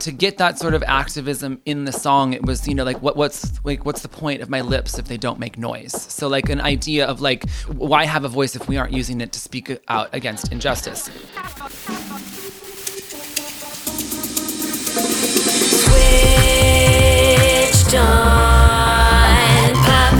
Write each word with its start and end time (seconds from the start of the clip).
To 0.00 0.12
get 0.12 0.38
that 0.38 0.58
sort 0.58 0.74
of 0.74 0.82
activism 0.84 1.60
in 1.64 1.84
the 1.84 1.92
song 1.92 2.32
it 2.32 2.44
was 2.44 2.68
you 2.68 2.74
know 2.74 2.84
like 2.84 3.02
what 3.02 3.16
what's 3.16 3.64
like 3.64 3.84
what's 3.84 4.02
the 4.02 4.08
point 4.08 4.40
of 4.40 4.48
my 4.48 4.60
lips 4.60 4.98
if 4.98 5.06
they 5.06 5.16
don't 5.16 5.38
make 5.40 5.58
noise 5.58 5.92
so 5.92 6.28
like 6.28 6.48
an 6.48 6.60
idea 6.60 7.04
of 7.06 7.20
like 7.20 7.48
why 7.66 8.04
have 8.04 8.24
a 8.24 8.28
voice 8.28 8.54
if 8.54 8.68
we 8.68 8.76
aren't 8.76 8.92
using 8.92 9.20
it 9.20 9.32
to 9.32 9.40
speak 9.40 9.76
out 9.88 10.08
against 10.12 10.52
injustice 10.52 11.10
Switched 17.88 17.94
on 17.94 19.74
pop. 19.74 20.14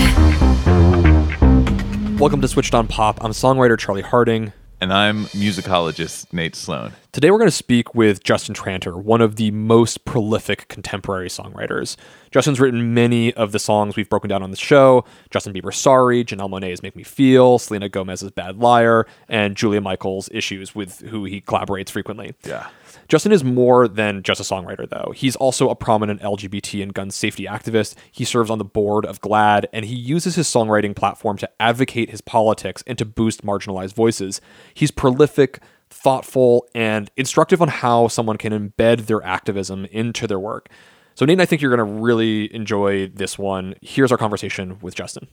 Welcome 2.20 2.41
to 2.41 2.48
Switched 2.48 2.75
on 2.75 2.89
Pop. 2.89 3.23
I'm 3.23 3.31
songwriter 3.33 3.79
Charlie 3.79 4.03
Harding. 4.03 4.53
And 4.81 4.93
I'm 4.93 5.25
musicologist 5.27 6.33
Nate 6.33 6.55
Sloan. 6.55 6.93
Today 7.11 7.33
we're 7.33 7.39
going 7.39 7.51
to 7.51 7.57
speak 7.57 7.97
with 7.97 8.23
Justin 8.23 8.55
Tranter, 8.55 8.97
one 8.97 9.21
of 9.21 9.35
the 9.35 9.51
most 9.51 10.05
prolific 10.05 10.69
contemporary 10.69 11.29
songwriters. 11.29 11.97
Justin's 12.31 12.61
written 12.61 12.95
many 12.95 13.35
of 13.35 13.51
the 13.51 13.59
songs 13.59 13.97
we've 13.97 14.09
broken 14.09 14.31
down 14.31 14.41
on 14.41 14.53
the 14.53 14.57
show 14.57 15.05
Justin 15.31 15.53
Bieber's 15.53 15.77
Sorry, 15.77 16.25
Janelle 16.25 16.48
Monae's 16.48 16.81
Make 16.81 16.95
Me 16.95 17.03
Feel, 17.03 17.59
Selena 17.59 17.89
Gomez's 17.89 18.31
Bad 18.31 18.59
Liar, 18.59 19.05
and 19.29 19.57
Julia 19.57 19.81
Michaels' 19.81 20.29
Issues, 20.33 20.77
with 20.77 21.01
who 21.01 21.25
he 21.25 21.41
collaborates 21.41 21.91
frequently. 21.91 22.37
Yeah. 22.45 22.69
Justin 23.08 23.33
is 23.33 23.44
more 23.44 23.89
than 23.89 24.22
just 24.22 24.41
a 24.41 24.44
songwriter, 24.44 24.89
though. 24.89 25.12
He's 25.14 25.36
also 25.36 25.70
a 25.70 25.75
prominent 25.75 26.20
LGBT 26.20 26.83
and 26.83 26.95
gun 26.95 27.11
safety 27.11 27.45
activist. 27.45 27.95
He 28.11 28.25
serves 28.25 28.50
on 28.50 28.58
the 28.58 28.64
board 28.64 29.05
of 29.05 29.20
GLAAD, 29.20 29.67
and 29.72 29.84
he 29.84 29.95
uses 29.95 30.34
his 30.34 30.47
songwriting 30.47 30.95
platform 30.95 31.36
to 31.39 31.50
advocate 31.61 32.11
his 32.11 32.20
politics 32.20 32.83
and 32.86 32.98
to 32.98 33.05
boost 33.05 33.45
marginalized 33.45 33.95
voices. 33.95 34.41
He's 34.75 34.91
prolific, 34.91 35.61
thoughtful, 35.91 36.67
and 36.75 37.11
instructive 37.17 37.62
on 37.62 37.69
how 37.69 38.08
someone 38.08 38.36
can 38.36 38.53
embed 38.53 39.06
their 39.06 39.23
activism 39.25 39.86
into 39.86 40.27
their 40.27 40.39
work. 40.39 40.69
So, 41.14 41.27
Nate, 41.27 41.41
I 41.41 41.47
think 41.47 41.62
you're 41.62 41.75
going 41.75 41.86
to 41.86 42.00
really 42.00 42.55
enjoy 42.55 43.08
this 43.08 43.36
one. 43.36 43.75
Here's 43.83 44.12
our 44.12 44.19
conversation 44.19 44.78
with 44.80 44.95
Justin. 44.95 45.27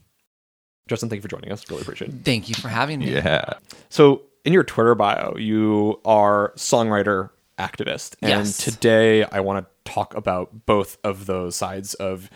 Justin, 0.88 1.08
thank 1.08 1.18
you 1.18 1.22
for 1.22 1.28
joining 1.28 1.52
us. 1.52 1.68
Really 1.70 1.82
appreciate 1.82 2.10
it. 2.10 2.24
thank 2.24 2.48
you 2.48 2.54
for 2.54 2.68
having 2.68 3.00
me 3.00 3.12
Yeah. 3.12 3.54
So, 3.88 4.22
in 4.44 4.52
your 4.52 4.62
Twitter 4.62 4.94
bio, 4.94 5.36
you 5.36 6.00
are 6.04 6.52
songwriter 6.56 7.30
activist, 7.58 8.16
and 8.22 8.30
Yes. 8.46 8.56
today 8.58 9.24
I 9.24 9.40
want 9.40 9.64
to 9.66 9.90
talk 9.92 10.14
about 10.14 10.66
both 10.66 10.98
of 11.04 11.26
those 11.26 11.56
sides 11.56 11.94
of 11.94 12.28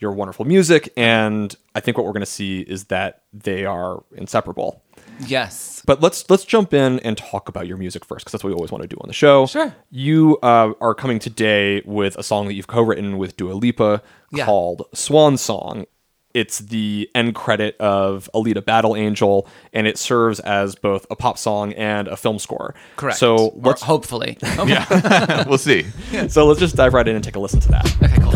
your 0.00 0.12
wonderful 0.12 0.44
music, 0.44 0.92
and 0.96 1.54
I 1.74 1.80
think 1.80 1.96
what 1.96 2.04
we're 2.06 2.12
going 2.12 2.20
to 2.20 2.26
see 2.26 2.60
is 2.60 2.84
that 2.86 3.22
they 3.32 3.64
are 3.64 4.02
inseparable. 4.16 4.82
yes 5.26 5.80
But 5.86 6.00
let's 6.02 6.28
let's 6.28 6.44
jump 6.44 6.74
in 6.74 6.98
and 7.00 7.16
talk 7.16 7.48
about 7.48 7.66
your 7.68 7.76
music 7.76 8.04
first, 8.04 8.24
because 8.24 8.32
that's 8.32 8.42
what 8.42 8.48
we 8.50 8.54
always 8.54 8.72
want 8.72 8.82
to 8.82 8.88
do 8.88 8.96
on 9.00 9.06
the 9.06 9.14
show. 9.14 9.46
Sure. 9.46 9.74
You 9.90 10.38
uh, 10.42 10.72
are 10.80 10.94
coming 10.94 11.18
today 11.20 11.82
with 11.84 12.16
a 12.16 12.22
song 12.22 12.46
that 12.48 12.54
you've 12.54 12.66
co-written 12.66 13.16
with 13.18 13.36
Dua 13.36 13.52
Lipa 13.52 14.02
Yeah. 14.32 14.44
called 14.46 14.82
"Swan 14.94 15.36
Song." 15.36 15.86
It's 16.34 16.58
the 16.58 17.08
end 17.14 17.34
credit 17.34 17.76
of 17.78 18.28
Alita 18.34 18.64
Battle 18.64 18.96
Angel, 18.96 19.46
and 19.72 19.86
it 19.86 19.96
serves 19.96 20.40
as 20.40 20.74
both 20.74 21.06
a 21.10 21.16
pop 21.16 21.38
song 21.38 21.72
and 21.74 22.08
a 22.08 22.16
film 22.16 22.38
score. 22.38 22.74
correct 22.96 23.18
So 23.18 23.36
Or 23.36 23.52
let's 23.56 23.82
hopefully 23.82 24.36
yeah, 24.42 25.44
we'll 25.48 25.58
see. 25.58 25.86
so 26.28 26.46
let's 26.46 26.60
just 26.60 26.76
dive 26.76 26.92
right 26.92 27.06
in 27.06 27.14
and 27.14 27.24
take 27.24 27.36
a 27.36 27.40
listen 27.40 27.60
to 27.60 27.68
that. 27.68 27.96
okay 28.02 28.20
cool 28.20 28.32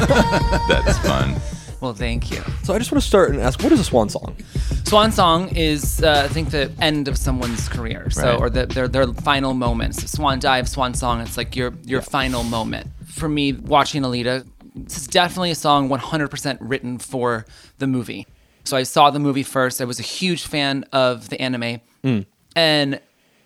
That's 0.68 0.98
fun. 0.98 1.34
well 1.80 1.94
thank 1.94 2.30
you 2.30 2.42
So 2.64 2.74
I 2.74 2.78
just 2.78 2.90
want 2.92 3.02
to 3.02 3.06
start 3.08 3.30
and 3.30 3.40
ask, 3.40 3.62
what 3.62 3.72
is 3.72 3.80
a 3.80 3.84
swan 3.84 4.08
song? 4.08 4.36
Swan 4.84 5.10
song 5.12 5.48
is, 5.56 6.02
uh, 6.02 6.22
I 6.24 6.28
think, 6.32 6.50
the 6.50 6.70
end 6.80 7.08
of 7.08 7.16
someone's 7.18 7.68
career. 7.68 8.08
So, 8.10 8.22
Right. 8.22 8.38
or 8.40 8.50
the, 8.50 8.66
their 8.66 8.86
their 8.88 9.06
final 9.08 9.52
moments. 9.54 10.08
Swan 10.10 10.38
dive, 10.38 10.68
swan 10.68 10.94
song. 10.94 11.20
It's 11.20 11.36
like 11.36 11.56
your 11.56 11.72
your 11.84 12.02
final 12.02 12.42
moment. 12.44 12.86
For 13.06 13.28
me, 13.28 13.52
watching 13.52 14.02
Alita, 14.02 14.46
this 14.74 14.96
is 14.98 15.06
definitely 15.08 15.50
a 15.50 15.54
song 15.56 15.88
100% 15.88 16.58
written 16.60 16.98
for 16.98 17.46
the 17.78 17.86
movie. 17.86 18.26
So 18.64 18.76
I 18.76 18.84
saw 18.84 19.10
the 19.10 19.18
movie 19.18 19.42
first. 19.42 19.80
I 19.80 19.84
was 19.86 19.98
a 19.98 20.04
huge 20.04 20.46
fan 20.46 20.84
of 20.92 21.28
the 21.30 21.40
anime, 21.40 21.80
and 22.54 23.00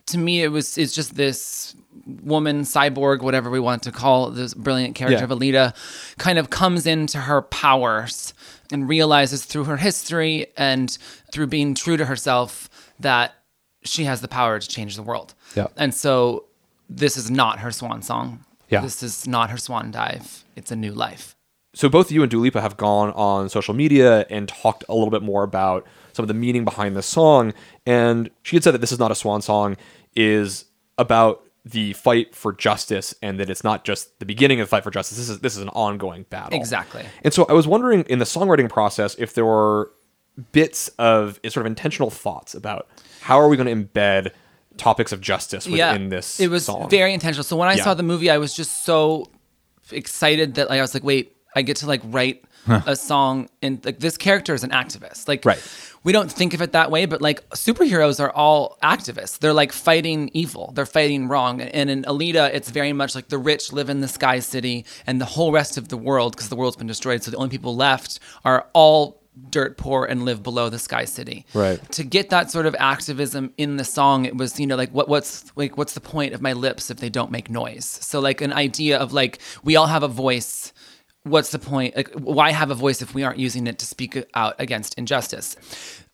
to 0.07 0.19
me, 0.19 0.43
it 0.43 0.49
was 0.49 0.77
it's 0.79 0.95
just 0.95 1.15
this 1.15 1.75
woman 2.23 2.63
cyborg, 2.63 3.23
whatever 3.23 3.51
we 3.51 3.61
want 3.61 3.83
to 3.85 3.93
call 3.93 4.31
this 4.31 4.55
brilliant 4.55 4.95
character 4.95 5.19
Yeah. 5.19 5.25
of 5.25 5.31
Alita, 5.31 5.75
kind 6.19 6.39
of 6.39 6.51
comes 6.51 6.87
into 6.87 7.19
her 7.19 7.43
powers 7.43 8.35
and 8.73 8.89
realizes 8.89 9.45
through 9.45 9.65
her 9.65 9.77
history 9.79 10.47
and 10.57 10.97
through 11.33 11.47
being 11.49 11.75
true 11.75 11.97
to 11.97 12.05
herself 12.07 12.69
that 12.99 13.35
she 13.83 14.05
has 14.05 14.21
the 14.21 14.29
power 14.29 14.59
to 14.59 14.69
change 14.69 14.97
the 14.97 15.03
world. 15.03 15.35
Yeah. 15.57 15.69
And 15.77 15.95
so 15.95 16.45
this 16.89 17.17
is 17.17 17.31
not 17.31 17.61
her 17.61 17.71
swan 17.71 18.03
song. 18.03 18.45
Yeah. 18.69 18.81
This 18.83 19.03
is 19.03 19.27
not 19.27 19.51
her 19.51 19.57
swan 19.57 19.91
dive. 19.91 20.45
It's 20.57 20.71
a 20.71 20.77
new 20.77 20.93
life. 20.93 21.35
So 21.73 21.89
both 21.89 22.11
you 22.11 22.23
and 22.23 22.31
Dua 22.31 22.41
Lipa 22.43 22.61
have 22.61 22.77
gone 22.77 23.11
on 23.13 23.49
social 23.49 23.75
media 23.75 24.27
and 24.29 24.49
talked 24.49 24.85
a 24.89 24.95
little 24.95 25.11
bit 25.11 25.23
more 25.23 25.45
about 25.45 25.87
some 26.13 26.25
of 26.25 26.29
the 26.29 26.35
meaning 26.35 26.65
behind 26.65 26.97
this 26.97 27.07
song. 27.07 27.55
And 27.87 28.29
she 28.43 28.57
had 28.57 28.65
said 28.65 28.73
that 28.75 28.81
this 28.81 28.91
is 28.93 28.99
not 28.99 29.11
a 29.13 29.15
swan 29.15 29.41
song, 29.41 29.77
is 30.17 30.65
about 30.99 31.43
the 31.65 31.93
fight 31.93 32.35
for 32.35 32.53
justice, 32.53 33.15
and 33.23 33.39
that 33.39 33.51
it's 33.51 33.63
not 33.65 33.85
just 33.85 34.19
the 34.19 34.25
beginning 34.27 34.61
of 34.61 34.67
the 34.67 34.71
fight 34.71 34.83
for 34.85 34.91
justice. 34.91 35.19
This 35.19 35.29
is 35.29 35.41
this 35.41 35.57
is 35.57 35.63
an 35.63 35.69
ongoing 35.71 36.25
battle. 36.31 36.59
Exactly. 36.59 37.05
And 37.23 37.33
so 37.35 37.45
I 37.49 37.53
was 37.53 37.67
wondering 37.69 38.03
in 38.05 38.19
the 38.19 38.25
songwriting 38.25 38.69
process 38.69 39.15
if 39.19 39.35
there 39.35 39.45
were 39.45 39.93
bits 40.53 40.89
of 40.99 41.39
sort 41.49 41.59
of 41.59 41.67
intentional 41.67 42.09
thoughts 42.11 42.55
about 42.55 42.89
how 43.21 43.39
are 43.39 43.49
we 43.49 43.57
going 43.59 43.67
to 43.67 43.75
embed 43.89 44.31
topics 44.79 45.13
of 45.13 45.21
justice 45.21 45.67
within 45.67 46.09
this 46.09 46.41
it 46.41 46.49
was 46.49 46.65
song. 46.65 46.89
very 46.89 47.13
intentional 47.13 47.45
so 47.45 47.55
when 47.57 47.69
i 47.69 47.75
Yeah. 47.75 47.85
saw 47.85 47.93
the 47.93 48.03
movie 48.05 48.31
i 48.31 48.39
was 48.39 48.55
just 48.55 48.85
so 48.87 49.27
excited 49.93 50.55
that 50.55 50.71
like, 50.71 50.79
i 50.79 50.81
was 50.83 50.95
like 50.95 51.03
wait 51.05 51.37
i 51.55 51.63
get 51.63 51.77
to 51.79 51.87
like 51.87 52.01
write 52.05 52.45
a 52.87 52.95
song 52.95 53.49
and 53.63 53.85
like 53.85 53.99
this 54.01 54.17
character 54.17 54.55
is 54.55 54.63
an 54.65 54.71
activist 54.71 55.27
like 55.29 55.45
Right. 55.45 55.59
We 56.03 56.13
don't 56.13 56.31
think 56.31 56.55
of 56.55 56.63
it 56.63 56.73
that 56.73 56.91
way 56.91 57.07
but 57.07 57.21
like 57.21 57.49
superheroes 57.51 58.21
are 58.21 58.31
all 58.31 58.79
activists. 58.83 59.39
They're 59.39 59.53
like 59.53 59.73
fighting 59.73 60.31
evil. 60.33 60.73
They're 60.75 60.87
fighting 60.87 61.29
wrong. 61.29 61.61
And 61.61 61.91
in 61.91 62.03
alita 62.05 62.53
it's 62.53 62.71
very 62.71 62.93
much 62.93 63.15
like 63.15 63.29
the 63.29 63.39
rich 63.39 63.73
live 63.73 63.91
in 63.91 64.01
the 64.01 64.09
sky 64.09 64.41
city 64.41 64.85
and 65.07 65.21
the 65.21 65.25
whole 65.27 65.53
rest 65.53 65.77
of 65.77 65.89
the 65.89 65.97
world 65.97 66.35
because 66.35 66.49
the 66.49 66.57
world's 66.57 66.77
been 66.77 66.87
destroyed. 66.87 67.23
So 67.23 67.31
the 67.31 67.37
only 67.37 67.51
people 67.51 67.77
left 67.77 68.19
are 68.45 68.67
all 68.73 69.21
dirt 69.49 69.77
poor 69.77 70.05
and 70.05 70.25
live 70.25 70.43
below 70.43 70.69
the 70.69 70.79
sky 70.79 71.05
city. 71.05 71.47
Right. 71.55 71.81
to 71.93 72.05
get 72.05 72.31
that 72.31 72.51
sort 72.51 72.67
of 72.67 72.75
activism 72.79 73.53
in 73.57 73.77
the 73.77 73.85
song 73.85 74.25
it 74.25 74.37
was 74.37 74.59
you 74.61 74.67
know 74.67 74.77
like 74.77 74.91
what 74.91 75.09
what's 75.09 75.45
like 75.57 75.79
what's 75.79 75.95
the 75.95 76.01
point 76.01 76.35
of 76.35 76.43
my 76.43 76.53
lips 76.53 76.91
if 76.91 76.99
they 76.99 77.11
don't 77.11 77.31
make 77.31 77.51
noise? 77.51 77.85
So 77.85 78.21
like 78.21 78.41
an 78.41 78.53
idea 78.53 78.99
of 78.99 79.13
like 79.13 79.39
we 79.63 79.77
all 79.77 79.87
have 79.87 80.03
a 80.03 80.09
voice 80.09 80.73
what's 81.25 81.51
the 81.51 81.59
point 81.59 81.95
like 81.97 82.11
why 82.15 82.51
have 82.51 82.71
a 82.71 82.75
voice 82.75 83.03
if 83.03 83.15
we 83.15 83.23
aren't 83.23 83.39
using 83.39 83.67
it 83.67 83.79
to 83.79 83.85
speak 83.85 84.25
out 84.35 84.55
against 84.59 84.95
injustice 84.95 85.57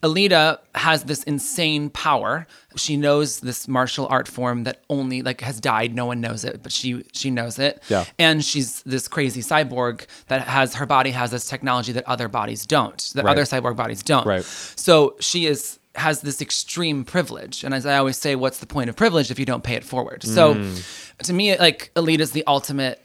Alita 0.03 0.59
has 0.75 1.05
this 1.05 1.23
insane 1.25 1.89
power. 1.89 2.47
She 2.77 2.97
knows 2.97 3.41
this 3.41 3.67
martial 3.67 4.07
art 4.09 4.29
form 4.29 4.65
that 4.65 4.83
only 4.91 5.23
like 5.23 5.41
has 5.41 5.59
died. 5.59 5.95
No 5.95 6.05
one 6.05 6.21
knows 6.21 6.45
it, 6.45 6.63
but 6.63 6.71
she 6.71 7.05
she 7.13 7.31
knows 7.31 7.59
it. 7.59 7.83
Yeah. 7.89 8.05
And 8.19 8.45
she's 8.45 8.83
this 8.83 9.09
crazy 9.09 9.41
cyborg 9.41 10.07
that 10.29 10.43
has 10.43 10.75
her 10.75 10.87
body 10.87 11.11
has 11.13 11.31
this 11.31 11.49
technology 11.49 11.93
that 11.93 12.07
other 12.07 12.29
bodies 12.29 12.67
don't. 12.67 13.11
That 13.15 13.25
Right. 13.25 13.33
other 13.33 13.43
cyborg 13.43 13.77
bodies 13.77 14.03
don't. 14.03 14.27
Right. 14.27 14.45
So 14.45 15.17
she 15.19 15.47
is 15.47 15.79
has 15.95 16.21
this 16.21 16.43
extreme 16.43 17.05
privilege. 17.05 17.65
And 17.65 17.73
as 17.73 17.87
I 17.87 17.97
always 17.97 18.19
say, 18.19 18.37
what's 18.37 18.59
the 18.59 18.67
point 18.67 18.91
of 18.91 18.97
privilege 18.97 19.31
if 19.31 19.39
you 19.39 19.47
don't 19.47 19.65
pay 19.65 19.77
it 19.77 19.85
forward? 19.85 20.23
So 20.25 20.55
mm. 20.55 21.23
to 21.23 21.33
me, 21.33 21.57
like 21.59 21.91
Alita's 21.97 22.33
the 22.33 22.45
ultimate 22.47 23.03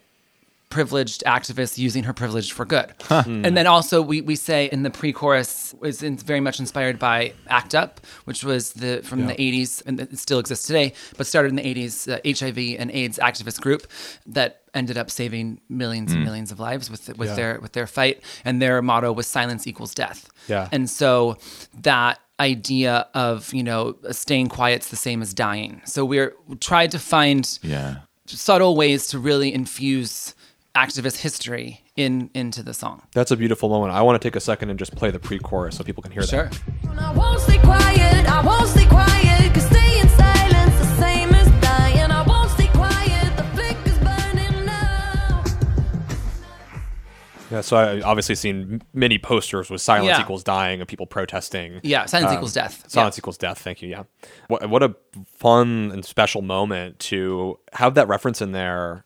privileged 0.71 1.23
activist 1.27 1.77
using 1.77 2.03
her 2.05 2.13
privilege 2.13 2.51
for 2.53 2.65
good. 2.65 2.89
And 3.09 3.55
then 3.57 3.67
also 3.67 4.01
we, 4.01 4.21
we 4.21 4.35
say 4.35 4.65
in 4.71 4.81
the 4.83 4.89
pre-chorus 4.89 5.75
is 5.83 6.01
in, 6.01 6.17
very 6.17 6.39
much 6.39 6.59
inspired 6.59 6.97
by 6.97 7.33
ACT 7.47 7.75
UP, 7.75 7.99
which 8.25 8.43
was 8.43 8.73
the 8.73 9.01
from 9.03 9.27
the 9.27 9.33
80s 9.35 9.83
and 9.85 9.99
it 9.99 10.17
still 10.17 10.39
exists 10.39 10.65
today, 10.65 10.93
but 11.17 11.27
started 11.27 11.49
in 11.49 11.55
the 11.57 11.63
80s 11.75 11.93
uh, 12.11 12.19
HIV 12.39 12.79
and 12.79 12.89
AIDS 12.91 13.19
activist 13.19 13.61
group 13.61 13.85
that 14.25 14.61
ended 14.73 14.97
up 14.97 15.11
saving 15.11 15.59
millions 15.69 16.13
and 16.13 16.23
millions 16.23 16.49
of 16.51 16.59
lives 16.59 16.89
with 16.89 17.03
with 17.17 17.29
Yeah. 17.29 17.35
their 17.35 17.59
with 17.61 17.73
their 17.73 17.87
fight 17.87 18.23
and 18.45 18.61
their 18.61 18.81
motto 18.81 19.11
was 19.11 19.27
silence 19.27 19.67
equals 19.67 19.93
death. 19.93 20.29
Yeah. 20.47 20.69
And 20.71 20.89
so 20.89 21.37
that 21.81 22.19
idea 22.39 23.05
of, 23.13 23.53
you 23.53 23.63
know, 23.63 23.95
staying 24.11 24.47
quiet's 24.49 24.87
the 24.89 24.95
same 24.95 25.21
as 25.21 25.33
dying. 25.33 25.81
So 25.85 26.05
we're 26.05 26.33
we 26.47 26.55
tried 26.55 26.91
to 26.91 26.99
find 26.99 27.43
Yeah. 27.61 27.95
subtle 28.25 28.75
ways 28.77 29.07
to 29.07 29.19
really 29.19 29.53
infuse 29.53 30.33
activist 30.75 31.17
history 31.17 31.81
in 31.95 32.29
into 32.33 32.63
the 32.63 32.73
song. 32.73 33.01
That's 33.13 33.31
a 33.31 33.37
beautiful 33.37 33.69
moment. 33.69 33.93
I 33.93 34.01
want 34.01 34.21
to 34.21 34.25
take 34.25 34.35
a 34.35 34.39
second 34.39 34.69
and 34.69 34.79
just 34.79 34.95
play 34.95 35.11
the 35.11 35.19
pre-chorus 35.19 35.75
so 35.77 35.83
people 35.83 36.01
can 36.01 36.11
hear 36.11 36.23
that. 36.25 36.57
I 36.97 37.11
won't 37.13 37.39
stay 37.41 37.57
quiet, 37.59 38.29
I 38.29 38.41
won't 38.45 38.67
stay 38.69 38.85
quiet, 38.85 39.53
cause 39.53 39.65
stay 39.65 39.99
in 39.99 40.07
silence 40.09 40.75
the 40.79 40.95
same 40.97 41.29
as 41.33 41.47
dying. 41.61 42.11
I 42.11 42.23
won't 42.25 42.49
stay 42.51 42.67
quiet, 42.67 43.35
the 43.35 43.43
flicker's 43.53 43.97
burning 43.99 44.65
now. 44.65 45.43
Yeah, 47.51 47.59
so 47.61 47.75
I 47.75 48.01
obviously 48.01 48.35
seen 48.35 48.81
many 48.93 49.17
posters 49.17 49.69
with 49.69 49.81
silence 49.81 50.07
Yeah. 50.07 50.21
equals 50.21 50.43
dying 50.43 50.79
and 50.79 50.87
people 50.87 51.05
protesting. 51.05 51.81
Yeah, 51.83 52.05
silence 52.05 52.29
Um, 52.31 52.35
equals 52.37 52.53
death. 52.53 52.85
Silence 52.87 53.17
Yeah. 53.17 53.19
equals 53.19 53.37
death. 53.37 53.59
Thank 53.59 53.81
you. 53.81 53.89
Yeah. 53.89 54.03
What, 54.47 54.69
what 54.69 54.83
a 54.83 54.95
fun 55.37 55.91
and 55.91 56.05
special 56.05 56.41
moment 56.41 56.99
to 56.99 57.59
have 57.73 57.95
that 57.95 58.07
reference 58.07 58.41
in 58.41 58.53
there. 58.53 59.03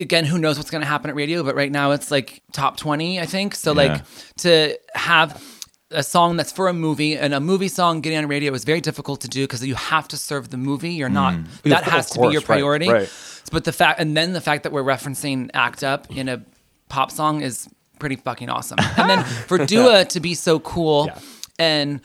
Again, 0.00 0.24
who 0.24 0.38
knows 0.38 0.56
what's 0.58 0.70
going 0.70 0.82
to 0.82 0.86
happen 0.86 1.10
at 1.10 1.16
radio, 1.16 1.42
but 1.42 1.54
right 1.56 1.72
now 1.72 1.90
it's 1.90 2.10
like 2.10 2.42
top 2.52 2.76
20, 2.76 3.18
I 3.20 3.26
think. 3.26 3.54
So 3.54 3.72
Yeah. 3.72 3.76
like 3.94 4.02
to 4.38 4.78
have 4.94 5.42
a 5.90 6.02
song 6.02 6.36
that's 6.36 6.52
for 6.52 6.68
a 6.68 6.72
movie 6.72 7.16
and 7.16 7.32
a 7.34 7.40
movie 7.40 7.66
song 7.68 8.00
getting 8.00 8.18
on 8.18 8.26
radio 8.28 8.52
is 8.52 8.62
very 8.64 8.80
difficult 8.80 9.22
to 9.22 9.28
do 9.28 9.44
because 9.44 9.64
you 9.66 9.74
have 9.74 10.06
to 10.08 10.16
serve 10.16 10.50
the 10.50 10.56
movie. 10.58 10.90
You're 10.92 11.08
not 11.08 11.34
mm. 11.34 11.46
that 11.64 11.86
Of 11.86 11.92
has 11.92 12.10
to 12.10 12.14
be 12.18 12.20
course, 12.20 12.32
your 12.34 12.40
right, 12.42 12.46
priority. 12.46 12.88
right. 12.90 13.12
But 13.50 13.64
the 13.64 13.72
fact 13.72 13.98
and 13.98 14.16
then 14.16 14.34
the 14.34 14.40
fact 14.42 14.62
that 14.64 14.72
we're 14.72 14.84
referencing 14.84 15.50
Act 15.54 15.82
Up 15.82 16.10
in 16.14 16.28
a 16.28 16.42
pop 16.90 17.10
song 17.10 17.40
is 17.40 17.68
pretty 17.98 18.16
fucking 18.16 18.50
awesome. 18.50 18.78
And 18.98 19.08
then 19.10 19.24
for 19.48 19.64
Dua 19.64 20.04
to 20.04 20.20
be 20.20 20.34
so 20.34 20.60
cool 20.60 21.06
Yeah. 21.06 21.18
and 21.58 22.00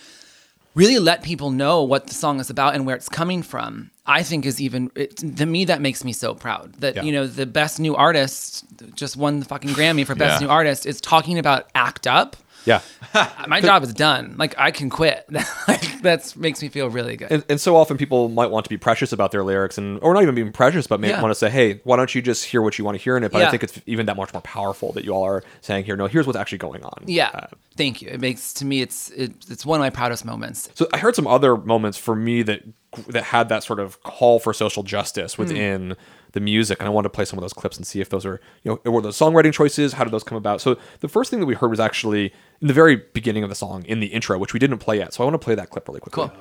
really 0.76 0.98
let 0.98 1.22
people 1.22 1.52
know 1.52 1.84
what 1.84 2.08
the 2.08 2.14
song 2.16 2.40
is 2.40 2.50
about 2.50 2.74
and 2.76 2.86
where 2.86 2.96
it's 2.96 3.10
coming 3.10 3.44
from 3.44 3.92
i 4.06 4.22
think 4.24 4.46
is 4.46 4.60
even 4.62 4.92
it, 4.96 5.18
to 5.18 5.46
me 5.46 5.66
that 5.66 5.82
makes 5.82 6.04
me 6.04 6.12
so 6.14 6.34
proud 6.36 6.74
that 6.80 6.96
Yeah. 6.96 7.04
you 7.04 7.12
know 7.12 7.28
the 7.28 7.46
best 7.46 7.80
new 7.80 7.96
artist 7.96 8.66
just 8.96 9.16
won 9.18 9.40
the 9.40 9.46
fucking 9.46 9.72
grammy 9.72 10.06
for 10.06 10.16
best 10.16 10.42
Yeah. 10.42 10.48
new 10.48 10.52
artist 10.52 10.86
is 10.86 11.00
talking 11.02 11.38
about 11.40 11.70
act 11.74 12.06
up. 12.08 12.36
Yeah. 12.66 12.80
my 13.48 13.60
job 13.60 13.84
is 13.84 13.94
done. 13.94 14.36
Like 14.38 14.56
i 14.58 14.72
can 14.72 14.90
quit. 14.90 15.26
Like 15.68 16.02
that 16.02 16.36
makes 16.36 16.62
me 16.62 16.68
feel 16.70 16.90
really 16.90 17.16
good. 17.18 17.32
And, 17.32 17.44
and 17.50 17.62
so 17.62 17.76
often 17.78 17.98
people 17.98 18.28
might 18.30 18.52
want 18.52 18.66
to 18.66 18.70
be 18.70 18.78
precious 18.78 19.12
about 19.14 19.32
their 19.32 19.44
lyrics 19.44 19.78
and 19.78 20.00
or 20.02 20.14
not 20.14 20.24
even 20.24 20.36
being 20.36 20.52
precious 20.52 20.86
but 20.88 21.00
maybe 21.00 21.12
Yeah. 21.12 21.22
want 21.22 21.32
to 21.32 21.36
say 21.36 21.50
hey 21.50 21.80
why 21.86 21.96
don't 21.98 22.14
you 22.16 22.22
just 22.22 22.44
hear 22.46 22.62
what 22.62 22.78
you 22.78 22.84
want 22.86 22.98
to 22.98 23.04
hear 23.04 23.16
in 23.18 23.24
it? 23.24 23.32
But 23.32 23.44
i 23.44 23.50
think 23.52 23.64
it's 23.64 23.80
even 23.86 24.06
that 24.08 24.18
much 24.18 24.34
more 24.34 24.42
powerful 24.42 24.92
that 24.94 25.04
you 25.06 25.12
all 25.14 25.24
are 25.24 25.44
saying 25.62 25.86
here 25.86 25.96
no 25.98 26.08
here's 26.08 26.26
what's 26.28 26.38
actually 26.38 26.58
going 26.60 26.84
on. 26.84 27.04
Yeah. 27.06 27.30
Uh, 27.34 27.48
thank 27.78 28.02
you. 28.02 28.10
It 28.10 28.20
makes 28.22 28.54
to 28.56 28.66
me 28.66 28.82
it's 28.82 29.10
it, 29.12 29.32
it's 29.50 29.66
one 29.66 29.80
of 29.80 29.84
my 29.84 29.90
proudest 29.90 30.24
moments. 30.26 30.70
So 30.76 30.88
i 30.94 30.98
heard 30.98 31.16
some 31.16 31.28
other 31.28 31.56
moments 31.58 31.98
for 31.98 32.16
me 32.16 32.44
that 32.44 32.64
that 33.08 33.24
had 33.24 33.50
that 33.50 33.64
sort 33.64 33.80
of 33.80 34.02
call 34.04 34.40
for 34.40 34.54
social 34.54 34.84
Hmm. 34.84 34.88
justice 34.88 35.38
within 35.38 35.96
the 36.34 36.40
music 36.40 36.80
and 36.80 36.88
i 36.88 36.90
wanted 36.90 37.06
to 37.06 37.10
play 37.12 37.26
some 37.26 37.38
of 37.38 37.42
those 37.44 37.54
clips 37.54 37.78
and 37.78 37.86
see 37.86 38.02
if 38.02 38.10
those 38.10 38.26
are 38.26 38.42
you 38.64 38.80
know 38.86 38.92
were 38.92 39.02
those 39.02 39.18
songwriting 39.18 39.54
choices? 39.54 39.94
How 39.94 40.04
did 40.04 40.12
those 40.12 40.24
come 40.24 40.38
about? 40.38 40.62
So 40.62 40.78
the 41.02 41.08
first 41.08 41.30
thing 41.30 41.40
that 41.40 41.46
we 41.46 41.54
heard 41.54 41.70
was 41.70 41.80
actually 41.80 42.34
in 42.62 42.68
the 42.68 42.74
very 42.74 42.96
beginning 43.14 43.44
of 43.44 43.50
the 43.50 43.56
song 43.56 43.84
in 43.86 44.00
the 44.00 44.08
intro 44.08 44.38
which 44.40 44.54
we 44.54 44.60
didn't 44.60 44.80
play 44.80 44.98
yet. 44.98 45.14
So 45.14 45.24
i 45.24 45.26
want 45.26 45.36
to 45.36 45.44
play 45.46 45.56
that 45.56 45.70
clip 45.70 45.88
really 45.88 46.00
quickly. 46.00 46.28
Cool 46.30 46.38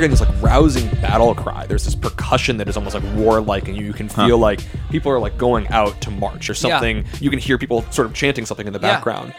we're 0.00 0.08
getting 0.08 0.16
this 0.18 0.26
like 0.26 0.42
rousing 0.42 0.88
battle 1.02 1.34
cry. 1.34 1.66
There's 1.66 1.84
this 1.84 1.94
percussion 1.94 2.56
that 2.56 2.68
is 2.70 2.76
almost 2.78 2.94
like 2.94 3.04
warlike, 3.16 3.68
and 3.68 3.76
you, 3.76 3.84
you 3.84 3.92
can 3.92 4.08
feel 4.08 4.38
like 4.38 4.60
people 4.90 5.12
are 5.12 5.18
like 5.18 5.36
going 5.36 5.68
out 5.68 6.00
to 6.00 6.10
march 6.10 6.48
or 6.48 6.54
Yeah. 6.54 6.58
something. 6.78 7.04
You 7.20 7.28
can 7.28 7.38
hear 7.38 7.58
people 7.58 7.82
sort 7.90 8.06
of 8.06 8.14
chanting 8.14 8.46
something 8.46 8.66
in 8.66 8.72
the 8.72 8.78
Yeah. 8.80 8.94
background. 8.94 9.34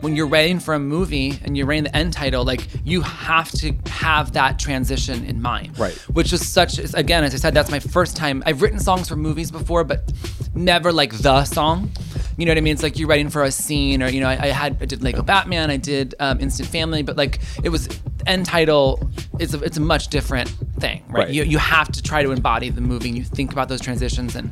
when 0.00 0.16
you're 0.16 0.26
writing 0.26 0.58
for 0.58 0.72
a 0.72 0.78
movie 0.78 1.38
and 1.44 1.56
you're 1.58 1.66
writing 1.66 1.84
the 1.84 1.94
end 1.94 2.10
title, 2.10 2.42
like 2.42 2.66
you 2.84 3.02
have 3.02 3.50
to 3.50 3.74
have 3.90 4.32
that 4.32 4.58
transition 4.58 5.24
in 5.26 5.42
mind. 5.42 5.78
Right. 5.78 5.92
Which 6.14 6.32
is 6.32 6.46
such, 6.46 6.78
again, 6.94 7.22
as 7.22 7.34
I 7.34 7.36
said, 7.36 7.52
that's 7.52 7.70
my 7.70 7.80
first 7.80 8.16
time. 8.16 8.42
I've 8.46 8.62
written 8.62 8.78
songs 8.80 9.08
for 9.10 9.16
movies 9.16 9.50
before, 9.50 9.84
but 9.84 10.10
never 10.54 10.90
like 10.90 11.12
the 11.18 11.44
song. 11.44 11.90
You 12.38 12.46
know 12.46 12.50
what 12.52 12.58
I 12.58 12.60
mean? 12.62 12.72
It's 12.72 12.82
like 12.82 12.98
you're 12.98 13.08
writing 13.08 13.28
for 13.28 13.44
a 13.44 13.50
scene, 13.50 14.02
or 14.02 14.08
you 14.08 14.20
know, 14.20 14.28
I, 14.28 14.44
I 14.44 14.46
had 14.48 14.78
I 14.80 14.86
did 14.86 15.02
Lego 15.02 15.22
Batman, 15.22 15.70
I 15.70 15.76
did 15.76 16.14
um, 16.18 16.40
Instant 16.40 16.68
Family, 16.70 17.02
but 17.02 17.16
like 17.18 17.40
it 17.62 17.68
was 17.68 17.86
end 18.26 18.46
title. 18.46 19.00
It's 19.38 19.52
a 19.54 19.60
it's 19.62 19.76
a 19.76 19.80
much 19.80 20.08
different 20.08 20.48
thing, 20.78 21.02
right? 21.08 21.24
Right. 21.26 21.30
You 21.30 21.42
you 21.44 21.58
have 21.58 21.90
to 21.92 22.02
try 22.02 22.22
to 22.22 22.30
embody 22.30 22.70
the 22.70 22.80
movie, 22.80 23.08
and 23.08 23.18
you 23.18 23.24
think 23.24 23.52
about 23.52 23.68
those 23.68 23.80
transitions, 23.80 24.36
and 24.36 24.50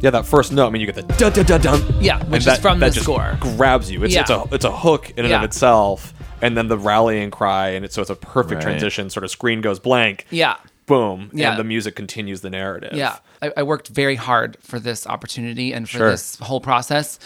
Yeah, 0.00 0.10
that 0.10 0.26
first 0.26 0.52
note. 0.52 0.66
I 0.66 0.70
mean, 0.70 0.80
you 0.80 0.86
get 0.86 0.96
the 0.96 1.14
dun 1.14 1.32
dun 1.32 1.46
dun 1.46 1.60
dun. 1.60 2.02
Yeah, 2.02 2.20
and 2.20 2.30
which 2.30 2.40
is 2.40 2.44
that, 2.46 2.60
from 2.60 2.78
that 2.80 2.88
the 2.90 2.94
just 2.94 3.04
score. 3.04 3.36
Grabs 3.40 3.90
you. 3.90 4.02
It's 4.04 4.14
it's 4.14 4.30
Yeah. 4.30 4.42
a 4.50 4.54
it's 4.54 4.64
a 4.64 4.72
hook 4.72 5.10
in 5.10 5.24
and 5.24 5.26
of 5.26 5.40
Yeah. 5.40 5.44
itself, 5.44 6.12
and 6.42 6.56
then 6.56 6.68
the 6.68 6.78
rallying 6.78 7.30
cry, 7.30 7.70
and 7.70 7.84
it's 7.84 7.94
so 7.94 8.02
it's 8.02 8.10
a 8.10 8.14
perfect 8.16 8.56
Right. 8.64 8.70
transition. 8.70 9.08
Sort 9.10 9.24
of 9.24 9.30
screen 9.30 9.60
goes 9.60 9.78
blank. 9.78 10.26
yeah. 10.30 10.56
Boom. 10.86 11.30
Yeah. 11.34 11.50
And 11.50 11.58
the 11.58 11.64
music 11.64 11.96
continues 11.96 12.40
the 12.40 12.48
narrative. 12.48 12.94
Yeah, 12.94 13.16
I, 13.42 13.52
I 13.58 13.62
worked 13.62 13.88
very 13.88 14.14
hard 14.14 14.56
for 14.62 14.80
this 14.80 15.06
opportunity 15.06 15.74
and 15.74 15.86
for 15.86 15.98
Sure. 15.98 16.10
this 16.12 16.38
whole 16.38 16.62
process. 16.62 17.18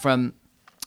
From 0.00 0.32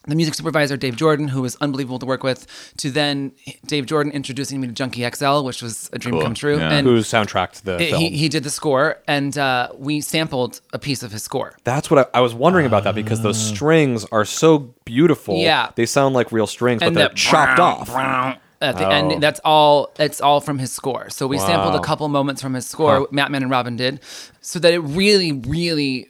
the 0.08 0.16
music 0.16 0.34
supervisor 0.34 0.76
Dave 0.78 0.96
Jordan, 0.98 1.28
who 1.30 1.42
was 1.42 1.56
unbelievable 1.62 2.00
to 2.00 2.06
work 2.06 2.24
with, 2.24 2.46
to 2.78 2.92
then 2.92 3.32
Dave 3.66 3.86
Jordan 3.86 4.12
introducing 4.12 4.60
me 4.60 4.68
to 4.68 4.74
Junkie 4.74 5.10
XL, 5.10 5.44
which 5.44 5.62
was 5.62 5.90
a 5.94 6.00
dream 6.00 6.16
Cool. 6.16 6.22
come 6.24 6.34
true. 6.34 6.58
Yeah. 6.58 6.72
And 6.74 6.86
Who 6.88 6.98
soundtracked 7.00 7.62
the 7.62 7.82
it- 7.82 7.90
film? 7.92 8.02
he, 8.02 8.10
he 8.10 8.28
did 8.30 8.44
the 8.44 8.50
score, 8.50 8.98
and 9.08 9.38
uh, 9.38 9.70
we 9.78 10.02
sampled 10.02 10.60
a 10.74 10.80
piece 10.80 11.04
of 11.04 11.12
his 11.12 11.24
score. 11.24 11.56
That's 11.64 11.90
what 11.90 12.10
I, 12.14 12.18
I 12.20 12.22
was 12.22 12.34
wondering 12.34 12.66
about 12.66 12.84
that 12.84 12.96
because 12.96 13.22
those 13.22 13.38
strings 13.42 14.06
are 14.12 14.26
so 14.26 14.74
beautiful. 14.86 15.36
Ah. 15.36 15.44
Yeah. 15.44 15.72
They 15.76 15.86
sound 15.86 16.16
like 16.16 16.32
real 16.32 16.48
strings, 16.48 16.82
but 16.82 16.94
they're 16.94 17.08
that 17.10 17.16
chopped 17.16 17.56
brown, 17.58 17.72
off. 17.74 17.88
brown 17.92 18.38
at 18.62 18.78
the 18.78 18.86
Oh. 18.88 18.90
end. 18.92 19.22
That's 19.24 19.40
all. 19.46 19.92
It's 20.00 20.20
all 20.22 20.42
from 20.42 20.58
his 20.60 20.72
score. 20.72 21.10
So 21.10 21.28
we 21.28 21.38
sampled 21.38 21.76
a 21.76 21.80
couple 21.82 22.08
moments 22.10 22.42
from 22.42 22.54
his 22.54 22.66
score. 22.68 23.00
Huh. 23.00 23.06
Mattman 23.12 23.38
and 23.38 23.50
Robin 23.50 23.76
did, 23.76 24.00
so 24.42 24.60
that 24.60 24.74
it 24.74 24.80
really, 24.80 25.32
really, 25.34 26.10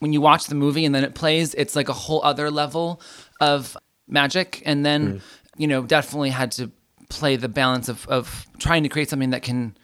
when 0.00 0.12
you 0.12 0.20
watch 0.20 0.46
the 0.46 0.54
movie 0.54 0.84
and 0.84 0.94
then 0.94 1.02
it 1.02 1.14
plays, 1.14 1.54
it's 1.54 1.74
like 1.74 1.88
a 1.88 1.92
whole 1.94 2.20
other 2.22 2.50
level 2.50 3.00
of 3.40 3.76
magic. 4.06 4.62
And 4.66 4.84
then, 4.84 5.06
Hmm. 5.06 5.16
you 5.56 5.66
know, 5.66 5.82
definitely 5.82 6.30
had 6.30 6.52
to 6.52 6.70
play 7.08 7.36
the 7.36 7.48
balance 7.48 7.88
of 7.88 8.06
of 8.08 8.46
trying 8.58 8.82
to 8.82 8.88
create 8.88 9.08
something 9.10 9.30
that 9.30 9.42
can 9.42 9.74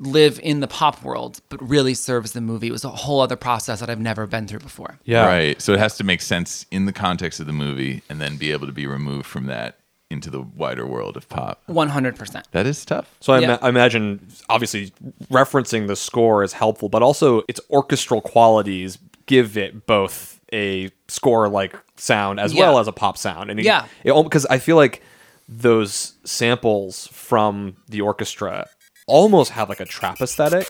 live 0.00 0.38
in 0.44 0.60
the 0.60 0.68
pop 0.68 1.02
world 1.02 1.40
but 1.48 1.60
really 1.68 1.92
serves 1.92 2.30
the 2.32 2.40
movie. 2.40 2.68
It 2.68 2.72
was 2.72 2.84
a 2.84 2.88
whole 2.90 3.20
other 3.20 3.34
process 3.36 3.80
that 3.80 3.90
I've 3.90 3.98
never 4.00 4.26
been 4.26 4.46
through 4.46 4.60
before. 4.60 4.98
Yeah. 5.04 5.26
Right. 5.26 5.60
So 5.60 5.72
it 5.72 5.80
has 5.80 5.96
to 5.96 6.04
make 6.04 6.20
sense 6.22 6.66
in 6.70 6.86
the 6.86 6.92
context 6.92 7.40
of 7.40 7.46
the 7.46 7.52
movie 7.52 8.02
and 8.08 8.20
then 8.20 8.36
be 8.36 8.52
able 8.52 8.66
to 8.68 8.72
be 8.72 8.86
removed 8.86 9.26
from 9.26 9.46
that 9.46 9.76
into 10.08 10.30
the 10.30 10.40
wider 10.40 10.86
world 10.86 11.16
of 11.16 11.28
pop. 11.28 11.60
100%. 11.68 12.44
That 12.52 12.64
is 12.64 12.84
tough. 12.84 13.12
So 13.20 13.32
I, 13.32 13.40
Yeah. 13.40 13.44
ima- 13.46 13.58
I 13.60 13.68
imagine, 13.68 14.26
obviously, 14.48 14.92
referencing 15.30 15.88
the 15.88 15.96
score 15.96 16.42
is 16.44 16.54
helpful, 16.54 16.88
but 16.88 17.02
also 17.02 17.42
its 17.48 17.60
orchestral 17.68 18.20
qualities 18.22 18.98
give 19.26 19.58
it 19.58 19.84
both 19.86 20.37
a 20.52 20.90
score-like 21.08 21.74
sound 21.96 22.40
as 22.40 22.52
Yeah. 22.54 22.62
well 22.62 22.78
as 22.78 22.88
a 22.88 22.92
pop 22.92 23.16
sound. 23.18 23.50
And 23.50 23.58
it- 23.60 23.66
Yeah. 23.66 23.84
because 24.04 24.46
I 24.46 24.58
feel 24.58 24.76
like 24.76 25.02
those 25.48 26.14
samples 26.24 27.08
from 27.12 27.76
the 27.88 28.00
orchestra 28.02 28.66
almost 29.06 29.52
have 29.52 29.68
like 29.68 29.80
a 29.80 29.84
trap 29.86 30.20
aesthetic. 30.20 30.68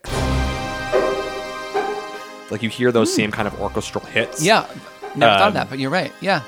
Like 2.50 2.62
you 2.62 2.70
hear 2.70 2.90
those 2.92 3.12
same 3.12 3.30
kind 3.30 3.47
of 3.47 3.61
orchestral 3.61 4.04
hits. 4.06 4.42
Yeah. 4.42 4.66
Never 5.14 5.32
thought 5.32 5.42
Um, 5.42 5.49
of 5.49 5.54
that, 5.54 5.70
but 5.70 5.78
you're 5.78 5.90
right. 5.90 6.12
Yeah. 6.20 6.42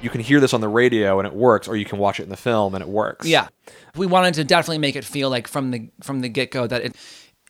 you 0.00 0.10
can 0.10 0.20
hear 0.20 0.38
this 0.38 0.54
on 0.54 0.60
the 0.60 0.68
radio 0.68 1.18
and 1.18 1.26
it 1.26 1.34
works, 1.34 1.66
or 1.66 1.74
you 1.76 1.84
can 1.84 1.98
watch 1.98 2.20
it 2.20 2.22
in 2.22 2.28
the 2.28 2.36
film 2.36 2.72
and 2.76 2.82
it 2.82 2.88
works. 2.88 3.26
Yeah, 3.26 3.48
we 3.96 4.06
wanted 4.06 4.34
to 4.34 4.44
definitely 4.44 4.78
make 4.78 4.94
it 4.94 5.04
feel 5.04 5.28
like 5.28 5.48
from 5.48 5.72
the 5.72 5.88
from 6.04 6.20
the 6.20 6.28
get 6.28 6.52
go 6.52 6.68
that 6.68 6.82
it 6.84 6.94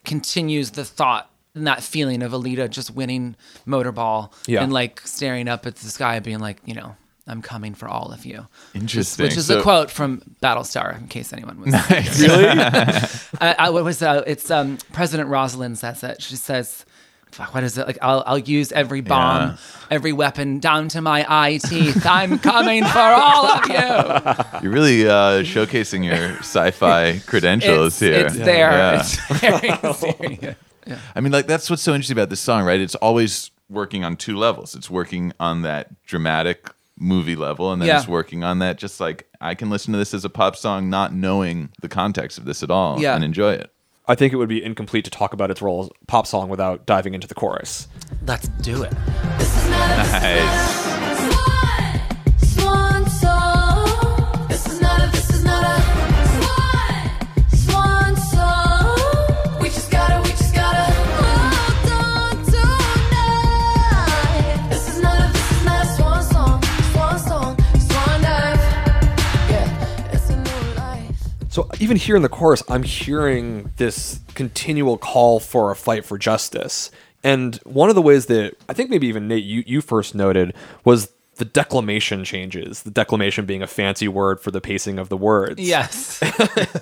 continues 0.03 0.71
the 0.71 0.83
thought 0.83 1.29
and 1.55 1.65
that 1.67 1.83
feeling 1.83 2.21
of 2.21 2.31
Alita 2.31 2.69
just 2.69 2.91
winning 2.91 3.35
Motorball 3.67 4.31
Yeah. 4.47 4.63
and 4.63 4.71
like 4.71 5.01
staring 5.05 5.47
up 5.47 5.65
at 5.65 5.75
the 5.75 5.87
sky, 5.89 6.19
being 6.19 6.39
like, 6.39 6.57
you 6.65 6.73
know, 6.75 6.95
I'm 7.27 7.41
coming 7.43 7.75
for 7.75 7.87
all 7.87 8.11
of 8.11 8.25
you. 8.25 8.47
Interesting. 8.73 9.25
Which 9.25 9.37
is 9.37 9.47
So- 9.47 9.59
a 9.59 9.61
quote 9.63 9.91
from 9.91 10.21
Battlestar, 10.41 10.97
in 10.97 11.07
case 11.07 11.31
anyone 11.33 11.61
was. 11.61 11.71
nice. 11.71 12.19
Really? 12.27 12.47
I, 13.41 13.55
I, 13.59 13.69
what 13.69 13.83
was 13.83 14.01
uh, 14.01 14.23
it's 14.25 14.49
um, 14.49 14.77
President 14.93 15.29
Roslin 15.29 15.75
says 15.75 16.03
it. 16.03 16.21
She 16.23 16.35
says, 16.35 16.85
"Fuck, 17.31 17.53
what 17.53 17.63
is 17.63 17.77
it? 17.77 17.85
Like 17.85 17.99
I'll 18.01 18.23
I'll 18.25 18.39
use 18.39 18.71
every 18.71 19.01
bomb, 19.01 19.49
Yeah. 19.51 19.57
every 19.91 20.11
weapon 20.11 20.59
down 20.59 20.89
to 20.89 21.01
my 21.01 21.23
eye 21.29 21.59
teeth. 21.63 22.03
I'm 22.05 22.39
coming 22.39 22.83
for 22.83 22.97
all 22.99 23.45
of 23.45 23.67
you." 23.67 23.75
You're 24.63 24.73
really 24.73 25.07
uh, 25.07 25.43
showcasing 25.43 26.03
your 26.03 26.37
sci-fi 26.39 27.19
credentials 27.27 27.93
It's, 27.93 27.99
here. 27.99 28.25
it's 28.25 28.35
there. 28.37 28.71
Yeah. 28.71 28.99
It's 28.99 29.39
very 29.39 29.93
serious. 29.93 30.55
I 31.15 31.21
mean, 31.21 31.31
like 31.31 31.47
that's 31.47 31.69
what's 31.69 31.81
so 31.81 31.93
interesting 31.93 32.15
about 32.17 32.29
this 32.29 32.39
song, 32.39 32.63
right? 32.63 32.79
It's 32.79 32.95
always 32.95 33.51
working 33.69 34.03
on 34.03 34.15
two 34.17 34.35
levels. 34.37 34.75
It's 34.75 34.89
working 34.89 35.31
on 35.39 35.61
that 35.63 36.03
dramatic 36.05 36.69
movie 36.97 37.35
level, 37.35 37.71
and 37.71 37.81
then 37.81 37.87
Yeah. 37.87 37.99
it's 37.99 38.07
working 38.07 38.43
on 38.43 38.59
that 38.59 38.77
just 38.77 38.99
like 38.99 39.27
I 39.39 39.55
can 39.55 39.69
listen 39.69 39.93
to 39.93 39.97
this 39.99 40.13
as 40.13 40.25
a 40.25 40.29
pop 40.29 40.55
song, 40.55 40.89
not 40.89 41.13
knowing 41.13 41.69
the 41.81 41.87
context 41.87 42.37
of 42.37 42.45
this 42.45 42.61
at 42.63 42.69
all, 42.71 42.99
Yeah. 42.99 43.15
and 43.15 43.23
enjoy 43.23 43.53
it. 43.53 43.71
I 44.07 44.15
think 44.15 44.33
it 44.33 44.37
would 44.37 44.49
be 44.49 44.63
incomplete 44.63 45.05
to 45.05 45.11
talk 45.11 45.33
about 45.33 45.51
its 45.51 45.61
role 45.61 45.81
as 45.83 45.87
a 45.87 46.05
pop 46.07 46.25
song 46.25 46.49
without 46.49 46.85
diving 46.87 47.13
into 47.13 47.27
the 47.27 47.35
chorus. 47.35 47.87
Let's 48.25 48.47
do 48.47 48.81
it. 48.83 48.91
This 49.37 49.55
is 49.63 49.69
not 49.69 49.91
a 49.91 50.11
Nice. 50.19 51.88
So 71.59 71.67
even 71.81 71.97
here 71.97 72.15
in 72.15 72.21
the 72.21 72.29
chorus, 72.29 72.63
I'm 72.69 72.83
hearing 72.83 73.73
this 73.75 74.21
continual 74.33 74.97
call 74.97 75.41
for 75.41 75.71
a 75.71 75.75
fight 75.75 76.05
for 76.05 76.17
justice. 76.17 76.89
And 77.21 77.57
one 77.65 77.89
of 77.89 77.95
the 77.95 78.01
ways 78.01 78.27
that 78.27 78.55
I 78.69 78.73
think 78.73 78.89
maybe 78.89 79.07
even 79.07 79.27
Nate, 79.27 79.43
you, 79.43 79.65
you 79.67 79.81
first 79.81 80.15
noted 80.15 80.53
was 80.85 81.11
the 81.39 81.45
declamation 81.45 82.23
changes. 82.23 82.83
The 82.83 82.91
declamation 82.91 83.45
being 83.45 83.63
a 83.63 83.67
fancy 83.67 84.07
word 84.07 84.39
for 84.39 84.51
the 84.51 84.61
pacing 84.61 84.99
of 84.99 85.09
the 85.09 85.17
words. 85.17 85.59
Yes. 85.59 86.21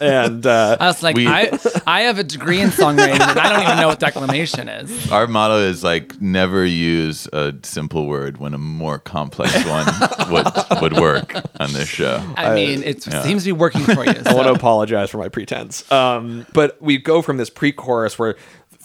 And 0.02 0.46
uh, 0.46 0.78
I 0.80 0.88
was 0.88 1.02
like, 1.02 1.16
We- 1.16 1.28
I 1.28 1.58
I 1.88 2.02
have 2.02 2.20
a 2.20 2.24
degree 2.24 2.60
in 2.62 2.70
songwriting 2.70 3.20
and 3.20 3.40
I 3.40 3.50
don't 3.50 3.64
even 3.64 3.78
know 3.78 3.88
what 3.88 4.00
declamation 4.00 4.68
is. 4.70 5.12
Our 5.12 5.28
motto 5.28 5.58
is 5.60 5.84
like 5.84 6.20
never 6.22 6.66
use 6.66 7.28
a 7.34 7.54
simple 7.64 8.06
word 8.08 8.38
when 8.38 8.54
a 8.54 8.58
more 8.58 9.00
complex 9.00 9.54
one 9.66 9.86
would 10.32 10.48
would 10.82 10.94
work 11.00 11.34
on 11.60 11.74
this 11.74 11.88
show. 11.88 12.22
I 12.36 12.54
mean, 12.54 12.84
it 12.84 13.04
seems 13.04 13.44
to 13.44 13.50
be 13.50 13.52
working 13.54 13.82
for 13.84 14.06
you. 14.06 14.14
I 14.26 14.34
want 14.34 14.48
to 14.48 14.54
apologize 14.54 15.10
for 15.10 15.18
my 15.18 15.30
pretense. 15.30 15.90
Um, 15.92 16.46
but 16.54 16.82
we 16.82 16.98
go 16.98 17.22
from 17.22 17.38
this 17.38 17.50
pre-chorus 17.50 18.18
where 18.20 18.36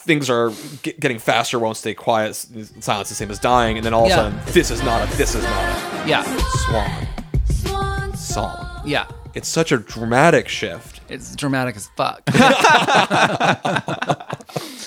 things 0.05 0.29
are 0.31 0.53
get, 0.83 0.99
getting 1.01 1.19
faster, 1.19 1.59
won't 1.59 1.77
stay 1.77 1.95
quiet, 1.95 2.31
s- 2.31 2.47
silence 2.81 3.09
the 3.09 3.15
same 3.15 3.31
as 3.31 3.39
dying, 3.39 3.77
and 3.77 3.85
then 3.87 3.95
all 3.95 4.05
of 4.07 4.11
a 4.11 4.15
sudden, 4.15 4.39
this 4.47 4.71
is 4.71 4.83
not 4.83 5.03
a 5.13 5.17
this 5.17 5.35
is 5.35 5.45
not 5.45 6.09
Yeah. 6.09 6.23
a 6.25 6.41
swan 6.59 7.07
Swan 7.51 8.17
song. 8.17 8.83
Yeah. 8.85 9.07
It's 9.35 9.49
such 9.49 9.73
a 9.73 9.79
dramatic 9.79 10.47
shift. 10.49 11.01
It's 11.09 11.35
dramatic 11.35 11.75
as 11.77 11.89
fuck. 11.97 12.21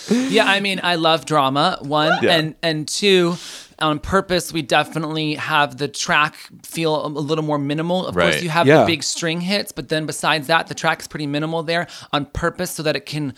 yeah, 0.10 0.46
I 0.46 0.60
mean, 0.62 0.80
I 0.84 0.96
love 0.96 1.26
drama. 1.26 1.80
One 1.82 2.12
Yeah. 2.22 2.36
and 2.38 2.56
and 2.62 2.88
two, 2.88 3.36
on 3.80 4.00
purpose, 4.00 4.54
we 4.54 4.62
definitely 4.62 5.34
have 5.36 5.78
the 5.78 5.88
track 5.88 6.36
feel 6.64 7.06
a 7.06 7.08
little 7.08 7.44
more 7.44 7.58
minimal. 7.58 8.06
Of 8.08 8.16
Right. 8.16 8.32
course, 8.32 8.44
you 8.44 8.50
have 8.50 8.68
Yeah. 8.68 8.82
the 8.82 8.86
big 8.86 9.04
string 9.04 9.42
hits, 9.42 9.72
but 9.72 9.90
then 9.90 10.06
besides 10.06 10.48
that, 10.48 10.68
the 10.68 10.76
track's 10.76 11.08
pretty 11.08 11.28
minimal 11.28 11.64
there 11.64 11.88
on 12.14 12.26
purpose, 12.28 12.72
so 12.72 12.84
that 12.84 12.96
it 12.96 13.06
can 13.06 13.34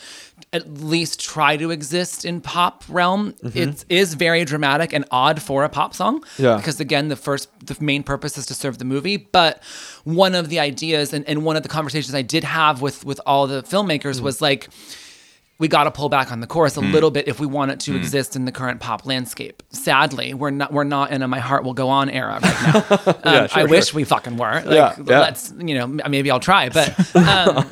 at 0.54 0.68
least 0.82 1.20
try 1.20 1.58
to 1.58 1.72
exist 1.72 2.24
in 2.24 2.40
pop 2.42 2.84
realm. 2.88 3.36
It 3.54 3.84
is 3.90 4.14
very 4.14 4.46
dramatic 4.46 4.94
and 4.94 5.04
odd 5.12 5.42
for 5.42 5.64
a 5.66 5.70
pop 5.70 5.94
song. 5.94 6.24
Yeah. 6.38 6.56
because 6.58 6.80
again, 6.80 7.10
the 7.10 7.16
first, 7.18 7.50
the 7.66 7.76
main 7.82 8.02
purpose 8.04 8.38
is 8.38 8.46
to 8.48 8.54
serve 8.54 8.78
the 8.78 8.86
movie. 8.86 9.18
But 9.18 9.62
one 10.06 10.36
of 10.36 10.48
the 10.50 10.60
ideas 10.60 11.14
and, 11.14 11.28
and 11.28 11.44
one 11.44 11.58
of 11.58 11.64
the 11.64 11.70
conversations 11.70 12.16
I 12.16 12.22
did 12.22 12.44
have 12.46 12.82
with 12.82 13.04
with 13.06 13.20
all 13.26 13.46
the 13.48 13.62
filmmakers 13.64 14.22
was 14.22 14.42
like, 14.42 14.70
we 15.60 15.68
got 15.68 15.86
to 15.86 15.92
pull 15.92 16.08
back 16.08 16.32
on 16.32 16.40
the 16.40 16.46
chorus 16.48 16.76
a 16.76 16.82
little 16.82 17.10
bit 17.10 17.28
if 17.28 17.40
we 17.40 17.48
want 17.48 17.72
it 17.72 17.80
to 17.82 17.96
exist 17.96 18.36
in 18.36 18.46
the 18.46 18.52
current 18.52 18.80
pop 18.80 19.06
landscape. 19.08 19.64
Sadly, 19.70 20.34
we're 20.36 20.52
not 20.52 20.72
we're 20.72 20.84
not 20.84 21.12
in 21.12 21.24
a 21.24 21.28
my 21.28 21.40
heart 21.40 21.64
will 21.64 21.74
go 21.74 21.90
on 21.90 22.10
era 22.10 22.40
right 22.42 22.42
now. 22.44 23.14
Um, 23.24 23.48
sure, 23.50 23.60
I 23.60 23.66
wish 23.66 23.94
we 23.94 24.04
fucking 24.06 24.38
were. 24.38 24.54
Like, 24.54 24.66
Yeah, 24.66 24.96
yeah. 25.04 25.20
let's 25.20 25.52
you 25.58 25.74
know 25.76 25.88
maybe 25.88 26.30
I'll 26.32 26.40
try, 26.40 26.70
but 26.70 27.16
um, 27.16 27.70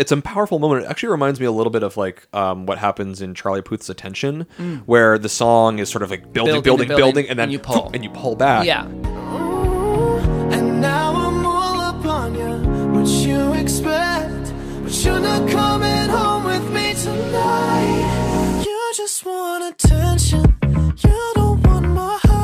it's 0.00 0.10
a 0.12 0.20
powerful 0.20 0.58
moment. 0.58 0.84
It 0.84 0.88
actually 0.90 1.10
reminds 1.10 1.38
me 1.40 1.46
a 1.46 1.52
little 1.52 1.70
bit 1.70 1.82
of 1.82 1.96
like 1.96 2.26
um, 2.34 2.66
what 2.66 2.78
happens 2.78 3.20
in 3.20 3.34
Charlie 3.34 3.62
Puth's 3.62 3.88
Attention, 3.90 4.46
where 4.86 5.18
the 5.18 5.28
song 5.28 5.78
is 5.78 5.88
sort 5.90 6.02
of 6.02 6.10
like 6.10 6.32
building, 6.32 6.54
Mm. 6.60 6.64
Building 6.64 6.88
building, 6.88 6.90
and 6.90 6.96
building, 6.96 7.14
building, 7.14 7.30
and 7.30 7.38
then 7.38 7.44
and 7.44 7.52
you 7.52 7.58
pull. 7.58 7.90
and 7.94 8.02
you 8.04 8.10
pull 8.10 8.34
back. 8.36 8.64
yeah, 8.66 8.84
And 10.54 10.80
now 10.80 11.14
I'm 11.14 11.44
all 11.46 11.80
up 11.80 12.04
on 12.04 12.34
you. 12.34 12.98
What 12.98 13.06
you 13.08 13.52
expect? 13.54 14.52
But 14.82 15.04
you're 15.04 15.20
not 15.20 15.48
coming 15.50 16.08
home 16.08 16.44
with 16.44 16.66
me 16.72 16.94
tonight. 16.94 18.62
You 18.66 18.92
just 18.96 19.24
want 19.24 19.62
attention. 19.74 20.56
You 21.04 21.32
don't 21.34 21.62
want 21.66 21.86
my 21.88 22.18
heart. 22.24 22.39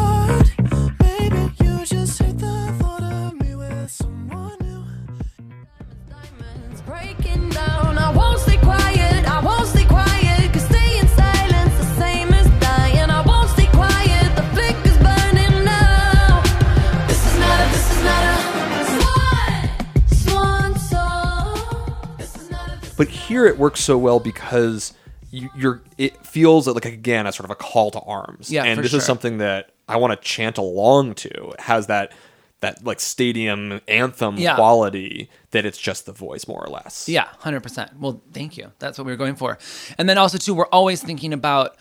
But 22.96 23.08
here 23.08 23.46
it 23.46 23.58
works 23.58 23.80
so 23.80 23.98
well 23.98 24.20
because 24.20 24.94
you, 25.30 25.50
you're. 25.56 25.82
It 25.98 26.24
feels 26.24 26.66
like 26.66 26.84
again 26.84 27.26
a 27.26 27.32
sort 27.32 27.44
of 27.44 27.50
a 27.50 27.54
call 27.54 27.90
to 27.90 28.00
arms. 28.00 28.50
Yeah, 28.50 28.64
and 28.64 28.76
for 28.76 28.82
this 28.82 28.92
sure. 28.92 28.98
is 28.98 29.04
something 29.04 29.38
that 29.38 29.70
I 29.88 29.96
want 29.96 30.12
to 30.12 30.26
chant 30.26 30.58
along 30.58 31.14
to. 31.16 31.50
It 31.50 31.60
has 31.60 31.88
that 31.88 32.12
that 32.60 32.84
like 32.84 33.00
stadium 33.00 33.80
anthem 33.86 34.36
Yeah. 34.38 34.54
quality 34.56 35.28
that 35.50 35.64
it's 35.66 35.78
just 35.78 36.06
the 36.06 36.12
voice 36.12 36.48
more 36.48 36.64
or 36.64 36.68
less. 36.70 37.08
Yeah, 37.08 37.28
hundred 37.38 37.62
percent. 37.62 37.98
Well, 37.98 38.22
thank 38.32 38.56
you. 38.56 38.72
That's 38.78 38.96
what 38.98 39.04
we 39.06 39.12
were 39.12 39.16
going 39.18 39.36
for. 39.36 39.58
And 39.98 40.08
then 40.08 40.18
also 40.18 40.38
too, 40.38 40.54
we're 40.54 40.66
always 40.66 41.02
thinking 41.02 41.32
about 41.32 41.76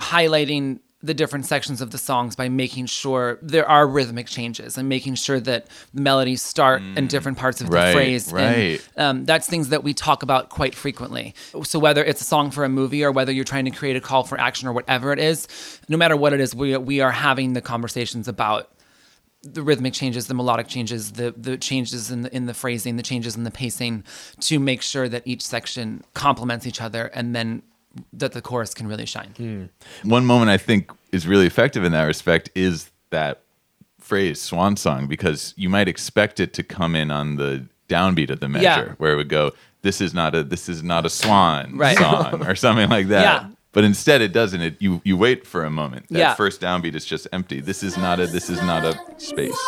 highlighting 0.00 0.80
the 1.02 1.12
different 1.14 1.44
sections 1.44 1.82
of 1.82 1.90
the 1.90 1.98
songs 1.98 2.34
by 2.34 2.48
making 2.48 2.86
sure 2.86 3.38
there 3.42 3.68
are 3.68 3.86
rhythmic 3.86 4.26
changes 4.26 4.78
and 4.78 4.88
making 4.88 5.14
sure 5.16 5.38
that 5.38 5.66
the 5.92 6.00
melodies 6.00 6.40
start 6.40 6.80
in 6.80 7.06
different 7.08 7.36
parts 7.36 7.60
of 7.60 7.68
right, 7.68 7.88
the 7.88 7.92
phrase. 7.92 8.32
right. 8.32 8.80
And, 8.96 9.18
um, 9.18 9.24
that's 9.26 9.46
things 9.46 9.68
that 9.68 9.84
we 9.84 9.92
talk 9.92 10.22
about 10.22 10.48
quite 10.48 10.74
frequently. 10.74 11.34
So 11.64 11.78
whether 11.78 12.02
it's 12.02 12.22
a 12.22 12.24
song 12.24 12.50
for 12.50 12.64
a 12.64 12.70
movie 12.70 13.04
or 13.04 13.12
whether 13.12 13.32
you're 13.32 13.44
trying 13.44 13.66
to 13.66 13.70
create 13.70 13.96
a 13.96 14.00
call 14.00 14.24
for 14.24 14.40
action 14.40 14.66
or 14.66 14.72
whatever 14.72 15.12
it 15.12 15.18
is, 15.18 15.46
no 15.90 15.98
matter 15.98 16.16
what 16.16 16.32
it 16.32 16.40
is, 16.40 16.54
we 16.54 16.74
we 16.78 17.00
are 17.00 17.12
having 17.12 17.52
the 17.52 17.60
conversations 17.60 18.26
about 18.26 18.70
the 19.44 19.62
rhythmic 19.62 19.92
changes, 19.92 20.26
the 20.26 20.34
melodic 20.34 20.68
changes, 20.68 21.12
the 21.12 21.34
the 21.36 21.56
changes 21.56 22.10
in 22.10 22.22
the 22.22 22.34
in 22.34 22.46
the 22.46 22.54
phrasing, 22.54 22.96
the 22.96 23.02
changes 23.02 23.36
in 23.36 23.44
the 23.44 23.50
pacing, 23.50 24.04
to 24.40 24.58
make 24.58 24.82
sure 24.82 25.08
that 25.08 25.22
each 25.26 25.42
section 25.42 26.02
complements 26.14 26.66
each 26.66 26.80
other, 26.80 27.06
and 27.14 27.34
then 27.36 27.62
that 28.12 28.32
the 28.32 28.40
chorus 28.42 28.74
can 28.74 28.88
really 28.88 29.06
shine. 29.06 29.30
Hmm. 29.36 29.64
One 30.08 30.24
moment 30.26 30.50
I 30.50 30.56
think 30.56 30.90
is 31.12 31.26
really 31.28 31.46
effective 31.46 31.84
in 31.84 31.92
that 31.92 32.04
respect 32.04 32.50
is 32.54 32.90
that 33.10 33.42
phrase 34.00 34.40
swan 34.40 34.76
song 34.76 35.06
because 35.06 35.54
you 35.56 35.68
might 35.68 35.88
expect 35.88 36.38
it 36.40 36.52
to 36.54 36.62
come 36.62 36.94
in 36.94 37.10
on 37.10 37.36
the 37.36 37.66
downbeat 37.88 38.30
of 38.30 38.40
the 38.40 38.48
measure 38.48 38.64
Yeah. 38.64 38.92
where 38.98 39.12
it 39.12 39.16
would 39.16 39.28
go 39.30 39.52
this 39.82 40.00
is 40.00 40.12
not 40.12 40.34
a 40.34 40.42
this 40.42 40.68
is 40.68 40.82
not 40.82 41.06
a 41.06 41.10
swan 41.10 41.76
Right. 41.78 41.96
song 41.96 42.46
or 42.46 42.54
something 42.54 42.90
like 42.90 43.08
that 43.08 43.22
Yeah. 43.22 43.48
But 43.74 43.84
instead 43.84 44.22
it 44.22 44.32
doesn't 44.32 44.60
it 44.62 44.76
you 44.80 45.00
you 45.04 45.16
wait 45.16 45.46
for 45.46 45.64
a 45.64 45.70
moment 45.70 46.06
that 46.08 46.18
Yeah. 46.18 46.34
first 46.34 46.60
downbeat 46.60 46.94
is 46.94 47.04
just 47.04 47.26
empty 47.32 47.60
this 47.60 47.82
is 47.82 47.96
not 47.98 48.18
a 48.20 48.26
this 48.26 48.48
is 48.48 48.60
not 48.62 48.84
a 48.84 48.98
space 49.18 49.58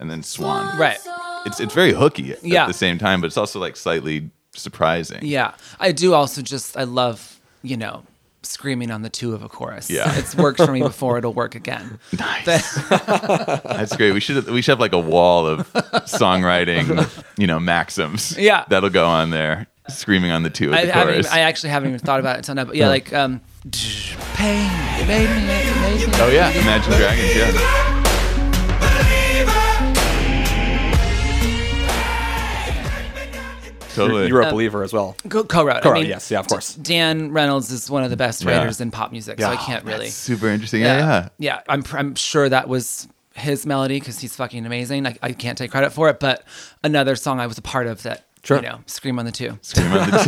and 0.00 0.10
then 0.10 0.22
swan 0.22 0.76
Right. 0.78 0.98
it's 1.46 1.60
it's 1.60 1.74
very 1.74 1.92
hooky 1.92 2.32
at 2.32 2.42
Yeah. 2.44 2.66
the 2.66 2.72
same 2.74 2.98
time 2.98 3.20
but 3.20 3.26
it's 3.28 3.36
also 3.36 3.60
like 3.60 3.76
slightly 3.76 4.30
surprising 4.54 5.20
Yeah, 5.22 5.52
I 5.78 5.92
do 5.92 6.14
also 6.14 6.42
just 6.42 6.76
I 6.76 6.84
love 6.84 7.38
you 7.62 7.76
know 7.76 8.02
screaming 8.42 8.92
on 8.92 9.02
the 9.02 9.10
two 9.10 9.34
of 9.34 9.42
a 9.42 9.48
chorus. 9.48 9.90
Yeah. 9.90 10.16
it's 10.16 10.34
worked 10.36 10.58
for 10.64 10.70
me 10.70 10.80
before. 10.92 11.18
It'll 11.18 11.32
work 11.32 11.56
again. 11.56 11.98
Nice. 12.16 12.74
That's 12.88 13.96
great. 13.96 14.12
We 14.12 14.20
should 14.20 14.46
we 14.48 14.62
should 14.62 14.70
have 14.72 14.80
like 14.80 14.92
a 14.92 15.00
wall 15.00 15.46
of 15.48 15.70
songwriting, 16.06 16.86
you 17.36 17.46
know, 17.48 17.58
maxims. 17.58 18.36
Yeah. 18.38 18.64
that'll 18.68 18.90
go 18.90 19.06
on 19.06 19.30
there, 19.30 19.66
screaming 19.88 20.30
on 20.30 20.42
the 20.42 20.50
two 20.50 20.72
of 20.72 20.72
the 20.72 20.96
I, 20.96 21.04
chorus. 21.04 21.30
I, 21.30 21.38
I, 21.38 21.40
actually 21.40 21.70
haven't 21.70 21.90
even 21.90 22.00
thought 22.00 22.20
about 22.20 22.36
it 22.36 22.38
until 22.38 22.54
now. 22.56 22.64
But 22.64 22.76
yeah, 22.76 22.86
oh. 22.86 22.90
like 22.90 23.12
um, 23.12 23.40
pain. 24.34 24.70
Oh 26.18 26.30
yeah, 26.32 26.50
Imagine 26.50 26.92
Dragons. 26.92 27.36
Yeah. 27.36 27.92
Totally. 33.96 34.28
You're, 34.28 34.42
a 34.42 34.46
um, 34.46 34.52
believer 34.52 34.82
as 34.82 34.92
well. 34.92 35.16
Co- 35.26 35.44
co-wrote. 35.44 35.82
co-wrote 35.82 35.96
I 35.96 36.00
mean, 36.00 36.10
yes, 36.10 36.30
yeah, 36.30 36.38
of 36.38 36.48
course. 36.48 36.74
Dan 36.74 37.32
Reynolds 37.32 37.70
is 37.70 37.90
one 37.90 38.04
of 38.04 38.10
the 38.10 38.16
best 38.16 38.44
writers 38.44 38.78
yeah. 38.78 38.84
in 38.84 38.90
pop 38.90 39.10
music, 39.10 39.40
so. 39.40 39.48
I 39.48 39.56
can't 39.56 39.86
really. 39.86 40.06
That's 40.06 40.14
super 40.14 40.48
interesting. 40.48 40.82
Yeah, 40.82 40.98
yeah. 40.98 41.28
yeah. 41.38 41.60
I'm, 41.66 41.82
I'm 41.92 42.14
sure 42.14 42.46
that 42.46 42.68
was 42.68 43.08
his 43.34 43.64
melody 43.64 43.98
because 43.98 44.18
he's 44.18 44.36
fucking 44.36 44.66
amazing. 44.66 45.06
I, 45.06 45.16
I 45.22 45.32
can't 45.32 45.56
take 45.56 45.70
credit 45.70 45.90
for 45.90 46.10
it, 46.10 46.20
but 46.20 46.44
another 46.84 47.16
song 47.16 47.40
I 47.40 47.46
was 47.46 47.56
a 47.56 47.62
part 47.62 47.86
of 47.86 48.02
that 48.02 48.26
Sure. 48.46 48.56
You 48.58 48.62
know, 48.62 48.78
scream 48.86 49.18
on 49.18 49.24
the 49.26 49.32
two. 49.32 49.58
Scream 49.62 49.92
on 49.92 50.10
the 50.10 50.18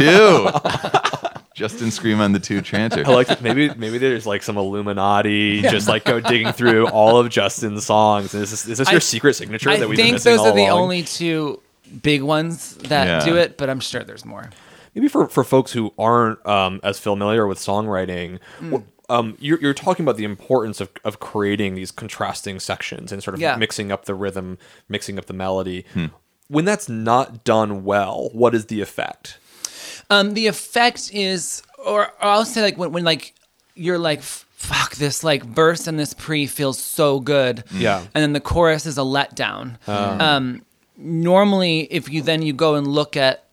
two. 1.33 1.39
Justin 1.55 1.91
Scream 1.91 2.21
on 2.21 2.33
the 2.33 2.39
two 2.39 2.61
Tranter. 2.61 3.05
I 3.05 3.11
like 3.13 3.27
that. 3.29 3.43
Maybe 3.43 3.69
maybe 3.75 3.99
there's 3.99 4.27
like 4.27 4.43
some 4.45 4.57
Illuminati 4.57 5.61
just 5.63 5.89
like 5.89 6.05
go 6.05 6.21
digging 6.21 6.53
through 6.53 6.89
all 6.89 7.19
of 7.19 7.29
Justin's 7.31 7.85
songs. 7.85 8.33
Is 8.35 8.51
this, 8.51 8.67
is 8.69 8.79
this 8.79 8.89
I- 8.89 8.93
your 8.93 9.01
secret 9.01 9.35
signature 9.35 9.71
I 9.71 9.79
that 9.79 9.89
we've 9.89 9.97
been 9.97 10.07
think 10.07 10.15
missing 10.17 10.33
those 10.33 10.41
all 10.41 10.47
are 10.49 10.55
the 10.55 10.67
along? 10.67 10.83
only 10.83 11.03
two 11.03 11.61
big 12.03 12.23
ones 12.23 12.75
that 12.77 13.07
Yeah. 13.07 13.25
do 13.25 13.37
it, 13.37 13.57
but 13.59 13.69
I'm 13.71 13.81
sure 13.81 14.05
there's 14.05 14.25
more. 14.25 14.51
maybe 14.95 15.09
for, 15.09 15.29
for 15.29 15.43
folks 15.45 15.73
who 15.73 15.93
aren't 15.99 16.45
um, 16.47 16.81
as 16.85 16.99
familiar 16.99 17.47
with 17.47 17.59
songwriting, 17.59 18.39
Hmm. 18.59 18.75
wh- 18.77 18.83
um, 19.11 19.37
you're, 19.41 19.59
you're 19.61 19.73
talking 19.75 20.05
about 20.05 20.17
the 20.19 20.25
importance 20.25 20.81
of, 20.83 20.91
of 21.03 21.19
creating 21.19 21.75
these 21.75 21.91
contrasting 21.91 22.61
sections 22.61 23.11
and 23.11 23.23
sort 23.23 23.35
of 23.35 23.41
Yeah. 23.41 23.57
mixing 23.57 23.91
up 23.91 24.05
the 24.05 24.15
rhythm, 24.15 24.59
mixing 24.89 25.19
up 25.19 25.25
the 25.27 25.33
melody. 25.33 25.87
When 26.49 26.65
that's 26.65 26.89
not 26.89 27.45
done 27.45 27.85
well, 27.85 28.31
what 28.33 28.55
is 28.55 28.67
the 28.67 28.81
effect? 28.81 29.39
Um, 30.11 30.33
the 30.35 30.47
effect 30.47 31.11
is, 31.13 31.63
or, 31.79 32.07
or 32.07 32.13
I'll 32.23 32.45
say 32.47 32.63
like 32.63 32.79
when, 32.79 32.93
when 32.93 33.05
like 33.05 33.35
you're 33.75 33.99
like, 33.99 34.23
fuck 34.23 34.97
this 34.97 35.23
like 35.23 35.45
verse 35.45 35.87
and 35.87 35.99
this 35.99 36.15
pre 36.15 36.47
feels 36.47 36.79
so 36.79 37.21
good. 37.21 37.65
Yeah. 37.73 37.99
And 38.15 38.23
then 38.23 38.33
the 38.33 38.41
chorus 38.41 38.87
is 38.87 38.97
a 38.99 39.03
letdown. 39.03 39.77
Um, 39.89 40.63
normally 40.97 41.81
if 41.93 42.09
you 42.11 42.23
then 42.23 42.43
you 42.43 42.53
go 42.53 42.75
and 42.75 42.87
look 42.87 43.17
at 43.17 43.45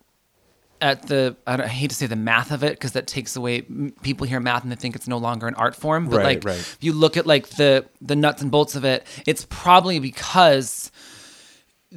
at 0.81 1.03
the 1.07 1.35
I, 1.47 1.55
don't, 1.57 1.65
I 1.65 1.69
hate 1.69 1.89
to 1.91 1.95
say 1.95 2.05
the 2.07 2.15
math 2.15 2.51
of 2.51 2.63
it 2.63 2.73
because 2.73 2.93
that 2.93 3.05
takes 3.07 3.35
away 3.35 3.61
people 4.01 4.25
hear 4.27 4.39
math 4.39 4.63
and 4.63 4.71
they 4.71 4.75
think 4.75 4.95
it's 4.95 5.07
no 5.07 5.17
longer 5.17 5.47
an 5.47 5.53
art 5.55 5.75
form 5.75 6.09
but 6.09 6.17
Right, 6.17 6.25
like 6.25 6.43
right. 6.43 6.57
if 6.57 6.77
you 6.81 6.91
look 6.91 7.17
at 7.17 7.25
like 7.27 7.47
the 7.49 7.85
the 8.01 8.15
nuts 8.15 8.41
and 8.41 8.49
bolts 8.51 8.75
of 8.75 8.83
it 8.83 9.05
it's 9.27 9.45
probably 9.49 9.99
because 9.99 10.91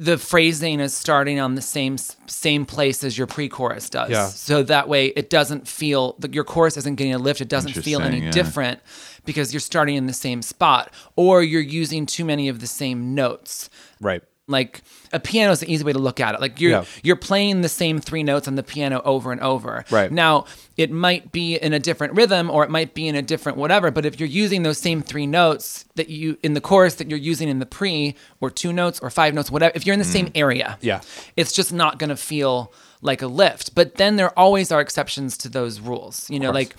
the 0.01 0.17
phrasing 0.17 0.79
is 0.79 0.93
starting 0.93 1.39
on 1.41 1.55
the 1.55 1.61
same 1.61 1.97
same 2.27 2.65
place 2.65 3.03
as 3.03 3.17
your 3.17 3.27
pre-chorus 3.27 3.89
does 3.89 4.09
Yeah. 4.09 4.27
so 4.27 4.63
that 4.63 4.87
way 4.87 5.07
it 5.07 5.29
doesn't 5.29 5.67
feel 5.67 6.15
like 6.21 6.33
your 6.33 6.45
chorus 6.45 6.77
isn't 6.77 6.95
getting 6.95 7.13
a 7.13 7.17
lift 7.17 7.41
it 7.41 7.49
doesn't 7.49 7.73
feel 7.73 8.01
any 8.01 8.21
yeah. 8.21 8.31
different 8.31 8.79
because 9.25 9.53
you're 9.53 9.59
starting 9.59 9.95
in 9.97 10.07
the 10.07 10.13
same 10.13 10.41
spot 10.41 10.93
or 11.17 11.43
you're 11.43 11.61
using 11.61 12.05
too 12.05 12.23
many 12.23 12.47
of 12.47 12.59
the 12.61 12.67
same 12.67 13.13
notes 13.13 13.69
Right. 14.01 14.23
Like 14.49 14.81
a 15.13 15.19
piano 15.19 15.51
is 15.51 15.61
an 15.61 15.69
easy 15.69 15.83
way 15.83 15.93
to 15.93 15.99
look 15.99 16.19
at 16.19 16.35
it. 16.35 16.41
Like 16.41 16.59
you're 16.59 16.71
Yeah. 16.71 16.85
you're 17.03 17.15
playing 17.15 17.61
the 17.61 17.69
same 17.69 17.99
three 17.99 18.23
notes 18.23 18.47
on 18.47 18.55
the 18.55 18.63
piano 18.63 19.01
over 19.05 19.31
and 19.31 19.39
over. 19.41 19.85
Right. 19.91 20.11
Now 20.11 20.45
it 20.75 20.91
might 20.91 21.31
be 21.31 21.55
in 21.55 21.71
a 21.73 21.79
different 21.79 22.13
rhythm 22.15 22.49
or 22.49 22.63
it 22.63 22.69
might 22.69 22.93
be 22.93 23.07
in 23.07 23.15
a 23.15 23.21
different 23.21 23.57
whatever. 23.57 23.91
But 23.91 24.05
if 24.05 24.19
you're 24.19 24.27
using 24.29 24.63
those 24.63 24.77
same 24.77 25.01
three 25.01 25.27
notes 25.27 25.85
that 25.95 26.09
you 26.09 26.37
in 26.43 26.53
the 26.53 26.61
chorus 26.61 26.95
that 26.95 27.09
you're 27.09 27.19
using 27.19 27.47
in 27.47 27.59
the 27.59 27.65
pre 27.65 28.15
or 28.41 28.49
two 28.49 28.73
notes 28.73 28.99
or 28.99 29.09
five 29.09 29.33
notes, 29.33 29.51
whatever, 29.51 29.71
if 29.75 29.85
you're 29.85 29.93
in 29.93 29.99
the 29.99 30.05
same 30.05 30.27
mm. 30.27 30.31
area, 30.35 30.77
Yeah. 30.81 31.01
it's 31.37 31.53
just 31.53 31.71
not 31.71 31.99
gonna 31.99 32.17
feel 32.17 32.73
like 33.01 33.21
a 33.21 33.27
lift. 33.27 33.75
But 33.75 33.95
then 33.95 34.15
there 34.15 34.37
always 34.37 34.71
are 34.71 34.81
exceptions 34.81 35.37
to 35.37 35.49
those 35.49 35.79
rules. 35.79 36.29
You 36.29 36.39
know, 36.39 36.51
like 36.51 36.75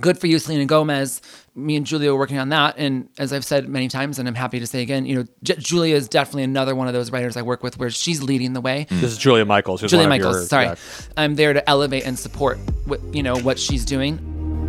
good 0.00 0.18
for 0.18 0.26
you, 0.26 0.38
Selena 0.38 0.66
Gomez. 0.66 1.20
Me 1.54 1.76
and 1.76 1.86
Julia 1.86 2.12
were 2.12 2.18
working 2.18 2.38
on 2.38 2.50
that, 2.50 2.74
and 2.76 3.08
as 3.18 3.32
I've 3.32 3.44
said 3.44 3.68
many 3.68 3.88
times, 3.88 4.18
and 4.18 4.28
I'm 4.28 4.34
happy 4.34 4.60
to 4.60 4.66
say 4.66 4.82
again, 4.82 5.06
you 5.06 5.16
know, 5.16 5.24
J- 5.42 5.56
Julia 5.58 5.94
is 5.96 6.06
definitely 6.08 6.42
another 6.42 6.74
one 6.74 6.86
of 6.86 6.92
those 6.94 7.10
writers 7.10 7.36
I 7.36 7.42
work 7.42 7.62
with 7.62 7.78
where 7.78 7.88
she's 7.90 8.22
leading 8.22 8.52
the 8.52 8.60
way. 8.60 8.86
This 8.90 9.12
is 9.12 9.18
Julia 9.18 9.44
Michaels. 9.46 9.80
who's 9.80 9.90
Julia 9.90 10.08
Michaels, 10.08 10.36
your- 10.36 10.44
sorry, 10.46 10.66
yeah. 10.66 10.74
I'm 11.16 11.34
there 11.34 11.52
to 11.54 11.66
elevate 11.68 12.04
and 12.06 12.18
support 12.18 12.58
what 12.84 13.00
you 13.14 13.22
know 13.22 13.36
what 13.38 13.58
she's 13.58 13.84
doing. 13.84 14.18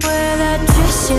Wear 0.02 0.38
that 0.38 0.66
dress 0.66 1.10
you 1.10 1.18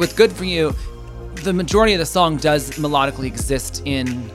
With 0.00 0.16
"Good 0.16 0.32
for 0.32 0.44
You," 0.44 0.74
the 1.44 1.52
majority 1.52 1.92
of 1.92 1.98
the 1.98 2.06
song 2.06 2.38
does 2.38 2.70
melodically 2.72 3.26
exist 3.26 3.82
in 3.84 4.30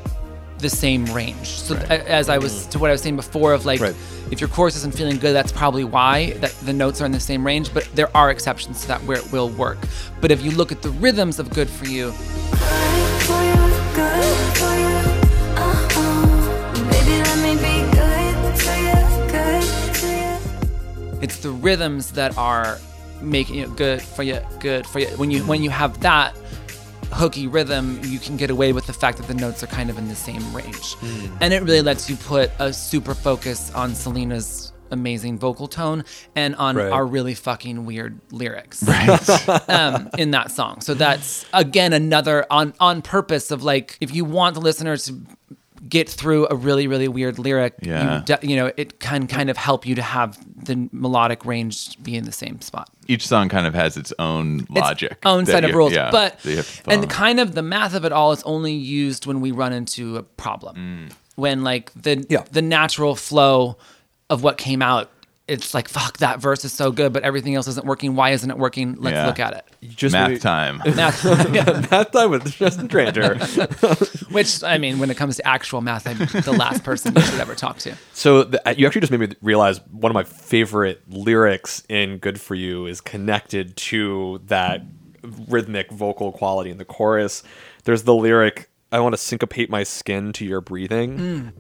the 0.60 0.70
same 0.70 1.06
range. 1.06 1.48
So 1.48 1.76
th- 1.76 1.90
as 1.90 2.30
I 2.30 2.38
was 2.38 2.54
mm-hmm. 2.54 2.70
to 2.70 2.80
what 2.80 2.90
I 2.90 2.94
was 2.94 3.02
saying 3.02 3.16
before 3.16 3.52
of 3.52 3.66
like 3.66 3.82
Right. 3.82 3.96
if 4.30 4.40
your 4.40 4.48
chorus 4.48 4.76
isn't 4.78 4.94
feeling 4.96 5.18
good, 5.18 5.34
that's 5.34 5.52
probably 5.52 5.84
why 5.84 6.34
that 6.34 6.52
the 6.62 6.72
notes 6.72 7.02
are 7.02 7.06
in 7.06 7.12
the 7.12 7.20
same 7.20 7.44
range, 7.44 7.74
but 7.74 7.90
there 7.96 8.16
are 8.16 8.30
exceptions 8.30 8.82
to 8.82 8.88
that 8.90 9.02
where 9.06 9.18
it 9.18 9.32
will 9.32 9.50
work. 9.50 9.80
But 10.22 10.30
if 10.32 10.44
you 10.44 10.52
look 10.52 10.72
at 10.72 10.84
the 10.84 10.92
rhythms 10.92 11.40
of 11.40 11.50
Good 11.50 11.70
for 11.70 11.86
You, 11.86 12.12
Good 12.12 13.22
for 13.26 13.42
you, 13.44 13.56
good 13.96 14.38
for 14.60 14.74
you. 14.84 14.96
Baby, 16.92 17.16
let 17.26 17.40
me 17.44 17.54
be 17.56 17.76
good 17.92 18.36
for 18.64 18.76
you, 18.86 18.98
good 19.32 19.64
for 19.98 20.08
you. 20.08 21.20
it's 21.22 21.38
the 21.40 21.50
rhythms 21.50 22.12
that 22.12 22.38
are 22.38 22.78
making 23.22 23.58
it 23.60 23.76
good 23.76 24.02
for 24.02 24.24
you, 24.24 24.40
good 24.60 24.86
for 24.88 25.00
you. 25.00 25.08
When 25.18 25.32
you 25.32 25.44
when 25.46 25.64
you 25.64 25.70
have 25.70 26.00
that 26.02 26.36
hooky 27.12 27.48
rhythm, 27.48 28.00
you 28.04 28.20
can 28.20 28.36
get 28.38 28.50
away 28.50 28.74
with 28.74 28.88
the 28.88 28.94
fact 28.94 29.18
that 29.20 29.28
the 29.28 29.34
notes 29.36 29.64
are 29.64 29.68
kind 29.68 29.90
of 29.90 29.98
in 29.98 30.08
the 30.08 30.16
same 30.16 30.54
range. 30.54 30.96
And 31.40 31.54
it 31.54 31.62
really 31.64 31.82
lets 31.82 32.10
you 32.10 32.16
put 32.16 32.52
a 32.60 32.74
super 32.74 33.14
focus 33.14 33.72
on 33.74 33.96
Selena's 33.96 34.74
amazing 34.92 35.38
vocal 35.40 35.68
tone 35.68 36.04
and 36.36 36.56
on 36.58 36.76
Right. 36.76 36.92
our 36.92 37.06
really 37.06 37.34
fucking 37.34 37.86
weird 37.86 38.20
lyrics 38.32 38.88
um, 39.70 40.10
in 40.18 40.32
that 40.32 40.52
song. 40.52 40.82
So 40.82 40.94
that's 40.94 41.46
again 41.54 41.92
another 41.94 42.46
on 42.52 42.74
on 42.80 43.02
purpose 43.02 43.50
of 43.52 43.64
like 43.64 43.98
if 44.02 44.14
you 44.14 44.26
want 44.26 44.54
the 44.56 44.62
listeners 44.62 45.06
to 45.06 45.20
get 45.88 46.10
through 46.10 46.48
a 46.50 46.56
really 46.56 46.88
really 46.88 47.08
weird 47.08 47.38
lyric, 47.40 47.76
Yeah. 47.82 48.20
you, 48.20 48.26
de- 48.26 48.48
you 48.48 48.56
know 48.56 48.72
it 48.78 49.00
can 49.00 49.28
kind 49.28 49.50
of 49.50 49.58
help 49.58 49.86
you 49.86 49.96
to 49.96 50.02
have 50.02 50.38
the 50.66 50.90
melodic 50.92 51.46
range 51.46 52.02
be 52.04 52.16
in 52.16 52.26
the 52.26 52.32
same 52.32 52.62
spot. 52.62 52.90
Each 53.08 53.28
song 53.28 53.50
kind 53.50 53.68
of 53.68 53.74
has 53.76 53.98
its 53.98 54.12
own 54.18 54.66
logic, 54.70 54.70
Its 54.70 54.82
logic. 54.82 55.18
own 55.26 55.46
set 55.46 55.64
of 55.64 55.70
you- 55.72 55.76
rules, 55.78 55.94
yeah, 55.94 56.10
but 56.12 56.40
that 56.40 56.50
you 56.50 56.58
have 56.58 56.84
to 56.84 56.90
and 56.92 57.10
kind 57.10 57.40
of 57.40 57.54
the 57.56 57.62
math 57.62 57.94
of 57.94 58.04
it 58.06 58.12
all 58.12 58.32
is 58.32 58.42
only 58.44 58.74
used 58.74 59.26
when 59.28 59.42
we 59.42 59.52
run 59.52 59.74
into 59.74 60.18
a 60.18 60.24
problem. 60.24 60.76
Mm. 61.10 61.14
When 61.36 61.64
like 61.64 61.92
the 61.94 62.26
Yeah. 62.30 62.44
the 62.52 62.62
natural 62.62 63.16
flow 63.16 63.78
of 64.30 64.42
what 64.42 64.58
came 64.58 64.82
out, 64.82 65.12
it's 65.48 65.74
like 65.76 65.88
fuck 65.88 66.18
that 66.18 66.40
verse 66.40 66.66
is 66.66 66.74
so 66.74 66.92
good, 66.92 67.14
but 67.14 67.22
everything 67.24 67.54
else 67.56 67.68
isn't 67.68 67.86
working. 67.86 68.16
Why 68.16 68.32
isn't 68.32 68.50
it 68.50 68.58
working? 68.58 68.96
Let's 69.00 69.14
Yeah. 69.14 69.28
look 69.28 69.40
at 69.40 69.54
it. 69.54 69.66
Just 69.96 70.14
math 70.14 70.30
maybe- 70.30 70.40
time. 70.40 70.78
Math, 70.96 71.24
Math 71.92 72.12
time 72.12 72.32
with 72.32 72.52
Justin 72.56 72.88
Tranter. 72.88 73.36
which 74.32 74.64
I 74.64 74.78
mean, 74.80 74.98
when 74.98 75.12
it 75.12 75.18
comes 75.18 75.36
to 75.38 75.48
actual 75.48 75.82
math, 75.82 76.08
I'm 76.08 76.18
the 76.18 76.56
last 76.58 76.84
person 76.84 77.14
you 77.16 77.22
should 77.22 77.40
ever 77.40 77.54
talk 77.54 77.78
to. 77.80 77.94
So 78.14 78.44
the, 78.44 78.68
uh, 78.68 78.74
you 78.76 78.88
actually 78.88 79.02
just 79.02 79.12
made 79.12 79.20
me 79.20 79.36
realize 79.44 79.80
one 79.92 80.10
of 80.12 80.16
my 80.16 80.24
favorite 80.24 81.04
lyrics 81.08 81.84
in 81.90 82.18
"Good 82.18 82.42
for 82.42 82.56
You" 82.56 82.88
is 82.88 83.00
connected 83.02 83.76
to 83.78 84.42
that 84.48 84.82
rhythmic 85.48 85.92
vocal 85.92 86.32
quality 86.32 86.72
in 86.72 86.78
the 86.78 86.86
chorus. 86.86 87.44
There's 87.84 88.04
the 88.04 88.16
lyric, 88.16 88.70
"I 88.92 89.00
want 89.00 89.14
to 89.14 89.18
syncopate 89.22 89.70
my 89.70 89.84
skin 89.84 90.34
to 90.34 90.46
your 90.46 90.62
breathing." 90.62 91.18
Mm. 91.20 91.54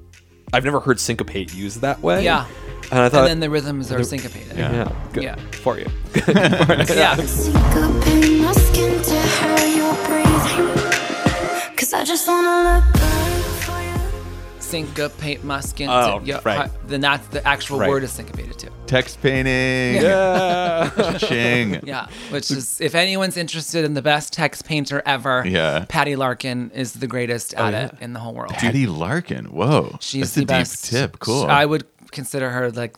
I've 0.54 0.63
never 0.63 0.80
heard 0.80 1.00
syncopate 1.00 1.54
used 1.54 1.82
that 1.82 2.02
way. 2.02 2.24
Yeah. 2.24 2.45
And 2.91 3.00
I 3.00 3.10
thought, 3.10 3.21
and 3.21 3.28
then 3.28 3.39
the 3.39 3.50
rhythms 3.50 3.91
are 3.91 4.04
syncopated. 4.04 4.58
yeah, 4.58 4.91
good 5.13 5.24
Yeah. 5.24 5.36
for 5.63 5.78
you. 5.80 5.88
yeah. 6.28 7.15
Syncopate 7.15 8.41
my 8.41 8.52
skin 8.54 9.02
to 9.04 9.19
how 9.19 9.63
you're 9.65 9.95
breathing. 10.08 11.76
Cause 11.76 11.93
I 11.93 12.04
just 12.04 12.28
wanna 12.28 12.76
look 12.82 12.93
good 12.93 13.43
for 13.63 13.82
you. 13.82 14.62
Syncopate 14.62 15.43
my 15.43 15.60
skin. 15.60 15.89
Oh, 15.89 16.19
to, 16.19 16.26
yeah, 16.26 16.39
right. 16.43 16.58
hi- 16.58 16.69
Then 16.88 17.02
that's 17.02 17.28
the 17.28 17.45
actual 17.48 17.80
Right. 17.80 17.89
word 17.89 18.04
is 18.04 18.12
syncopated 18.12 18.58
too. 18.58 18.69
Text 18.88 19.19
painting. 19.21 20.02
Yeah. 20.02 21.17
Ching. 21.19 21.82
Yeah, 21.86 22.08
which 22.30 22.52
is 22.52 22.80
if 22.82 22.93
anyone's 22.95 23.36
interested 23.36 23.84
in 23.84 23.93
the 23.95 24.02
best 24.02 24.32
text 24.32 24.65
painter 24.65 25.02
ever, 25.06 25.43
Yeah. 25.45 25.86
Patty 25.89 26.15
Larkin 26.15 26.71
is 26.74 26.93
the 26.93 27.08
greatest 27.08 27.54
oh, 27.58 27.65
at 27.65 27.74
yeah. 27.74 27.86
it 27.88 27.95
in 28.00 28.13
the 28.13 28.19
whole 28.19 28.34
world. 28.34 28.54
Patty 28.54 28.86
Larkin. 28.88 29.45
Whoa. 29.45 29.98
She's 30.02 30.34
That's 30.34 30.36
the 30.36 30.43
a 30.43 30.45
best. 30.45 30.84
deep 30.84 30.91
tip. 30.91 31.19
Cool. 31.19 31.45
I 31.48 31.65
would 31.65 31.86
consider 32.15 32.49
her 32.49 32.71
like 32.71 32.97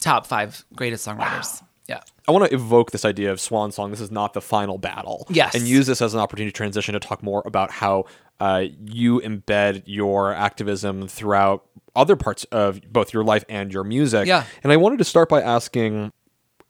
top 0.00 0.26
five 0.26 0.64
greatest 0.74 1.06
songwriters. 1.06 1.62
Yeah. 1.88 2.00
I 2.28 2.32
want 2.32 2.48
to 2.48 2.54
evoke 2.54 2.92
this 2.92 3.04
idea 3.04 3.32
of 3.32 3.40
swan 3.40 3.72
song. 3.72 3.90
This 3.90 4.00
is 4.00 4.10
not 4.10 4.34
the 4.34 4.40
final 4.40 4.78
battle. 4.78 5.26
Yes. 5.30 5.54
And 5.54 5.66
use 5.66 5.86
this 5.86 6.00
as 6.00 6.14
an 6.14 6.20
opportunity 6.20 6.52
to 6.52 6.56
transition 6.56 6.92
to 6.92 7.00
talk 7.00 7.22
more 7.22 7.42
about 7.44 7.70
how 7.70 8.04
uh, 8.38 8.66
you 8.84 9.20
embed 9.20 9.82
your 9.86 10.32
activism 10.32 11.08
throughout 11.08 11.66
other 11.96 12.14
parts 12.14 12.44
of 12.44 12.80
both 12.92 13.12
your 13.12 13.24
life 13.24 13.44
and 13.48 13.72
your 13.72 13.82
music. 13.82 14.26
Yeah. 14.26 14.44
And 14.62 14.72
I 14.72 14.76
wanted 14.76 14.98
to 14.98 15.04
start 15.04 15.28
by 15.28 15.42
asking 15.42 16.12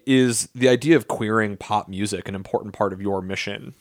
is 0.07 0.49
the 0.55 0.69
idea 0.69 0.97
of 0.97 1.09
queering 1.09 1.57
pop 1.57 1.89
music 1.89 2.27
an 2.27 2.35
important 2.35 2.75
part 2.75 2.93
of 2.93 3.01
your 3.01 3.21
mission? 3.21 3.75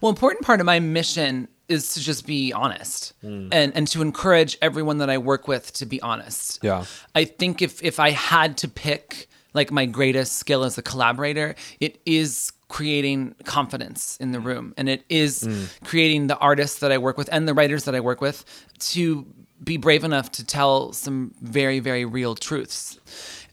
Well, 0.00 0.10
important 0.10 0.44
part 0.44 0.60
of 0.60 0.66
my 0.66 0.78
mission 0.78 1.48
is 1.72 1.94
to 1.94 2.00
just 2.00 2.26
be 2.26 2.52
honest 2.52 3.14
hmm. 3.20 3.48
and 3.50 3.74
and 3.74 3.88
to 3.88 4.02
encourage 4.02 4.56
everyone 4.62 4.98
that 4.98 5.10
I 5.10 5.18
work 5.18 5.48
with 5.48 5.72
to 5.74 5.86
be 5.86 6.00
honest. 6.00 6.60
Yeah. 6.62 6.84
I 7.14 7.24
think 7.24 7.62
if 7.62 7.82
if 7.82 7.98
I 7.98 8.10
had 8.10 8.56
to 8.58 8.68
pick 8.68 9.28
like 9.54 9.70
my 9.70 9.86
greatest 9.86 10.36
skill 10.36 10.64
as 10.64 10.78
a 10.78 10.82
collaborator, 10.82 11.54
it 11.80 12.00
is 12.06 12.52
creating 12.68 13.34
confidence 13.44 14.16
in 14.18 14.32
the 14.32 14.40
room 14.40 14.72
and 14.76 14.88
it 14.88 15.04
is 15.08 15.42
hmm. 15.42 15.64
creating 15.84 16.28
the 16.28 16.38
artists 16.38 16.78
that 16.80 16.92
I 16.92 16.98
work 16.98 17.18
with 17.18 17.28
and 17.32 17.48
the 17.48 17.54
writers 17.54 17.84
that 17.84 17.94
I 17.94 18.00
work 18.00 18.20
with 18.20 18.44
to 18.78 19.26
be 19.62 19.76
brave 19.76 20.04
enough 20.04 20.30
to 20.32 20.44
tell 20.44 20.92
some 20.92 21.34
very 21.40 21.80
very 21.80 22.04
real 22.04 22.34
truths. 22.34 22.98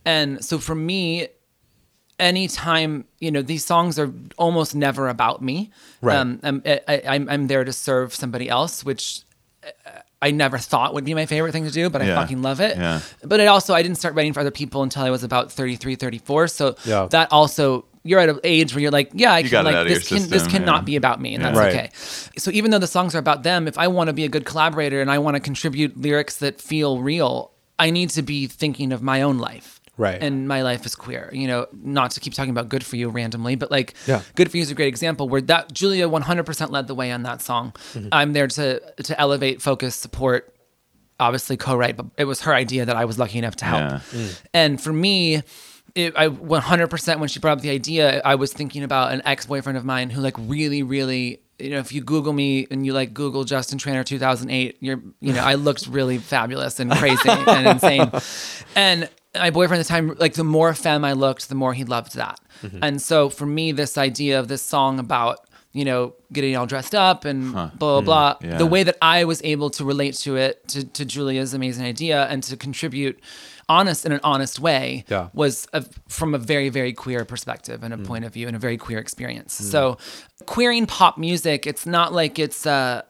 And 0.06 0.44
so 0.44 0.60
for 0.60 0.76
me 0.76 1.28
anytime 2.20 3.06
you 3.20 3.32
know 3.32 3.42
these 3.42 3.66
songs 3.66 3.98
are 4.00 4.12
almost 4.38 4.76
never 4.76 5.08
about 5.10 5.42
me 5.42 5.72
Right. 6.02 6.18
um 6.18 6.40
I'm, 6.44 6.62
I, 6.66 7.02
I'm 7.08 7.30
i'm 7.30 7.48
there 7.48 7.64
to 7.64 7.74
serve 7.74 8.14
somebody 8.14 8.50
else 8.50 8.84
which 8.86 9.22
uh, 9.64 9.70
i 10.22 10.32
never 10.32 10.58
thought 10.58 10.94
would 10.94 11.06
be 11.06 11.14
my 11.14 11.26
favorite 11.26 11.52
thing 11.54 11.66
to 11.66 11.72
do 11.72 11.90
but 11.90 12.02
i 12.02 12.06
Yeah. 12.06 12.16
fucking 12.22 12.42
love 12.42 12.60
it 12.62 12.78
Yeah. 12.78 13.00
but 13.24 13.40
it 13.40 13.48
also 13.48 13.74
i 13.74 13.82
didn't 13.82 13.98
start 13.98 14.14
writing 14.16 14.34
for 14.34 14.42
other 14.42 14.52
people 14.52 14.84
until 14.84 15.04
i 15.04 15.10
was 15.10 15.24
about 15.24 15.52
33 15.52 15.96
34 15.96 16.48
so 16.48 16.76
Yeah. 16.86 17.08
that 17.12 17.32
also 17.32 17.86
you're 18.04 18.20
at 18.20 18.30
an 18.30 18.40
age 18.44 18.74
where 18.74 18.82
you're 18.82 18.92
like 18.92 19.12
yeah 19.14 19.34
i 19.34 19.42
got 19.42 19.66
can 19.66 19.74
like 19.74 19.88
this 19.88 20.08
can 20.08 20.30
this 20.30 20.48
cannot 20.48 20.82
yeah. 20.82 20.86
be 20.92 20.96
about 20.96 21.20
me 21.22 21.34
and 21.36 21.44
Yeah. 21.44 21.50
that's 21.52 21.60
Right. 21.60 21.76
okay 21.76 21.90
so 22.38 22.52
even 22.52 22.72
though 22.72 22.80
the 22.80 22.88
songs 22.88 23.16
are 23.16 23.20
about 23.20 23.44
them 23.44 23.68
if 23.68 23.78
i 23.78 23.88
want 23.88 24.08
to 24.08 24.14
be 24.14 24.24
a 24.26 24.30
good 24.30 24.46
collaborator 24.46 25.02
and 25.02 25.12
i 25.12 25.18
want 25.20 25.36
to 25.36 25.40
contribute 25.42 25.98
lyrics 26.00 26.38
that 26.38 26.62
feel 26.62 27.00
real 27.00 27.52
i 27.78 27.90
need 27.92 28.10
to 28.12 28.22
be 28.22 28.48
thinking 28.48 28.92
of 28.94 29.02
my 29.02 29.22
own 29.22 29.38
life 29.38 29.79
Right. 30.00 30.22
and 30.24 30.48
my 30.48 30.62
life 30.64 30.86
is 30.86 30.96
queer. 30.96 31.30
You 31.34 31.48
know, 31.48 31.68
not 31.74 32.12
to 32.12 32.20
keep 32.20 32.34
talking 32.34 32.52
about 32.52 32.70
Good 32.70 32.86
For 32.86 32.96
You 32.96 33.10
randomly, 33.10 33.56
but 33.56 33.70
like 33.70 33.94
Yeah. 34.08 34.22
Good 34.36 34.50
For 34.50 34.58
You 34.58 34.64
is 34.64 34.72
a 34.72 34.76
great 34.76 34.88
example 34.88 35.28
where 35.28 35.42
that 35.42 35.74
Julia 35.74 36.08
100% 36.08 36.72
led 36.72 36.88
the 36.88 36.96
way 36.96 37.12
on 37.12 37.24
that 37.24 37.42
song. 37.42 37.74
Mm-hmm. 37.94 38.08
I'm 38.12 38.34
there 38.34 38.48
to 38.48 38.80
to 39.04 39.20
elevate, 39.20 39.62
focus, 39.62 39.96
support, 39.96 40.56
obviously 41.20 41.58
co-write, 41.58 41.98
but 41.98 42.06
it 42.18 42.24
was 42.24 42.42
her 42.42 42.54
idea 42.54 42.86
that 42.86 42.96
I 42.96 43.06
was 43.06 43.20
lucky 43.20 43.38
enough 43.38 43.58
to 43.58 43.66
help. 43.66 44.02
Yeah. 44.14 44.28
And 44.54 44.82
for 44.82 44.94
me, 44.94 45.44
it, 45.96 46.16
I 46.16 46.30
100% 46.30 47.20
when 47.20 47.28
she 47.30 47.40
brought 47.40 47.58
up 47.58 47.62
the 47.62 47.72
idea, 47.72 48.22
I 48.24 48.36
was 48.36 48.54
thinking 48.54 48.84
about 48.84 49.12
an 49.12 49.22
ex-boyfriend 49.26 49.78
of 49.78 49.84
mine 49.84 50.10
who 50.12 50.22
like 50.22 50.36
really, 50.38 50.82
really, 50.84 51.42
you 51.58 51.72
know, 51.72 51.80
if 51.80 51.92
you 51.92 52.02
Google 52.02 52.32
me 52.32 52.68
and 52.72 52.86
you 52.86 52.94
like 52.94 53.14
Google 53.14 53.44
Justin 53.44 53.78
Tranter 53.80 54.04
2008, 54.06 54.78
you're, 54.80 55.02
you 55.20 55.34
know, 55.34 55.42
I 55.44 55.56
looked 55.56 55.88
really 55.88 56.20
fabulous 56.20 56.80
and 56.80 56.92
crazy 56.92 57.28
and 57.30 57.68
insane. 57.68 58.12
And 58.76 59.10
my 59.36 59.50
boyfriend 59.50 59.80
at 59.80 59.88
the 59.88 59.90
time, 59.90 60.16
like 60.20 60.34
the 60.34 60.44
more 60.44 60.74
femme 60.74 61.06
I 61.06 61.14
looked, 61.14 61.50
the 61.50 61.56
more 61.56 61.74
he 61.74 61.84
loved 61.84 62.16
that. 62.16 62.40
Mm-hmm. 62.64 62.80
And 62.82 63.02
so 63.02 63.30
for 63.30 63.46
me, 63.46 63.72
this 63.72 63.98
idea 63.98 64.40
of 64.40 64.48
this 64.48 64.62
song 64.62 65.00
about, 65.00 65.40
you 65.72 65.86
know, 65.86 66.16
getting 66.34 66.56
all 66.56 66.66
dressed 66.66 66.96
up 66.96 67.26
and 67.26 67.52
blah, 67.52 67.72
blah, 67.78 68.02
blah, 68.02 68.36
mm, 68.36 68.52
Yeah. 68.52 68.58
the 68.58 68.66
way 68.66 68.84
that 68.84 68.98
I 69.02 69.26
was 69.26 69.42
able 69.44 69.70
to 69.72 69.86
relate 69.86 70.16
to 70.16 70.36
it, 70.36 70.68
to, 70.70 70.84
to 70.84 71.06
Julia's 71.06 71.54
amazing 71.54 71.86
idea 71.86 72.26
and 72.26 72.42
to 72.44 72.58
contribute 72.58 73.20
honest 73.68 74.04
in 74.04 74.12
an 74.12 74.20
honest 74.24 74.60
way 74.60 75.06
Yeah. 75.08 75.30
was 75.34 75.68
a, 75.74 75.86
from 76.08 76.34
a 76.34 76.40
very, 76.40 76.70
very 76.70 76.92
queer 76.92 77.24
perspective 77.24 77.84
and 77.84 77.94
a 77.94 77.98
mm. 77.98 78.06
point 78.06 78.26
of 78.26 78.34
view 78.34 78.48
and 78.48 78.56
a 78.56 78.60
very 78.60 78.78
queer 78.78 78.98
experience. 78.98 79.62
Mm. 79.62 79.66
So 79.66 79.98
queering 80.48 80.88
pop 80.88 81.20
music, 81.20 81.68
it's 81.68 81.86
not 81.86 82.14
like 82.14 82.40
it's 82.40 82.66
a 82.66 83.06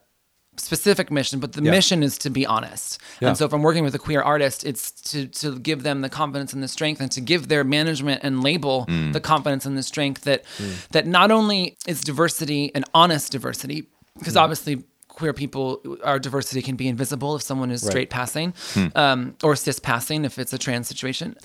specific 0.59 1.11
mission, 1.11 1.39
but 1.39 1.53
the 1.53 1.63
Yeah. 1.63 1.71
mission 1.71 2.03
is 2.03 2.17
to 2.19 2.29
be 2.29 2.45
honest. 2.45 2.99
Yeah. 3.19 3.29
And 3.29 3.37
so 3.37 3.45
if 3.45 3.53
I'm 3.53 3.61
working 3.61 3.83
with 3.83 3.95
a 3.95 3.99
queer 3.99 4.21
artist, 4.21 4.65
it's 4.65 4.91
to, 5.11 5.27
to 5.27 5.59
give 5.59 5.83
them 5.83 6.01
the 6.01 6.09
confidence 6.09 6.53
and 6.53 6.61
the 6.61 6.67
strength 6.67 7.01
and 7.01 7.11
to 7.11 7.21
give 7.21 7.47
their 7.47 7.63
management 7.63 8.21
and 8.23 8.43
label 8.43 8.85
mm. 8.87 9.13
the 9.13 9.19
confidence 9.19 9.65
and 9.65 9.77
the 9.77 9.83
strength 9.83 10.21
that 10.21 10.43
mm. 10.57 10.87
that 10.89 11.07
not 11.07 11.31
only 11.31 11.77
is 11.87 12.01
diversity 12.01 12.71
and 12.75 12.85
honest 12.93 13.31
diversity, 13.31 13.87
because 14.17 14.35
mm. 14.35 14.41
obviously 14.41 14.83
queer 15.07 15.33
people 15.33 15.81
our 16.03 16.19
diversity 16.19 16.61
can 16.61 16.75
be 16.75 16.87
invisible 16.87 17.35
if 17.35 17.41
someone 17.41 17.71
is 17.71 17.85
straight 17.85 18.09
passing 18.09 18.53
hmm. 18.73 18.87
um, 18.95 19.35
or 19.43 19.53
cis 19.53 19.77
passing 19.77 20.23
if 20.23 20.39
it's 20.39 20.53
a 20.53 20.57
trans 20.57 20.87
situation 20.87 21.35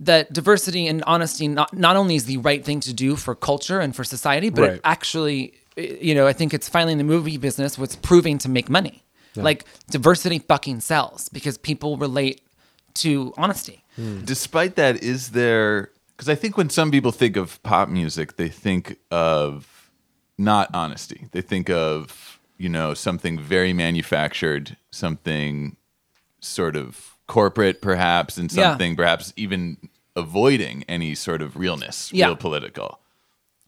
that 0.00 0.32
diversity 0.32 0.86
and 0.86 1.04
honesty 1.06 1.46
not, 1.46 1.76
not 1.76 1.96
only 1.96 2.16
is 2.16 2.24
the 2.24 2.38
right 2.38 2.64
thing 2.64 2.80
to 2.80 2.92
do 2.92 3.16
for 3.16 3.34
culture 3.34 3.80
and 3.80 3.94
for 3.94 4.02
society, 4.02 4.48
but 4.48 4.62
Right. 4.62 4.72
it 4.72 4.80
actually, 4.82 5.54
Uh, 5.80 5.94
you 6.00 6.14
know, 6.14 6.26
I 6.26 6.32
think 6.32 6.52
it's 6.54 6.68
finally 6.68 6.92
in 6.92 6.98
the 6.98 7.04
movie 7.04 7.36
business 7.38 7.78
what's 7.78 7.96
proving 7.96 8.38
to 8.38 8.48
make 8.48 8.68
money. 8.68 9.02
Like 9.36 9.64
diversity 9.90 10.40
fucking 10.40 10.80
sells 10.80 11.28
because 11.28 11.56
people 11.56 11.96
relate 11.96 12.40
to 12.94 13.32
honesty. 13.38 13.84
Hmm. 13.94 14.22
Despite 14.24 14.74
that, 14.74 15.02
is 15.04 15.30
there? 15.30 15.90
Because 16.16 16.28
I 16.28 16.34
think 16.34 16.56
when 16.56 16.68
some 16.68 16.90
people 16.90 17.12
think 17.12 17.36
of 17.36 17.62
pop 17.62 17.88
music, 17.88 18.36
they 18.36 18.48
think 18.48 18.96
of 19.10 19.88
not 20.36 20.68
honesty. 20.74 21.28
They 21.30 21.42
think 21.42 21.70
of 21.70 22.40
you 22.58 22.68
know 22.68 22.92
something 22.92 23.38
very 23.38 23.72
manufactured, 23.72 24.76
something 24.90 25.76
sort 26.40 26.74
of 26.74 27.16
corporate, 27.28 27.80
perhaps, 27.80 28.36
and 28.36 28.52
Yeah. 28.52 28.70
something 28.70 28.96
perhaps 28.96 29.32
even 29.36 29.76
avoiding 30.16 30.84
any 30.88 31.14
sort 31.14 31.40
of 31.40 31.56
realness, 31.56 32.10
Yeah. 32.12 32.26
real 32.26 32.36
political 32.36 32.98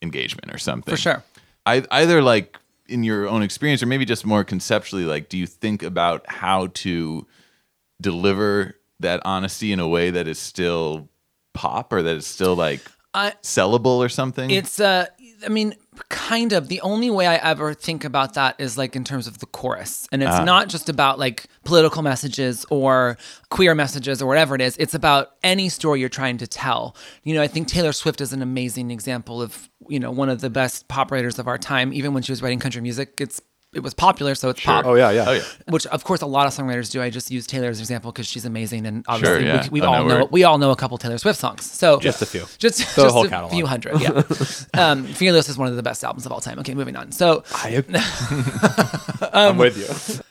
engagement 0.03 0.53
or 0.53 0.59
something. 0.59 0.93
For 0.93 1.01
sure. 1.01 1.23
I, 1.67 1.85
either 1.91 2.23
like 2.23 2.59
in 2.89 3.05
your 3.05 3.29
own 3.29 3.43
experience 3.43 3.83
or 3.83 3.87
maybe 3.87 4.05
just 4.05 4.27
more 4.27 4.45
conceptually 4.45 5.05
like 5.05 5.29
do 5.29 5.39
you 5.39 5.47
think 5.47 5.83
about 5.83 6.25
how 6.29 6.67
to 6.75 7.27
deliver 8.01 8.77
that 9.01 9.21
honesty 9.25 9.73
in 9.73 9.81
a 9.81 9.89
way 9.89 10.11
that 10.11 10.29
is 10.29 10.39
still 10.39 11.09
pop 11.55 11.93
or 11.93 12.03
that 12.03 12.17
is 12.17 12.27
still 12.27 12.55
like 12.55 12.81
I- 13.15 13.35
sellable 13.43 13.99
or 13.99 14.09
something? 14.09 14.51
It's 14.51 14.81
uh 14.81 15.07
I 15.45 15.49
mean 15.49 15.75
kind 16.09 16.53
of 16.53 16.69
the 16.69 16.81
only 16.81 17.11
way 17.11 17.27
I 17.27 17.37
ever 17.37 17.75
think 17.75 18.05
about 18.05 18.35
that 18.35 18.57
is 18.59 18.79
like 18.79 18.97
in 18.97 19.05
terms 19.05 19.27
of 19.27 19.39
the 19.39 19.47
chorus. 19.47 20.09
And 20.11 20.23
it's 20.23 20.33
ah. 20.33 20.45
not 20.45 20.69
just 20.69 20.89
about 20.89 21.19
like 21.19 21.47
political 21.65 22.03
messages 22.03 22.65
or 22.71 23.19
queer 23.51 23.75
messages 23.75 24.23
or 24.23 24.27
whatever 24.27 24.55
it 24.55 24.63
is. 24.63 24.77
It's 24.79 24.95
about 24.95 25.33
any 25.45 25.69
story 25.69 26.01
you're 26.01 26.09
trying 26.09 26.39
to 26.39 26.47
tell. 26.47 26.97
You 27.25 27.35
know, 27.35 27.43
I 27.43 27.47
think 27.47 27.69
Taylor 27.69 27.93
Swift 27.93 28.21
is 28.23 28.33
an 28.33 28.41
amazing 28.41 28.91
example 28.91 29.43
of, 29.43 29.69
you 29.89 30.01
know, 30.01 30.11
one 30.11 30.31
of 30.31 30.41
the 30.41 30.51
best 30.51 30.89
pop 30.89 31.11
writers 31.11 31.39
of 31.39 31.47
our 31.47 31.59
time. 31.59 31.93
Even 31.93 32.15
when 32.15 32.23
she 32.23 32.33
was 32.33 32.43
writing 32.43 32.59
country 32.59 32.81
music, 32.81 33.21
it's 33.21 33.43
it 33.75 33.81
was 33.81 33.95
popular, 33.95 34.35
so 34.35 34.51
it's 34.51 34.61
pop. 34.63 34.85
Oh 34.85 34.95
yeah, 34.95 35.11
yeah. 35.11 35.25
oh 35.29 35.33
yeah 35.33 35.43
Which 35.69 35.87
of 35.87 36.05
course 36.05 36.21
a 36.21 36.27
lot 36.27 36.47
of 36.47 36.53
songwriters 36.53 36.91
do. 36.91 37.01
I 37.01 37.09
just 37.11 37.31
use 37.31 37.47
Taylor 37.47 37.69
as 37.69 37.79
an 37.79 37.83
example 37.83 38.13
because 38.13 38.27
she's 38.27 38.45
amazing, 38.45 38.87
and 38.87 39.05
obviously 39.09 39.47
yeah. 39.47 39.63
we, 39.71 39.81
we 39.81 39.83
Oh, 39.83 39.85
no, 39.85 39.93
all 39.99 40.05
know 40.05 40.29
we're- 40.31 40.45
all 40.45 40.59
know 40.59 40.71
a 40.73 40.77
couple 40.77 40.99
Taylor 40.99 41.19
Swift 41.19 41.39
songs. 41.39 41.71
So 41.71 41.99
Just 41.99 42.21
a 42.23 42.27
few. 42.27 42.45
just, 42.59 42.79
The 42.97 43.03
just 43.03 43.15
whole 43.15 43.27
a 43.27 43.29
catalog. 43.29 43.53
few 43.53 43.67
hundred. 43.67 44.01
Yeah, 44.01 44.23
um, 44.75 45.05
Fearless 45.05 45.49
is 45.49 45.57
one 45.57 45.69
of 45.69 45.77
the 45.77 45.83
best 45.83 46.05
albums 46.05 46.27
of 46.27 46.33
all 46.33 46.41
time. 46.41 46.59
Okay, 46.59 46.75
moving 46.75 46.97
on. 46.97 47.13
So 47.13 47.45
I, 47.53 47.83
I'm 49.33 49.57
with 49.59 50.23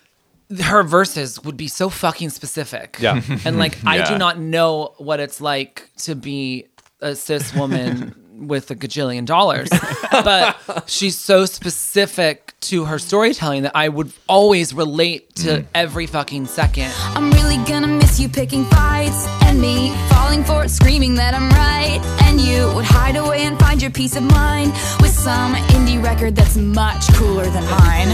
you. 0.50 0.64
her 0.64 0.84
verses 0.84 1.42
would 1.44 1.58
be 1.58 1.68
so 1.68 1.90
fucking 1.90 2.30
specific. 2.30 2.98
Yeah. 3.00 3.22
and 3.46 3.58
like 3.58 3.78
I 3.86 4.04
do 4.08 4.18
not 4.18 4.40
know 4.40 4.94
what 4.98 5.20
it's 5.20 5.42
like 5.42 5.90
to 6.00 6.16
be 6.16 6.68
a 7.00 7.16
cis 7.16 7.54
woman 7.56 8.16
with 8.34 8.72
a 8.72 8.76
gajillion 8.76 9.26
dollars, 9.26 9.70
but 10.12 10.58
she's 10.88 11.18
so 11.18 11.46
specific 11.46 12.54
to 12.62 12.86
her 12.86 13.00
storytelling 13.00 13.64
that 13.64 13.76
I 13.76 13.90
would 13.90 14.12
always 14.28 14.74
relate 14.74 15.36
to 15.36 15.60
mm. 15.60 15.66
every 15.74 16.08
fucking 16.08 16.46
second. 16.46 16.92
I'm 16.98 17.32
really 17.32 17.58
gonna 17.66 17.88
miss 17.88 18.20
you 18.20 18.30
picking 18.30 18.66
fights 18.66 19.26
and 19.44 19.60
me 19.60 19.94
falling 20.10 20.44
for 20.44 20.66
it, 20.66 20.70
screaming 20.70 21.16
that 21.16 21.34
I'm 21.34 21.50
right. 21.50 22.00
And 22.24 22.40
you 22.40 22.74
would 22.76 22.86
hide 22.86 23.16
away 23.16 23.44
and 23.44 23.60
find 23.60 23.82
your 23.82 23.92
peace 23.92 24.16
of 24.16 24.24
mind 24.24 24.72
with 25.02 25.12
some 25.12 25.54
indie 25.56 26.02
record 26.02 26.36
that's 26.36 26.58
much 26.58 27.12
cooler 27.14 27.46
than 27.46 27.64
mine. 27.66 28.10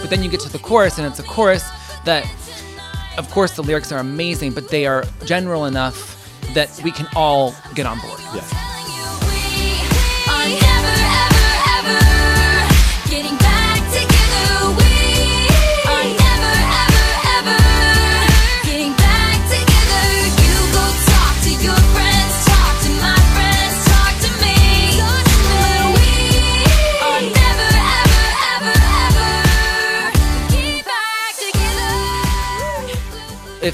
But 0.00 0.10
then 0.10 0.22
you 0.22 0.30
get 0.30 0.40
to 0.40 0.48
the 0.48 0.58
chorus, 0.58 0.98
and 0.98 1.06
it's 1.06 1.18
a 1.18 1.22
chorus 1.22 1.64
that, 2.04 2.24
of 3.16 3.30
course, 3.30 3.56
the 3.56 3.62
lyrics 3.62 3.92
are 3.92 3.98
amazing, 3.98 4.52
but 4.52 4.68
they 4.68 4.86
are 4.86 5.04
general 5.24 5.66
enough 5.66 6.17
that 6.58 6.82
we 6.82 6.90
can 6.90 7.06
all 7.14 7.54
get 7.74 7.86
on 7.86 8.00
board. 8.00 8.18
Yeah. 8.34 8.67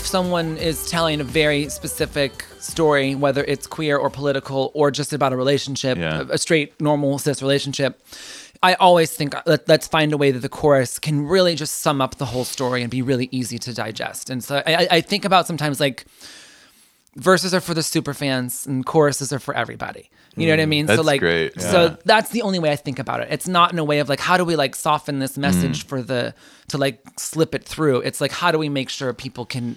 If 0.05 0.09
someone 0.11 0.59
is 0.59 0.87
telling 0.91 1.23
a 1.23 1.25
very 1.25 1.71
specific 1.71 2.45
story, 2.59 3.15
whether 3.15 3.43
it's 3.45 3.67
queer 3.67 3.97
or 3.97 4.11
political 4.11 4.71
or 4.75 4.91
just 4.91 5.15
about 5.15 5.33
a 5.33 5.37
relationship, 5.37 5.97
Yeah. 5.97 6.21
a, 6.21 6.35
a 6.35 6.39
straight, 6.39 6.79
normal 6.79 7.19
cis 7.19 7.41
relationship, 7.41 7.99
I 8.63 8.75
always 8.75 9.11
think 9.11 9.35
uh, 9.35 9.41
let, 9.47 9.67
let's 9.67 9.89
find 9.89 10.13
a 10.13 10.19
way 10.19 10.31
that 10.31 10.41
the 10.41 10.51
chorus 10.51 10.99
can 10.99 11.27
really 11.27 11.55
just 11.55 11.79
sum 11.79 12.03
up 12.03 12.17
the 12.17 12.27
whole 12.27 12.45
story 12.45 12.83
and 12.83 12.91
be 12.91 13.01
really 13.01 13.31
easy 13.31 13.59
to 13.61 13.73
digest. 13.73 14.29
And 14.29 14.45
so 14.45 14.63
I, 14.67 14.87
I- 14.91 15.01
think 15.01 15.25
about 15.25 15.47
sometimes 15.47 15.81
like 15.81 16.05
verses 17.17 17.55
are 17.55 17.61
for 17.63 17.73
the 17.73 17.83
super 17.83 18.13
fans 18.13 18.67
and 18.67 18.85
choruses 18.85 19.33
are 19.33 19.39
for 19.39 19.55
everybody. 19.55 20.11
You 20.37 20.49
know 20.49 20.53
what 20.53 20.61
I 20.61 20.65
mm, 20.65 20.69
mean? 20.69 20.87
so 20.87 20.97
that's 20.97 21.07
like 21.07 21.21
great, 21.21 21.53
yeah. 21.57 21.71
so 21.71 21.97
that's 22.05 22.31
the 22.31 22.43
only 22.43 22.59
way 22.59 22.73
I 22.73 22.77
think 22.77 22.99
about 22.99 23.21
it. 23.21 23.29
It's 23.31 23.47
not 23.49 23.73
in 23.73 23.79
a 23.79 23.85
way 23.85 24.01
of 24.01 24.09
like 24.09 24.19
how 24.21 24.37
do 24.37 24.45
we 24.45 24.57
like 24.57 24.75
soften 24.75 25.21
this 25.21 25.39
message 25.39 25.85
mm. 25.85 25.89
for 25.89 26.03
the 26.03 26.35
to 26.69 26.77
like 26.77 26.99
slip 27.19 27.55
it 27.55 27.65
through. 27.65 28.01
It's 28.01 28.21
like 28.21 28.33
how 28.33 28.51
do 28.51 28.59
we 28.59 28.69
make 28.69 28.91
sure 28.91 29.13
people 29.15 29.47
can 29.47 29.77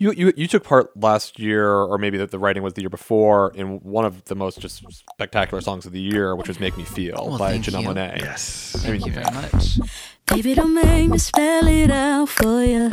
You, 0.00 0.12
you 0.12 0.32
you 0.36 0.46
took 0.46 0.62
part 0.62 0.96
last 0.96 1.38
year, 1.40 1.68
or 1.68 1.98
maybe 1.98 2.18
the, 2.18 2.26
the 2.26 2.38
writing 2.38 2.62
was 2.62 2.74
the 2.74 2.82
year 2.82 2.90
before, 2.90 3.52
in 3.54 3.80
one 3.80 4.04
of 4.04 4.24
the 4.26 4.36
most 4.36 4.60
just 4.60 4.84
spectacular 4.92 5.60
songs 5.60 5.86
of 5.86 5.92
the 5.92 6.00
year, 6.00 6.36
which 6.36 6.46
was 6.46 6.60
"Make 6.60 6.76
Me 6.76 6.84
Feel" 6.84 7.26
Well, 7.28 7.38
by 7.38 7.52
thank 7.52 7.64
Janelle. 7.64 7.94
Monáe. 7.94 8.18
Yes. 8.20 8.76
Thank 8.78 9.06
you 9.06 9.12
very 9.12 9.34
much. 9.34 9.80
Baby, 10.26 10.54
don't 10.54 10.74
make 10.74 11.10
me 11.10 11.18
spell 11.18 11.66
it 11.66 11.90
out 11.90 12.28
for 12.28 12.62
you. 12.62 12.90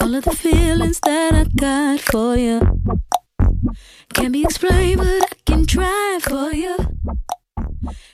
All 0.00 0.14
of 0.14 0.24
the 0.24 0.30
feelings 0.30 1.00
that 1.00 1.34
I 1.34 1.44
got 1.44 2.00
for 2.00 2.36
you 2.36 2.60
can't 4.14 4.32
be 4.32 4.44
explained, 4.44 4.98
but 4.98 5.22
I 5.22 5.34
can 5.46 5.66
try 5.66 6.18
for 6.22 6.52
you. 6.52 6.76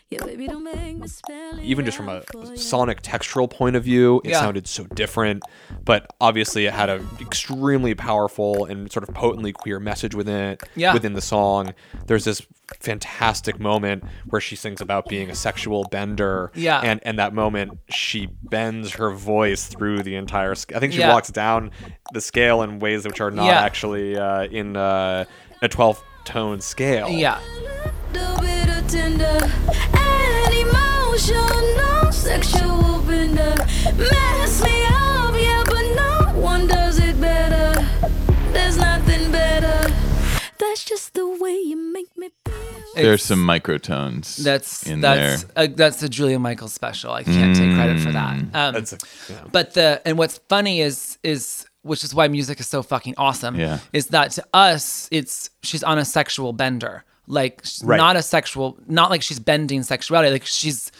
Yeah, 0.08 0.24
baby, 0.24 0.46
don't 0.46 0.62
make 0.62 0.96
me 0.98 1.08
spell 1.08 1.58
it 1.58 1.64
Even 1.64 1.84
just 1.84 1.96
from 1.96 2.08
a 2.08 2.18
out 2.18 2.26
for 2.30 2.44
you. 2.44 2.56
sonic 2.56 3.02
textural 3.02 3.50
point 3.50 3.74
of 3.74 3.82
view, 3.82 4.20
it 4.24 4.30
Yeah. 4.30 4.38
sounded 4.40 4.68
so 4.68 4.84
different. 4.84 5.42
But 5.84 6.06
obviously, 6.20 6.64
it 6.66 6.72
had 6.72 6.88
an 6.88 7.04
extremely 7.20 7.92
powerful 7.94 8.66
and 8.66 8.90
sort 8.92 9.08
of 9.08 9.12
potently 9.16 9.50
queer 9.52 9.80
message 9.80 10.14
within 10.14 10.40
it. 10.52 10.62
Yeah. 10.76 10.92
Within 10.94 11.14
the 11.14 11.20
song, 11.20 11.74
there's 12.06 12.24
this 12.24 12.40
fantastic 12.80 13.58
moment 13.58 14.04
where 14.28 14.40
she 14.40 14.54
sings 14.54 14.80
about 14.80 15.08
being 15.08 15.28
a 15.28 15.34
sexual 15.34 15.82
bender. 15.90 16.52
Yeah. 16.54 16.80
And 16.84 17.00
and 17.02 17.18
that 17.18 17.34
moment, 17.34 17.76
she 17.88 18.26
bends 18.44 18.92
her 18.92 19.10
voice 19.10 19.66
through 19.66 20.04
the 20.04 20.14
entire. 20.14 20.54
sc- 20.54 20.72
I 20.72 20.78
think 20.78 20.92
she 20.92 21.00
Yeah. 21.00 21.12
walks 21.12 21.30
down 21.30 21.72
the 22.12 22.20
scale 22.20 22.62
in 22.62 22.78
ways 22.78 23.04
which 23.04 23.20
are 23.20 23.32
not 23.32 23.46
Yeah. 23.46 23.60
actually 23.60 24.16
uh, 24.16 24.44
in 24.44 24.76
uh, 24.76 25.24
a 25.62 25.68
12 25.68 26.00
tone 26.24 26.60
scale. 26.60 27.08
Yeah. 27.08 27.38
Little 28.86 29.18
tender 29.18 29.46
and 29.94 30.54
emotional 30.54 32.12
sexual 32.12 33.00
bender. 33.02 33.54
Mess 33.96 34.62
me 34.62 34.84
up, 34.86 35.34
yeah, 35.38 35.62
but 35.66 35.82
no 35.94 36.40
one 36.40 36.66
does 36.66 36.98
it 36.98 37.20
better. 37.20 37.86
There's 38.52 38.76
nothing 38.76 39.30
better. 39.32 39.92
That's 40.58 40.84
just 40.84 41.14
the 41.14 41.28
way 41.28 41.52
you 41.52 41.76
make 41.92 42.16
me 42.16 42.30
feel. 42.44 42.54
There's 42.94 43.22
some 43.22 43.46
microtones. 43.46 44.38
That's 44.38 44.86
in 44.86 45.00
that's 45.00 45.44
there. 45.44 45.64
uh, 45.64 45.68
that's 45.74 46.00
the 46.00 46.08
Julia 46.08 46.38
Michaels 46.38 46.72
special. 46.72 47.12
I 47.12 47.24
can't 47.24 47.54
take 47.56 47.74
credit 47.74 48.00
for 48.00 48.12
that. 48.12 48.36
Um, 48.54 48.74
That's 48.74 48.92
a, 48.94 48.98
yeah. 49.28 49.44
but 49.52 49.74
the 49.74 50.00
and 50.06 50.16
what's 50.16 50.38
funny 50.48 50.80
is 50.80 51.18
is 51.22 51.66
which 51.82 52.02
is 52.04 52.14
why 52.14 52.26
music 52.28 52.58
is 52.58 52.66
so 52.66 52.82
fucking 52.82 53.14
awesome. 53.18 53.56
Yeah. 53.56 53.80
Is 53.92 54.08
that 54.08 54.30
to 54.32 54.44
us 54.54 55.08
it's 55.12 55.50
she's 55.62 55.82
on 55.82 55.98
a 55.98 56.04
sexual 56.04 56.52
bender. 56.54 57.04
Like 57.26 57.60
she's 57.64 57.82
Right. 57.84 57.96
not 57.96 58.16
a 58.16 58.22
sexual 58.22 58.78
not 58.86 59.10
like 59.10 59.22
she's 59.22 59.38
bending 59.40 59.82
sexuality. 59.82 60.30
Like 60.32 60.46
she's 60.46 60.92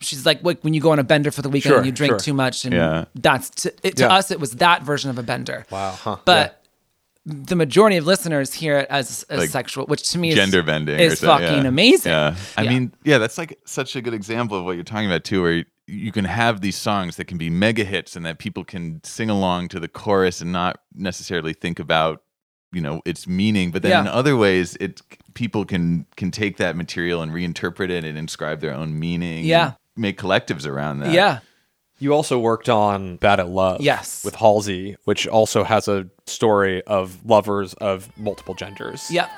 she's 0.00 0.24
like 0.26 0.42
like 0.44 0.60
when 0.62 0.74
you 0.74 0.80
go 0.80 0.90
on 0.92 0.98
a 0.98 1.04
bender 1.04 1.30
for 1.30 1.42
the 1.42 1.48
weekend 1.48 1.70
Sure, 1.70 1.76
and 1.78 1.86
you 1.86 1.92
drink 1.92 2.12
sure. 2.12 2.18
too 2.18 2.34
much 2.34 2.64
and 2.64 2.74
Yeah. 2.74 3.04
that's 3.14 3.50
to, 3.62 3.72
it, 3.82 3.96
to 3.96 4.02
Yeah. 4.04 4.14
us 4.14 4.30
it 4.30 4.38
was 4.40 4.52
that 4.52 4.82
version 4.82 5.10
of 5.10 5.18
a 5.18 5.22
bender. 5.22 5.64
Wow, 5.70 5.92
huh, 5.92 6.16
But 6.24 6.60
the 7.26 7.56
majority 7.56 7.96
of 7.96 8.04
listeners 8.04 8.52
hear 8.52 8.78
it 8.80 8.86
as, 8.90 9.24
as 9.30 9.38
Like 9.40 9.48
sexual, 9.50 9.86
which 9.86 10.10
to 10.12 10.18
me 10.18 10.28
is 10.30 10.34
gender 10.34 10.62
bending 10.62 10.98
is 11.00 11.22
or 11.22 11.26
fucking 11.26 11.62
yeah. 11.62 11.68
amazing. 11.68 12.12
Yeah. 12.12 12.36
I 12.58 12.66
mean, 12.68 12.92
yeah, 13.02 13.16
that's 13.16 13.38
like 13.38 13.58
such 13.64 13.96
a 13.96 14.02
good 14.02 14.12
example 14.12 14.58
of 14.58 14.64
what 14.66 14.72
you're 14.72 14.84
talking 14.84 15.06
about 15.06 15.24
too, 15.24 15.40
where 15.40 15.52
you, 15.52 15.64
you 15.86 16.12
can 16.12 16.26
have 16.26 16.60
these 16.60 16.76
songs 16.76 17.16
that 17.16 17.24
can 17.26 17.38
be 17.38 17.48
mega 17.48 17.84
hits 17.84 18.14
and 18.14 18.26
that 18.26 18.38
people 18.38 18.62
can 18.62 19.00
sing 19.04 19.30
along 19.30 19.68
to 19.68 19.80
the 19.80 19.88
chorus 19.88 20.42
and 20.42 20.52
not 20.52 20.80
necessarily 20.94 21.54
think 21.54 21.78
about, 21.78 22.22
you 22.74 22.80
know, 22.80 23.00
its 23.04 23.26
meaning. 23.26 23.70
But 23.70 23.82
then 23.82 23.90
Yeah. 23.92 24.00
in 24.02 24.08
other 24.08 24.36
ways, 24.36 24.76
it 24.80 25.00
people 25.34 25.64
can 25.64 26.06
can 26.16 26.30
take 26.30 26.56
that 26.58 26.76
material 26.76 27.22
and 27.22 27.32
reinterpret 27.32 27.90
it 27.90 28.04
and 28.04 28.18
inscribe 28.18 28.60
their 28.60 28.74
own 28.74 28.98
meaning. 28.98 29.44
Yeah. 29.44 29.64
and 29.64 29.74
Make 29.96 30.18
collectives 30.18 30.66
around 30.66 30.98
that. 31.00 31.12
Yeah. 31.12 31.38
You 32.00 32.12
also 32.12 32.38
worked 32.38 32.68
on 32.68 33.16
Bad 33.16 33.38
at 33.38 33.48
Love. 33.48 33.80
Yes. 33.80 34.24
With 34.24 34.34
Halsey, 34.34 34.96
which 35.04 35.28
also 35.28 35.62
has 35.62 35.86
a 35.86 36.06
story 36.26 36.82
of 36.82 37.24
lovers 37.24 37.72
of 37.74 38.08
multiple 38.18 38.54
genders. 38.54 39.08
Yep. 39.10 39.30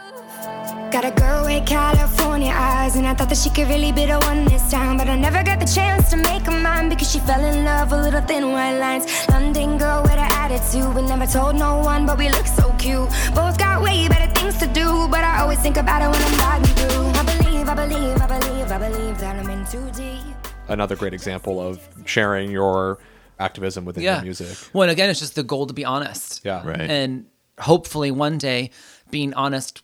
Got 0.90 1.04
a 1.04 1.10
girl 1.10 1.44
with 1.44 1.66
California 1.66 2.52
eyes, 2.54 2.96
and 2.96 3.06
I 3.06 3.12
thought 3.14 3.28
that 3.28 3.36
she 3.38 3.50
could 3.50 3.68
really 3.68 3.92
be 3.92 4.06
the 4.06 4.18
one 4.20 4.44
this 4.46 4.70
time. 4.70 4.96
But 4.96 5.08
I 5.08 5.16
never 5.16 5.42
got 5.42 5.60
the 5.60 5.66
chance 5.66 6.08
to 6.10 6.16
make 6.16 6.42
her 6.46 6.52
mine 6.52 6.88
because 6.88 7.10
she 7.10 7.18
fell 7.20 7.44
in 7.44 7.64
love 7.64 7.90
with 7.90 8.00
little 8.04 8.22
thin 8.22 8.52
white 8.52 8.78
lines. 8.78 9.04
London 9.28 9.76
girl 9.78 10.02
with 10.02 10.12
an 10.12 10.30
attitude, 10.50 10.94
we 10.94 11.02
never 11.02 11.26
told 11.26 11.56
no 11.56 11.78
one, 11.78 12.06
but 12.06 12.16
we 12.18 12.28
look 12.30 12.46
so 12.46 12.72
cute. 12.78 13.08
Both 13.34 13.58
got 13.58 13.82
way 13.82 14.06
better 14.08 14.32
things 14.38 14.56
to 14.58 14.66
do, 14.68 15.08
but 15.08 15.24
I 15.24 15.40
always 15.40 15.58
think 15.58 15.76
about 15.76 16.02
it 16.02 16.08
when 16.08 16.22
I'm 16.22 16.38
riding 16.38 16.74
through. 16.76 17.06
I 17.20 17.24
believe, 17.24 17.68
I 17.68 17.74
believe, 17.74 18.20
I 18.20 18.38
believe, 18.38 18.70
I 18.72 18.78
believe 18.78 19.18
that 19.18 19.36
I'm 19.44 19.50
in 19.50 19.66
too 19.66 19.90
deep. 19.90 20.22
Another 20.68 20.94
great 20.94 21.14
example 21.14 21.60
of 21.60 21.80
sharing 22.04 22.50
your 22.52 22.98
activism 23.40 23.84
within 23.84 24.04
Yeah. 24.04 24.16
your 24.16 24.22
music. 24.24 24.56
Well, 24.72 24.82
and 24.84 24.92
again, 24.92 25.10
it's 25.10 25.18
just 25.20 25.34
the 25.34 25.42
goal 25.42 25.66
to 25.66 25.74
be 25.74 25.84
honest. 25.84 26.42
Yeah. 26.44 26.64
Right. 26.64 26.80
And 26.80 27.26
hopefully 27.58 28.10
one 28.12 28.38
day 28.38 28.70
being 29.10 29.34
honest 29.34 29.82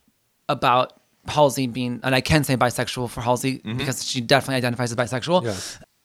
about 0.49 0.93
Halsey 1.27 1.67
being, 1.67 1.99
and 2.05 2.15
I 2.15 2.21
can 2.21 2.45
say 2.45 2.57
bisexual 2.57 3.11
for 3.11 3.21
Halsey 3.21 3.59
Mm-hmm. 3.59 3.79
because 3.79 4.05
she 4.05 4.21
definitely 4.21 4.57
identifies 4.57 4.93
as 4.93 4.97
bisexual, 4.97 5.45
Yeah. 5.45 5.55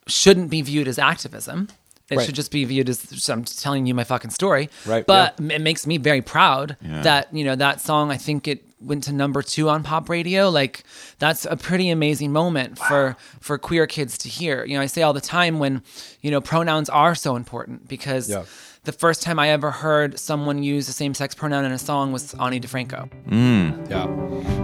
shouldn't 0.08 0.50
be 0.50 0.62
viewed 0.64 0.88
as 0.88 0.98
activism. 1.00 1.68
It 2.10 2.18
Right. 2.18 2.26
should 2.26 2.36
just 2.36 2.52
be 2.52 2.64
viewed 2.64 2.88
as 2.90 3.02
just, 3.04 3.30
I'm 3.30 3.44
telling 3.44 3.86
you 3.86 3.94
my 3.94 4.04
fucking 4.06 4.32
story. 4.32 4.70
Right, 4.86 5.06
But 5.06 5.36
it 5.40 5.62
makes 5.62 5.86
me 5.86 5.98
very 5.98 6.22
proud 6.22 6.78
Yeah. 6.82 7.02
that, 7.02 7.28
you 7.34 7.44
know, 7.44 7.56
that 7.56 7.82
song, 7.82 8.12
I 8.12 8.18
think 8.18 8.48
it 8.48 8.64
went 8.80 9.04
to 9.06 9.12
number 9.12 9.42
two 9.42 9.70
on 9.70 9.84
pop 9.84 10.08
radio. 10.08 10.50
Like 10.50 10.84
that's 11.20 11.46
a 11.50 11.58
pretty 11.58 11.90
amazing 11.90 12.32
moment 12.32 12.78
for, 12.78 13.18
for 13.42 13.58
queer 13.58 13.88
kids 13.88 14.18
to 14.20 14.30
hear. 14.30 14.64
You 14.66 14.78
know, 14.78 14.82
I 14.84 14.86
say 14.86 15.02
all 15.02 15.14
the 15.14 15.20
time 15.20 15.60
when, 15.60 15.82
you 16.22 16.32
know, 16.32 16.40
pronouns 16.40 16.88
are 16.90 17.14
so 17.16 17.36
important 17.36 17.88
because 17.90 18.30
Yeah. 18.30 18.44
the 18.86 18.92
first 18.94 19.22
time 19.22 19.38
I 19.40 19.50
ever 19.50 19.72
heard 19.72 20.18
someone 20.20 20.64
use 20.64 20.86
the 20.88 20.94
same 20.94 21.14
sex 21.14 21.36
pronoun 21.36 21.66
in 21.66 21.72
a 21.74 21.80
song 21.80 22.14
was 22.14 22.34
Ani 22.36 22.60
DiFranco. 22.62 23.10
Mm. 23.30 23.90
Yeah. 23.90 24.06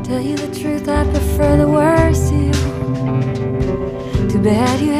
Tell 0.03 0.21
you 0.21 0.37
the 0.37 0.57
truth, 0.57 0.87
I 0.87 1.03
prefer 1.11 1.57
the 1.57 1.67
worst 1.67 2.29
to 2.29 2.35
you. 2.35 2.53
Too 4.29 4.39
bad 4.41 4.79
you 4.79 4.93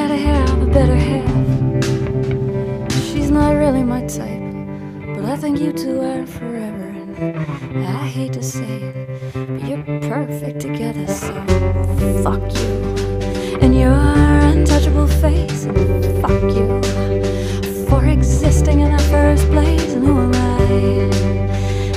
nothing 5.35 5.57
you 5.57 5.73
two 5.73 5.99
are 5.99 6.27
forever. 6.27 6.89
And 7.17 7.87
I 7.87 8.05
hate 8.05 8.33
to 8.33 8.43
say 8.43 8.75
it, 8.83 9.33
but 9.33 9.67
you're 9.67 9.83
perfect 10.07 10.59
together, 10.59 11.07
so 11.07 11.33
fuck 12.21 12.43
you. 12.61 12.73
And 13.59 13.75
your 13.75 13.93
untouchable 13.93 15.07
face, 15.07 15.65
fuck 16.21 16.43
you. 16.57 16.67
For 17.89 18.05
existing 18.05 18.81
in 18.81 18.91
the 18.95 19.03
first 19.09 19.47
place, 19.49 19.93
and 19.93 20.05
who 20.05 20.19
am 20.19 20.35
I? 20.35 20.67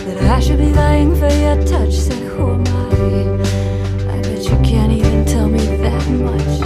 That 0.07 0.23
I 0.37 0.41
should 0.41 0.57
be 0.57 0.73
lying 0.73 1.15
for 1.15 1.29
your 1.29 1.63
touch, 1.67 1.93
said 1.93 2.23
who 2.33 2.53
am 2.55 2.67
I? 2.67 4.15
I 4.15 4.23
bet 4.23 4.45
you 4.45 4.59
can't 4.65 4.93
even 4.93 5.27
tell 5.27 5.51
me 5.51 5.61
that 5.85 6.09
much 6.09 6.57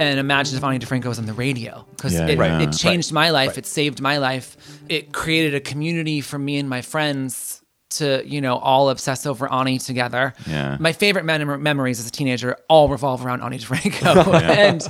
and 0.00 0.18
imagine 0.18 0.56
if 0.56 0.64
Ani 0.64 0.78
DiFranco 0.78 1.06
was 1.06 1.18
on 1.18 1.26
the 1.26 1.34
radio 1.34 1.84
because 1.94 2.14
yeah, 2.14 2.26
it, 2.26 2.38
right. 2.38 2.62
it, 2.62 2.72
changed 2.72 3.12
my 3.12 3.30
life. 3.30 3.50
Right. 3.50 3.58
It 3.58 3.66
saved 3.66 4.00
my 4.00 4.16
life. 4.16 4.56
It 4.90 5.12
created 5.12 5.54
a 5.54 5.60
community 5.60 6.20
for 6.20 6.38
me 6.38 6.58
and 6.58 6.68
my 6.68 6.82
friends 6.82 7.62
to, 7.90 8.22
you 8.26 8.40
know, 8.40 8.56
all 8.58 8.90
obsess 8.90 9.26
over 9.26 9.50
Ani 9.52 9.78
together. 9.78 10.32
Yeah. 10.46 10.76
My 10.80 10.92
favorite 10.92 11.24
mem- 11.24 11.62
memories 11.62 11.98
as 12.00 12.06
a 12.06 12.10
teenager 12.10 12.56
all 12.68 12.88
revolve 12.88 13.24
around 13.24 13.42
Ani 13.42 13.58
DiFranco. 13.58 14.32
and 14.42 14.86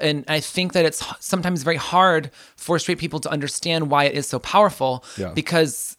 and 0.00 0.24
I 0.28 0.40
think 0.40 0.72
that 0.72 0.84
it's 0.84 1.04
sometimes 1.20 1.62
very 1.62 1.76
hard 1.76 2.30
for 2.56 2.78
straight 2.78 2.98
people 2.98 3.20
to 3.20 3.30
understand 3.30 3.90
why 3.90 4.04
it 4.04 4.14
is 4.14 4.26
so 4.26 4.38
powerful 4.38 5.04
Yeah. 5.16 5.32
because 5.34 5.96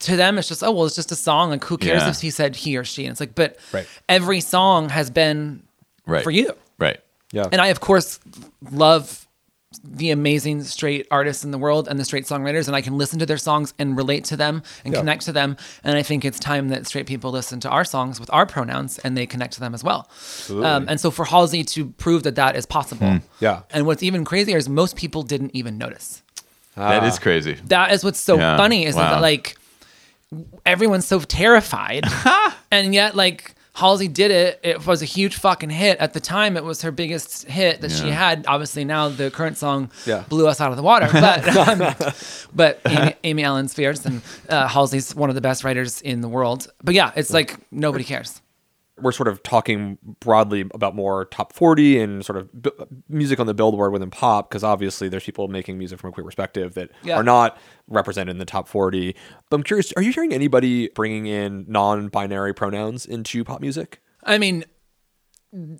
to 0.00 0.16
them 0.16 0.38
it's 0.38 0.48
just 0.48 0.62
oh 0.62 0.70
well 0.72 0.86
it's 0.86 0.96
just 0.96 1.12
a 1.12 1.16
song 1.16 1.50
like 1.50 1.62
who 1.64 1.76
cares 1.76 2.02
Yeah. 2.02 2.08
if 2.10 2.20
he 2.22 2.30
said 2.30 2.56
he 2.56 2.76
or 2.78 2.84
she 2.84 3.04
and 3.04 3.12
it's 3.12 3.20
like 3.20 3.34
but 3.34 3.58
Right. 3.72 3.86
every 4.08 4.40
song 4.40 4.88
has 4.88 5.10
been 5.10 5.62
Right. 6.06 6.24
for 6.24 6.30
you 6.30 6.54
Right. 6.78 7.00
Yeah. 7.32 7.46
and 7.52 7.60
I, 7.60 7.68
of 7.68 7.80
course, 7.80 8.18
love 8.72 9.26
the 9.84 10.10
amazing 10.10 10.64
straight 10.64 11.06
artists 11.12 11.44
in 11.44 11.52
the 11.52 11.58
world 11.58 11.86
and 11.86 11.96
the 11.98 12.04
straight 12.04 12.24
songwriters, 12.24 12.66
and 12.66 12.74
I 12.74 12.80
can 12.80 12.98
listen 12.98 13.20
to 13.20 13.26
their 13.26 13.38
songs 13.38 13.72
and 13.78 13.96
relate 13.96 14.24
to 14.24 14.36
them 14.36 14.64
and 14.84 14.92
Yeah. 14.92 14.98
connect 15.00 15.24
to 15.26 15.32
them. 15.32 15.56
And 15.84 15.96
I 15.96 16.02
think 16.02 16.24
it's 16.24 16.40
time 16.40 16.70
that 16.70 16.88
straight 16.88 17.06
people 17.06 17.30
listen 17.30 17.60
to 17.60 17.68
our 17.68 17.84
songs 17.84 18.18
with 18.18 18.28
our 18.32 18.46
pronouns 18.46 18.98
and 18.98 19.16
they 19.16 19.26
connect 19.26 19.52
to 19.54 19.60
them 19.60 19.72
as 19.72 19.84
well. 19.84 20.08
Um, 20.50 20.86
and 20.88 21.00
so 21.00 21.12
for 21.12 21.24
Halsey 21.24 21.62
to 21.64 21.86
prove 21.86 22.24
that 22.24 22.34
that 22.34 22.56
is 22.56 22.66
possible. 22.66 23.20
Yeah. 23.38 23.60
And 23.70 23.86
what's 23.86 24.02
even 24.02 24.24
crazier 24.24 24.56
is 24.56 24.68
most 24.68 24.96
people 24.96 25.22
didn't 25.22 25.52
even 25.54 25.78
notice. 25.78 26.22
That 26.74 27.04
is 27.04 27.20
crazy. 27.20 27.56
That 27.66 27.92
is 27.92 28.02
what's 28.02 28.18
so 28.20 28.38
Yeah. 28.38 28.56
funny 28.56 28.86
is 28.86 28.96
Wow. 28.96 29.10
that 29.12 29.20
like 29.22 29.56
everyone's 30.66 31.06
so 31.06 31.20
terrified, 31.20 32.04
and 32.72 32.92
yet 32.94 33.14
like 33.14 33.54
Halsey 33.74 34.08
did 34.08 34.30
it. 34.30 34.60
It 34.62 34.84
was 34.86 35.00
a 35.02 35.04
huge 35.04 35.36
fucking 35.36 35.70
hit 35.70 35.98
at 35.98 36.12
the 36.12 36.20
time. 36.20 36.56
It 36.56 36.64
was 36.64 36.82
her 36.82 36.90
biggest 36.90 37.46
hit 37.46 37.80
that 37.82 37.90
she 37.92 38.08
had. 38.10 38.44
Obviously, 38.48 38.84
now 38.84 39.08
the 39.08 39.30
current 39.30 39.56
song 39.56 39.90
Yeah. 40.06 40.24
blew 40.28 40.48
us 40.48 40.60
out 40.60 40.70
of 40.70 40.76
the 40.76 40.82
water. 40.82 41.08
But 41.12 41.56
um, 41.56 41.94
but 42.54 42.80
Amy, 42.86 43.14
Amy 43.24 43.42
Allen's 43.44 43.72
fierce, 43.74 44.04
and 44.06 44.22
uh, 44.48 44.66
Halsey's 44.68 45.14
one 45.14 45.28
of 45.28 45.34
the 45.34 45.40
best 45.40 45.62
writers 45.64 46.00
in 46.02 46.20
the 46.20 46.28
world. 46.28 46.66
But 46.82 46.94
yeah, 46.94 47.12
it's 47.14 47.30
like 47.32 47.56
nobody 47.70 48.04
cares. 48.04 48.40
We're 49.02 49.12
sort 49.12 49.28
of 49.28 49.42
talking 49.42 49.98
broadly 50.20 50.62
about 50.74 50.94
more 50.94 51.24
top 51.26 51.52
40 51.52 52.00
and 52.00 52.24
sort 52.24 52.38
of 52.38 52.62
b- 52.62 52.70
music 53.08 53.40
on 53.40 53.46
the 53.46 53.54
billboard 53.54 53.92
within 53.92 54.10
pop 54.10 54.48
because 54.50 54.62
obviously 54.64 55.08
there's 55.08 55.24
people 55.24 55.48
making 55.48 55.78
music 55.78 55.98
from 55.98 56.10
a 56.10 56.12
queer 56.12 56.24
perspective 56.24 56.74
that 56.74 56.90
Yeah. 57.02 57.16
are 57.16 57.22
not 57.22 57.58
represented 57.88 58.30
in 58.32 58.38
the 58.38 58.44
top 58.44 58.68
40 58.68 59.14
but 59.48 59.56
i'm 59.56 59.62
curious 59.62 59.92
are 59.96 60.02
you 60.02 60.12
hearing 60.12 60.32
anybody 60.32 60.88
bringing 60.94 61.26
in 61.26 61.64
non-binary 61.68 62.54
pronouns 62.54 63.04
into 63.06 63.42
pop 63.44 63.60
music? 63.60 64.00
I 64.24 64.38
mean, 64.38 64.64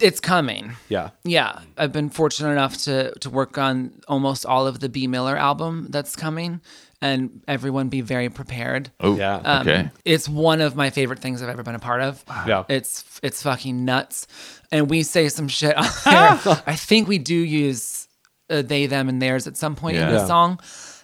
it's 0.00 0.18
coming. 0.18 0.72
yeah. 0.88 1.10
Yeah, 1.22 1.60
I've 1.76 1.92
been 1.92 2.10
fortunate 2.10 2.50
enough 2.50 2.76
to 2.84 3.12
to 3.20 3.30
work 3.30 3.56
on 3.58 4.00
almost 4.08 4.44
all 4.44 4.66
of 4.66 4.80
the 4.80 4.88
Bea 4.88 5.06
Miller 5.06 5.36
album 5.36 5.86
that's 5.90 6.16
coming, 6.16 6.60
and 7.02 7.42
everyone 7.48 7.88
be 7.88 8.00
very 8.02 8.28
prepared. 8.28 8.90
Oh, 9.00 9.16
Yeah. 9.16 9.36
Um, 9.36 9.68
okay. 9.68 9.90
It's 10.04 10.28
one 10.28 10.60
of 10.60 10.76
my 10.76 10.90
favorite 10.90 11.18
things 11.20 11.42
I've 11.42 11.48
ever 11.48 11.62
been 11.62 11.74
a 11.74 11.78
part 11.80 12.02
of. 12.02 12.22
Yeah. 12.46 12.64
It's 12.68 13.04
it's 13.22 13.42
fucking 13.42 13.84
nuts. 13.84 14.26
And 14.72 14.88
we 14.90 15.02
say 15.02 15.28
some 15.28 15.48
shit 15.48 15.76
on 15.76 15.84
there. 16.04 16.62
I 16.66 16.76
think 16.76 17.08
we 17.08 17.18
do 17.18 17.34
use 17.34 18.06
uh, 18.50 18.62
they, 18.62 18.86
them, 18.86 19.08
and 19.08 19.20
theirs 19.22 19.46
at 19.46 19.56
some 19.56 19.76
point 19.76 19.96
in 19.96 20.06
the 20.06 20.14
Yeah. 20.16 20.26
song. 20.26 20.60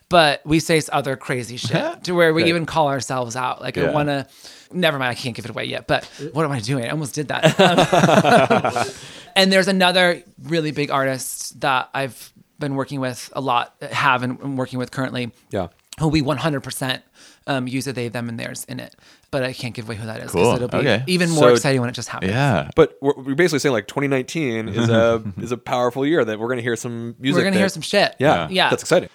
But 0.09 0.41
we 0.45 0.61
say 0.61 0.81
other 0.93 1.17
crazy 1.17 1.57
shit 1.57 2.05
to 2.05 2.13
where 2.13 2.33
we 2.33 2.43
Right. 2.43 2.49
even 2.51 2.65
call 2.67 2.89
ourselves 2.89 3.35
out. 3.35 3.61
Like 3.61 3.77
I 3.79 3.91
want 3.91 4.09
to. 4.09 4.27
Never 4.73 4.99
mind, 4.99 5.11
I 5.11 5.15
can't 5.15 5.35
give 5.35 5.45
it 5.45 5.51
away 5.51 5.65
yet. 5.65 5.87
But 5.87 6.05
what 6.33 6.45
am 6.45 6.53
I 6.53 6.61
doing? 6.61 6.85
I 6.85 6.91
almost 6.91 7.15
did 7.15 7.29
that. 7.29 8.95
and 9.37 9.53
there's 9.53 9.69
another 9.69 10.23
really 10.45 10.71
big 10.73 10.91
artist 10.91 11.61
that 11.61 11.89
I've 11.95 12.33
been 12.59 12.75
working 12.75 13.01
with 13.01 13.31
a 13.33 13.41
lot, 13.41 13.75
have 13.91 14.23
and 14.23 14.39
and 14.41 14.59
working 14.59 14.79
with 14.79 14.91
currently 14.91 15.31
yeah 15.51 15.69
who 15.99 16.09
we 16.09 16.21
100% 16.23 17.03
um, 17.47 17.67
use 17.67 17.87
a 17.87 17.93
they, 17.93 18.09
them, 18.09 18.29
and 18.29 18.39
theirs 18.39 18.65
in 18.69 18.81
it. 18.81 18.95
But 19.31 19.43
I 19.45 19.53
can't 19.53 19.75
give 19.75 19.87
away 19.87 19.97
who 19.97 20.07
that 20.07 20.21
is 20.21 20.31
Cool. 20.31 20.55
it'll 20.55 20.69
be 20.69 20.77
Okay. 20.79 21.03
even 21.07 21.31
more 21.31 21.49
So- 21.49 21.55
exciting 21.55 21.81
when 21.81 21.89
it 21.91 21.95
just 21.95 22.09
happens. 22.09 22.33
Yeah. 22.33 22.71
but 22.77 22.97
we're, 23.01 23.15
we're 23.17 23.35
basically 23.35 23.61
saying 23.61 23.73
like 23.73 23.87
2019 23.87 24.69
is 24.71 24.89
a 24.89 25.23
is 25.41 25.53
a 25.53 25.57
powerful 25.57 26.05
year 26.07 26.25
that 26.25 26.39
we're 26.39 26.49
going 26.49 26.59
to 26.59 26.63
hear 26.63 26.77
some 26.77 27.15
music 27.19 27.39
We're 27.39 27.43
going 27.45 27.53
to 27.53 27.59
that- 27.59 27.63
hear 27.63 27.69
some 27.69 27.83
shit. 27.83 28.15
yeah 28.19 28.49
Yeah. 28.51 28.69
that's 28.71 28.83
exciting 28.83 29.09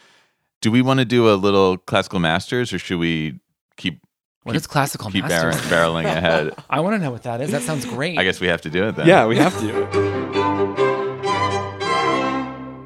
Do 0.61 0.71
we 0.71 0.81
want 0.81 0.99
to 0.99 1.05
do 1.05 1.29
a 1.31 1.35
little 1.35 1.77
classical 1.77 2.19
masters 2.19 2.73
or 2.73 2.79
should 2.79 2.99
we 2.99 3.39
keep 3.77 4.01
What 4.43 4.55
is 4.55 4.65
classical 4.67 5.11
keep 5.11 5.23
masters? 5.25 5.69
barrel- 5.69 5.93
barreling 5.93 6.05
ahead? 6.05 6.53
I 6.69 6.79
want 6.79 6.95
to 6.95 6.99
know 6.99 7.11
what 7.11 7.23
that 7.23 7.41
is. 7.41 7.51
That 7.51 7.61
sounds 7.63 7.85
great. 7.85 8.17
I 8.17 8.23
guess 8.23 8.39
we 8.39 8.47
have 8.47 8.61
to 8.61 8.69
do 8.69 8.87
it 8.87 8.95
then. 8.95 9.07
yeah 9.07 9.25
we 9.27 9.37
have 9.37 9.57
to 9.59 10.90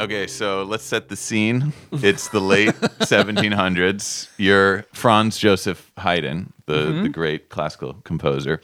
Okay, 0.05 0.27
so 0.27 0.63
let's 0.63 0.83
set 0.83 1.09
the 1.09 1.15
scene. 1.15 1.73
It's 1.91 2.27
the 2.29 2.39
late 2.39 2.69
1700s. 2.99 4.29
You're 4.37 4.83
Franz 4.93 5.37
Joseph 5.37 5.91
Haydn, 5.97 6.53
the, 6.67 6.73
Mm-hmm. 6.75 7.03
the 7.03 7.09
great 7.09 7.49
classical 7.49 7.93
composer, 8.03 8.61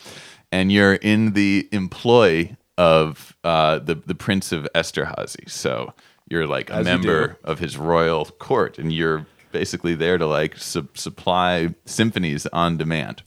and 0.52 0.72
you're 0.72 0.94
in 0.96 1.34
the 1.34 1.68
employ 1.72 2.56
of 2.78 3.36
uh, 3.44 3.80
the 3.80 3.96
the 3.96 4.16
Prince 4.16 4.52
of 4.52 4.68
Esterhazy. 4.76 5.50
So 5.50 5.94
you're 6.30 6.48
like 6.48 6.70
a 6.70 6.74
As 6.76 6.80
you 6.88 6.92
member 6.94 7.38
of 7.44 7.60
his 7.60 7.78
royal 7.78 8.26
court, 8.26 8.78
and 8.80 8.94
you're 8.94 9.26
basically 9.52 9.96
there 9.96 10.18
to 10.18 10.26
like 10.28 10.58
su- 10.58 10.88
supply 10.94 11.74
symphonies 11.86 12.46
on 12.54 12.78
demand. 12.78 13.24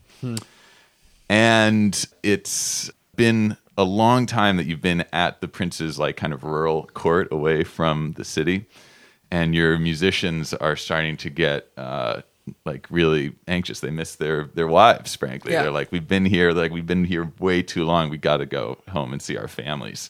And 1.29 2.05
it's 2.23 2.89
been 3.15 3.57
a 3.77 3.83
long 3.83 4.25
time 4.25 4.57
that 4.57 4.65
you've 4.65 4.81
been 4.81 5.05
at 5.11 5.41
the 5.41 5.47
prince's 5.47 5.99
like 5.99 6.15
kind 6.17 6.33
of 6.33 6.43
rural 6.43 6.89
court 6.93 7.27
away 7.31 7.63
from 7.63 8.13
the 8.13 8.23
city. 8.23 8.65
And 9.31 9.53
your 9.55 9.77
musicians 9.77 10.53
are 10.53 10.75
starting 10.75 11.17
to 11.17 11.29
get 11.29 11.69
uh, 11.77 12.21
like 12.63 12.87
really 12.89 13.33
anxious. 13.47 13.79
They 13.79 13.89
miss 13.89 14.15
their 14.15 14.45
their 14.53 14.67
wives, 14.67 15.15
frankly. 15.15 15.51
Yeah. 15.53 15.63
They're 15.63 15.71
like, 15.71 15.91
We've 15.91 16.07
been 16.07 16.25
here, 16.25 16.51
like 16.51 16.71
we've 16.71 16.85
been 16.85 17.05
here 17.05 17.31
way 17.39 17.61
too 17.63 17.85
long. 17.85 18.09
We 18.09 18.17
gotta 18.17 18.45
go 18.45 18.77
home 18.89 19.11
and 19.13 19.21
see 19.21 19.35
our 19.35 19.47
families. 19.47 20.09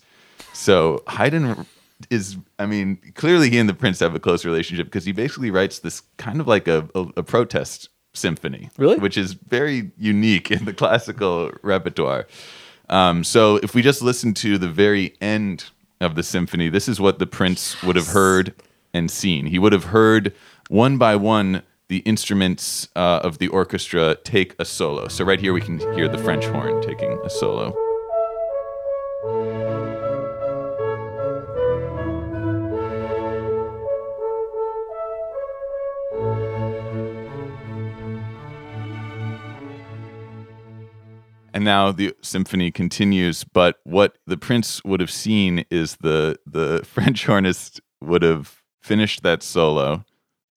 So 0.54 1.04
Haydn 1.08 1.66
is, 2.10 2.38
I 2.60 2.66
mean, 2.66 3.00
clearly 3.16 3.50
he 3.50 3.58
and 3.58 3.70
the 3.70 3.74
prince 3.74 4.00
have 4.02 4.16
a 4.16 4.20
close 4.20 4.46
relationship 4.46 4.88
because 4.88 5.06
he 5.06 5.12
basically 5.14 5.50
writes 5.50 5.80
this 5.80 6.02
kind 6.18 6.40
of 6.42 6.48
like 6.48 6.68
a, 6.68 6.88
a, 6.94 7.02
a 7.18 7.24
protest 7.24 7.90
symphony, 8.14 8.70
Really? 8.78 8.98
which 8.98 9.18
is 9.18 9.34
very 9.34 9.92
unique 9.98 10.52
in 10.52 10.66
the 10.66 10.74
classical 10.74 11.52
repertoire. 11.64 12.28
Um, 12.90 13.24
so 13.24 13.58
if 13.58 13.74
we 13.74 13.82
just 13.82 14.02
listen 14.02 14.34
to 14.36 14.58
the 14.58 14.70
very 14.70 15.16
end 15.22 15.66
of 16.02 16.16
the 16.16 16.24
symphony, 16.24 16.70
this 16.70 16.88
is 16.88 17.00
what 17.00 17.20
the 17.20 17.28
prince 17.28 17.82
would 17.84 17.96
have 17.96 18.08
heard 18.08 18.54
and 18.94 19.10
seen. 19.10 19.48
He 19.48 19.60
would 19.60 19.74
have 19.74 19.86
heard 19.86 20.34
one 20.70 20.98
by 20.98 21.16
one 21.16 21.64
the 21.88 21.98
instruments 22.00 22.88
uh, 22.96 23.20
of 23.24 23.38
the 23.38 23.48
orchestra 23.50 24.16
take 24.24 24.56
a 24.60 24.66
solo. 24.66 25.08
So 25.08 25.24
right 25.24 25.40
here 25.40 25.54
we 25.54 25.62
can 25.62 25.80
hear 25.96 26.08
the 26.08 26.18
French 26.18 26.46
horn 26.46 26.82
taking 26.82 27.20
a 27.24 27.30
solo. 27.30 27.76
And 41.56 41.64
now 41.64 41.92
the 41.94 42.14
symphony 42.22 42.70
continues, 42.70 43.46
but 43.46 43.80
what 43.86 44.18
the 44.28 44.36
prince 44.38 44.84
would 44.84 45.00
have 45.00 45.10
seen 45.10 45.66
is 45.72 45.96
the 46.02 46.38
the 46.46 46.82
French 46.86 47.26
hornist 47.26 47.80
would 48.02 48.22
have 48.24 48.62
finished 48.84 49.24
that 49.24 49.42
solo, 49.42 50.04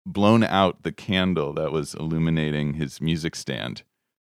blown 0.06 0.42
out 0.42 0.82
the 0.84 0.92
candle 0.92 1.52
that 1.52 1.70
was 1.70 1.94
illuminating 1.94 2.74
his 2.74 3.00
music 3.00 3.36
stand, 3.36 3.82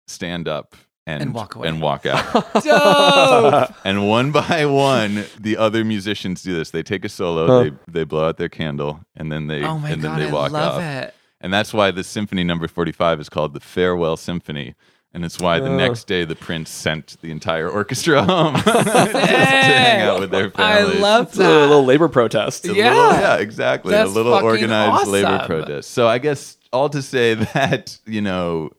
stand 0.07 0.47
up 0.47 0.75
and, 1.05 1.21
And 1.21 1.33
walk 1.33 1.55
away. 1.55 1.67
and 1.69 1.79
walk 1.81 2.05
out. 2.07 3.75
And 3.85 4.09
one 4.09 4.31
by 4.31 4.65
one, 4.65 5.25
the 5.39 5.55
other 5.57 5.85
musicians 5.85 6.41
do 6.41 6.53
this. 6.55 6.71
They 6.71 6.83
take 6.83 7.05
a 7.05 7.09
solo, 7.09 7.63
they 7.63 7.71
they 7.87 8.03
blow 8.03 8.27
out 8.27 8.37
their 8.37 8.49
candle, 8.49 9.01
and 9.15 9.31
then 9.31 9.45
they 9.47 9.63
oh 9.63 9.77
my 9.77 9.91
and 9.91 10.01
then 10.01 10.11
god, 10.11 10.19
they 10.21 10.27
I 10.27 10.31
walk 10.31 10.51
love 10.51 10.75
off. 10.75 10.81
it. 10.81 11.13
And 11.39 11.53
that's 11.53 11.71
why 11.71 11.91
the 11.91 12.03
symphony 12.03 12.43
number 12.43 12.67
45 12.67 13.19
is 13.19 13.29
called 13.29 13.53
the 13.53 13.59
Farewell 13.59 14.17
Symphony. 14.17 14.73
And 15.13 15.25
it's 15.25 15.39
why 15.39 15.59
the 15.59 15.69
next 15.69 16.05
day 16.05 16.25
the 16.25 16.35
prince 16.35 16.69
sent 16.69 17.17
the 17.21 17.31
entire 17.31 17.67
orchestra 17.69 18.21
home 18.23 18.53
just 18.65 18.65
to 19.11 19.17
hang 19.25 20.01
out 20.01 20.19
with 20.19 20.29
their 20.31 20.51
families. 20.51 20.55
I 20.77 20.77
families. 20.83 20.99
love 21.01 21.27
it's 21.29 21.37
a 21.39 21.41
little 21.41 21.85
labor 21.85 22.07
protest 22.07 22.65
A 22.65 22.73
Yeah. 22.75 22.89
little- 22.93 23.11
yeah, 23.21 23.35
exactly. 23.37 23.91
That's 23.91 24.11
a 24.11 24.13
little 24.13 24.33
fucking 24.33 24.45
organized 24.45 25.07
labor 25.07 25.27
awesome. 25.29 25.47
protest. 25.47 25.91
So 25.91 26.07
I 26.07 26.19
guess 26.19 26.57
all 26.71 26.89
to 26.89 27.01
say 27.01 27.33
that, 27.53 27.97
you 28.05 28.21
know, 28.21 28.69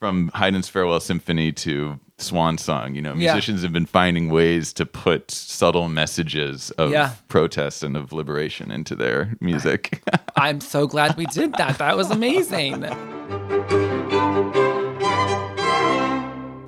from 0.00 0.30
Haydn's 0.34 0.68
Farewell 0.68 1.00
Symphony 1.00 1.50
to 1.52 1.98
Swan 2.18 2.58
Song, 2.58 2.94
you 2.94 3.00
know, 3.00 3.14
Yeah. 3.14 3.32
musicians 3.32 3.62
have 3.62 3.72
been 3.72 3.86
finding 3.86 4.28
ways 4.28 4.72
to 4.74 4.84
put 4.84 5.30
subtle 5.30 5.88
messages 5.88 6.70
of 6.72 6.90
Yeah. 6.90 7.12
protest 7.28 7.82
and 7.82 7.96
of 7.96 8.12
liberation 8.12 8.70
into 8.70 8.94
their 8.94 9.34
music. 9.40 10.02
I'm 10.36 10.60
so 10.60 10.86
glad 10.86 11.16
we 11.16 11.24
did 11.26 11.54
that. 11.54 11.78
That 11.78 11.96
was 11.96 12.10
amazing. 12.10 12.82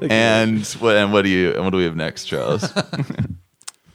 And 0.08 0.64
what 0.80 0.96
and 0.96 1.12
what 1.12 1.22
do 1.22 1.28
you 1.28 1.52
and 1.52 1.64
what 1.64 1.70
do 1.70 1.76
we 1.78 1.84
have 1.84 1.96
next, 1.96 2.24
Charles? 2.24 2.72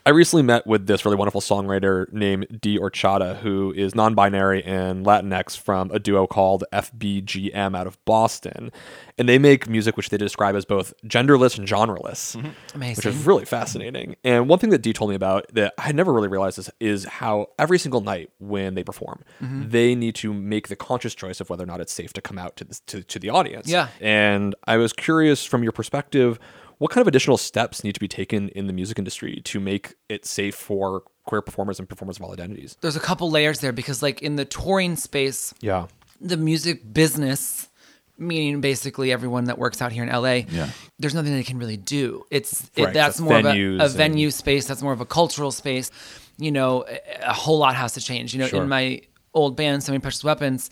I 0.08 0.12
recently 0.12 0.44
met 0.44 0.68
with 0.68 0.86
this 0.86 1.04
really 1.04 1.18
wonderful 1.18 1.42
songwriter 1.42 2.12
named 2.14 2.60
D. 2.62 2.78
Orxata, 2.78 3.38
who 3.38 3.74
is 3.76 3.96
non 3.96 4.14
binary 4.14 4.64
and 4.64 5.04
Latinx 5.04 5.58
from 5.58 5.90
a 5.92 5.98
duo 5.98 6.28
called 6.28 6.64
FBGM 6.72 7.76
out 7.76 7.88
of 7.88 7.98
Boston. 8.06 8.72
And 9.18 9.28
they 9.28 9.40
make 9.40 9.68
music 9.68 9.98
which 9.98 10.10
they 10.10 10.18
describe 10.18 10.56
as 10.56 10.64
both 10.66 10.94
genderless 11.08 11.58
and 11.58 11.68
genreless, 11.68 12.36
which 12.36 12.46
Amazing. 12.76 13.12
is 13.12 13.26
really 13.26 13.46
fascinating. 13.46 14.16
And 14.24 14.48
one 14.48 14.60
thing 14.60 14.70
that 14.72 14.84
Dee 14.84 14.94
told 14.94 15.10
me 15.10 15.16
about 15.16 15.48
that 15.54 15.74
I 15.78 15.84
had 15.84 15.96
never 15.96 16.14
really 16.14 16.28
realized 16.28 16.60
is, 16.60 16.70
is 16.80 17.06
how 17.06 17.48
every 17.58 17.80
single 17.80 18.02
night 18.02 18.30
when 18.40 18.76
they 18.76 18.84
perform, 18.84 19.24
Mm-hmm. 19.42 19.70
they 19.70 19.96
need 19.96 20.16
to 20.16 20.34
make 20.34 20.68
the 20.68 20.76
conscious 20.76 21.16
choice 21.16 21.40
of 21.42 21.50
whether 21.50 21.64
or 21.64 21.68
not 21.68 21.80
it's 21.82 21.92
safe 21.94 22.14
to 22.14 22.22
come 22.22 22.38
out 22.38 22.56
to 22.58 22.64
the, 22.64 22.80
to, 22.88 23.04
to 23.04 23.18
the 23.20 23.30
audience. 23.30 23.68
Yeah. 23.68 23.88
And 24.00 24.54
I 24.66 24.78
was 24.78 24.94
curious 24.94 25.46
from 25.46 25.64
your 25.64 25.72
perspective, 25.72 26.38
what 26.78 26.92
kind 26.92 27.02
of 27.02 27.08
additional 27.08 27.38
steps 27.38 27.84
need 27.84 27.94
to 27.94 28.00
be 28.00 28.08
taken 28.08 28.50
in 28.50 28.68
the 28.68 28.74
music 28.74 28.98
industry 29.00 29.42
to 29.46 29.60
make 29.60 29.96
it 30.10 30.26
safe 30.26 30.56
for 30.56 31.04
queer 31.26 31.42
performers 31.42 31.80
and 31.80 31.88
performers 31.90 32.18
of 32.18 32.24
all 32.24 32.34
identities? 32.34 32.78
There's 32.82 32.96
a 32.96 33.00
couple 33.00 33.32
layers 33.32 33.60
there 33.60 33.72
because, 33.72 34.02
like, 34.04 34.22
in 34.22 34.36
the 34.36 34.46
touring 34.46 34.96
space, 34.96 35.54
Yeah. 35.62 35.88
the 36.22 36.38
music 36.38 36.94
business, 36.94 37.70
meaning 38.18 38.62
basically 38.62 39.12
everyone 39.12 39.46
that 39.46 39.58
works 39.58 39.82
out 39.82 39.92
here 39.92 40.04
in 40.04 40.10
LA, 40.10 40.46
Yeah. 40.50 40.70
there's 41.00 41.14
nothing 41.16 41.34
they 41.34 41.44
can 41.44 41.58
really 41.58 41.78
do. 41.78 42.24
It's 42.32 42.70
it, 42.76 42.94
that's 42.94 43.20
more 43.20 43.38
of 43.40 43.46
a, 43.46 43.50
venues 43.50 43.80
a 43.82 43.84
and- 43.86 43.94
venue 43.94 44.32
space. 44.32 44.66
That's 44.68 44.82
more 44.82 44.94
of 44.94 45.02
a 45.02 45.06
cultural 45.06 45.52
space. 45.52 45.92
You 46.38 46.52
know, 46.52 46.86
a, 46.88 47.00
a 47.30 47.34
whole 47.34 47.58
lot 47.58 47.76
has 47.76 47.94
to 47.94 48.02
change. 48.02 48.34
You 48.34 48.40
know, 48.40 48.48
Sure. 48.48 48.62
in 48.64 48.70
my 48.70 49.02
old 49.34 49.56
band, 49.58 49.84
Semi 49.84 50.00
Precious 50.00 50.24
Weapons, 50.24 50.70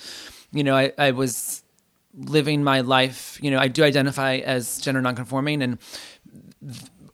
you 0.51 0.63
know, 0.63 0.75
I, 0.75 0.91
I 0.97 1.11
was 1.11 1.62
living 2.13 2.63
my 2.63 2.81
life. 2.81 3.39
You 3.41 3.51
know, 3.51 3.59
I 3.59 3.67
do 3.67 3.83
identify 3.83 4.35
as 4.37 4.79
gender 4.79 5.01
nonconforming, 5.01 5.61
and 5.61 5.77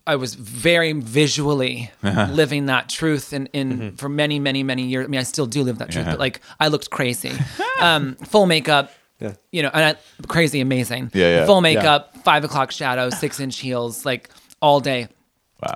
I 0.07 0.15
was 0.15 0.33
very 0.35 0.93
visually 0.93 1.91
living 2.03 2.65
that 2.67 2.89
truth 2.89 3.31
in, 3.33 3.45
in 3.47 3.69
Mm-hmm. 3.79 3.95
for 3.97 4.09
many, 4.09 4.39
many, 4.39 4.63
many 4.63 4.83
years. 4.87 5.05
I 5.05 5.07
mean, 5.07 5.19
I 5.19 5.23
still 5.23 5.45
do 5.45 5.63
live 5.63 5.77
that 5.79 5.91
truth, 5.91 6.05
but 6.05 6.19
like 6.19 6.41
I 6.59 6.67
looked 6.69 6.89
crazy. 6.89 7.31
um, 7.81 8.15
full 8.15 8.45
makeup, 8.47 8.91
Yeah. 9.19 9.33
you 9.51 9.61
know, 9.61 9.69
and 9.73 9.95
I, 9.97 10.25
crazy, 10.27 10.61
amazing. 10.61 11.11
Yeah, 11.13 11.39
yeah. 11.39 11.45
Full 11.45 11.61
makeup, 11.61 12.17
five 12.23 12.43
o'clock 12.43 12.71
shadow, 12.71 13.09
six 13.23 13.39
inch 13.39 13.59
heels, 13.59 14.03
like 14.05 14.29
all 14.61 14.79
day, 14.79 15.07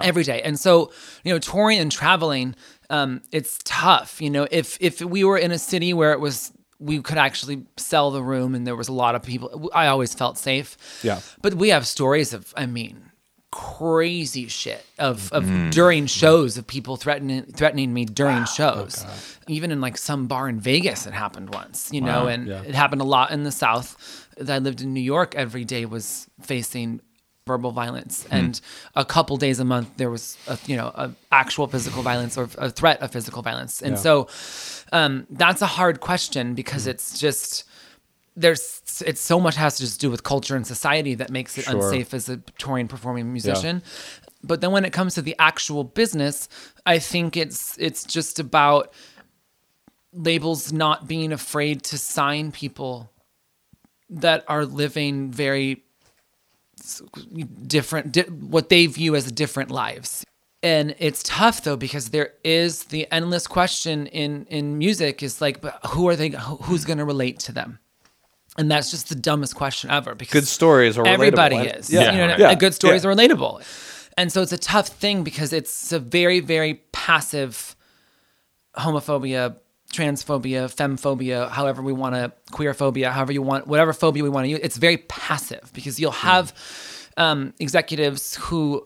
every 0.01 0.24
day. 0.24 0.41
And 0.41 0.59
so, 0.59 0.91
you 1.24 1.32
know, 1.34 1.39
touring 1.39 1.78
and 1.80 1.91
traveling, 1.91 2.55
um, 2.89 3.21
it's 3.32 3.59
tough. 3.63 4.19
You 4.21 4.30
know, 4.32 4.47
if 4.49 4.78
if 4.82 4.99
we 5.01 5.24
were 5.24 5.38
in 5.38 5.51
a 5.51 5.59
city 5.59 5.93
where 5.93 6.11
it 6.11 6.19
was 6.19 6.51
we 6.84 7.01
could 7.01 7.17
actually 7.17 7.63
sell 7.77 8.11
the 8.11 8.21
room 8.21 8.55
and 8.55 8.65
there 8.67 8.75
was 8.75 8.89
a 8.89 8.93
lot 8.93 9.15
of 9.15 9.23
people, 9.23 9.69
I 9.73 9.88
always 9.88 10.13
felt 10.13 10.38
safe. 10.38 10.77
Yeah. 11.03 11.19
But 11.41 11.53
we 11.55 11.69
have 11.69 11.86
stories 11.88 12.34
of, 12.34 12.53
I 12.57 12.65
mean, 12.65 13.11
crazy 13.51 14.47
shit 14.47 14.84
of, 14.99 15.31
of 15.31 15.43
Mm. 15.45 15.71
during 15.71 16.05
shows 16.07 16.57
of 16.57 16.65
people 16.67 16.97
threatening 16.97 17.43
threatening 17.43 17.93
me 17.93 18.03
during 18.05 18.41
Oh, 18.43 18.45
shows. 18.45 19.05
Even 19.47 19.71
in 19.71 19.79
like 19.79 19.97
some 19.97 20.27
bar 20.27 20.49
in 20.49 20.59
Vegas, 20.59 21.05
it 21.05 21.13
happened 21.13 21.53
once, 21.53 21.89
you 21.91 22.01
know, 22.01 22.27
and 22.27 22.47
Yeah. 22.47 22.63
it 22.63 22.75
happened 22.75 23.01
a 23.01 23.05
lot 23.05 23.31
in 23.31 23.43
the 23.43 23.51
South. 23.51 23.95
That 24.38 24.49
I 24.55 24.57
lived 24.57 24.81
in 24.81 24.93
New 24.93 24.99
York. 25.15 25.36
Every 25.36 25.63
day 25.65 25.86
was 25.86 26.27
facing 26.41 27.01
verbal 27.45 27.71
violence, 27.71 28.25
and 28.31 28.59
a 28.95 29.03
couple 29.03 29.37
days 29.37 29.59
a 29.59 29.65
month 29.65 29.89
there 29.97 30.09
was, 30.09 30.37
a, 30.47 30.57
you 30.65 30.77
know, 30.77 30.87
a 30.95 31.11
actual 31.31 31.67
physical 31.67 32.01
violence 32.01 32.37
or 32.37 32.47
a 32.57 32.69
threat 32.69 33.01
of 33.01 33.11
physical 33.11 33.41
violence. 33.41 33.81
And 33.81 33.99
so 33.99 34.27
um, 34.91 35.27
that's 35.29 35.61
a 35.61 35.65
hard 35.65 35.99
question 35.99 36.53
because 36.53 36.87
it's 36.87 37.19
just 37.19 37.65
there's 38.35 38.81
it's 39.05 39.21
so 39.21 39.39
much 39.39 39.55
has 39.55 39.75
to 39.75 39.83
just 39.83 40.01
do 40.01 40.09
with 40.09 40.23
culture 40.23 40.55
and 40.55 40.65
society 40.65 41.15
that 41.15 41.29
makes 41.29 41.57
it 41.57 41.65
Sure. 41.65 41.75
unsafe 41.75 42.13
as 42.13 42.29
a 42.29 42.37
touring 42.57 42.87
performing 42.87 43.31
musician. 43.31 43.83
But 44.43 44.61
then 44.61 44.71
when 44.71 44.85
it 44.85 44.91
comes 44.91 45.13
to 45.15 45.21
the 45.21 45.35
actual 45.37 45.83
business, 45.83 46.49
I 46.85 46.99
think 46.99 47.37
it's 47.37 47.77
it's 47.77 48.03
just 48.03 48.39
about 48.39 48.91
labels 50.13 50.71
not 50.73 51.07
being 51.07 51.31
afraid 51.31 51.83
to 51.83 51.97
sign 51.97 52.51
people 52.51 53.09
that 54.09 54.43
are 54.47 54.65
living 54.65 55.31
very 55.31 55.83
different 57.67 58.11
di- 58.11 58.21
what 58.23 58.69
they 58.69 58.86
view 58.88 59.15
as 59.15 59.31
different 59.31 59.71
lives 59.71 60.25
and 60.61 60.95
it's 60.99 61.21
tough 61.23 61.63
though 61.63 61.75
because 61.77 62.09
there 62.09 62.34
is 62.43 62.86
the 62.86 63.07
endless 63.11 63.47
question 63.47 64.07
in 64.07 64.45
in 64.49 64.77
music 64.77 65.21
is 65.23 65.41
like 65.41 65.61
but 65.61 65.79
who 65.88 66.07
are 66.09 66.15
they 66.15 66.29
who's 66.63 66.86
going 66.86 66.97
to 66.99 67.05
relate 67.05 67.39
to 67.39 67.51
them 67.51 67.79
and 68.57 68.69
that's 68.69 68.91
just 68.91 69.09
the 69.09 69.15
dumbest 69.15 69.55
question 69.55 69.89
ever 69.89 70.13
because 70.15 70.34
Good 70.41 70.47
stories 70.47 70.97
are 70.97 71.03
relatable. 71.03 71.13
everybody 71.13 71.55
is 71.57 71.89
Yeah. 71.89 72.11
you 72.11 72.27
know 72.27 72.36
Yeah. 72.38 72.51
a 72.51 72.55
good 72.55 72.73
stories 72.73 73.03
Yeah. 73.03 73.09
are 73.11 73.15
relatable 73.15 73.61
and 74.17 74.31
so 74.31 74.41
it's 74.41 74.51
a 74.53 74.57
tough 74.57 74.88
thing 74.89 75.23
because 75.23 75.53
it's 75.53 75.91
a 75.91 75.99
very 75.99 76.39
very 76.39 76.75
passive 76.91 77.75
homophobia 78.77 79.55
transphobia 79.93 80.61
femphobia 80.73 81.49
however 81.49 81.81
we 81.81 81.93
want 81.93 82.15
to 82.15 82.31
queer 82.51 82.73
phobia 82.73 83.11
however 83.11 83.31
you 83.31 83.41
want 83.41 83.67
whatever 83.67 83.93
phobia 83.93 84.23
we 84.23 84.29
want 84.29 84.45
to 84.45 84.49
use 84.49 84.59
it's 84.63 84.77
very 84.77 84.97
passive 84.97 85.71
because 85.73 85.99
you'll 85.99 86.11
have 86.11 86.53
um, 87.15 87.53
executives 87.59 88.35
who 88.35 88.85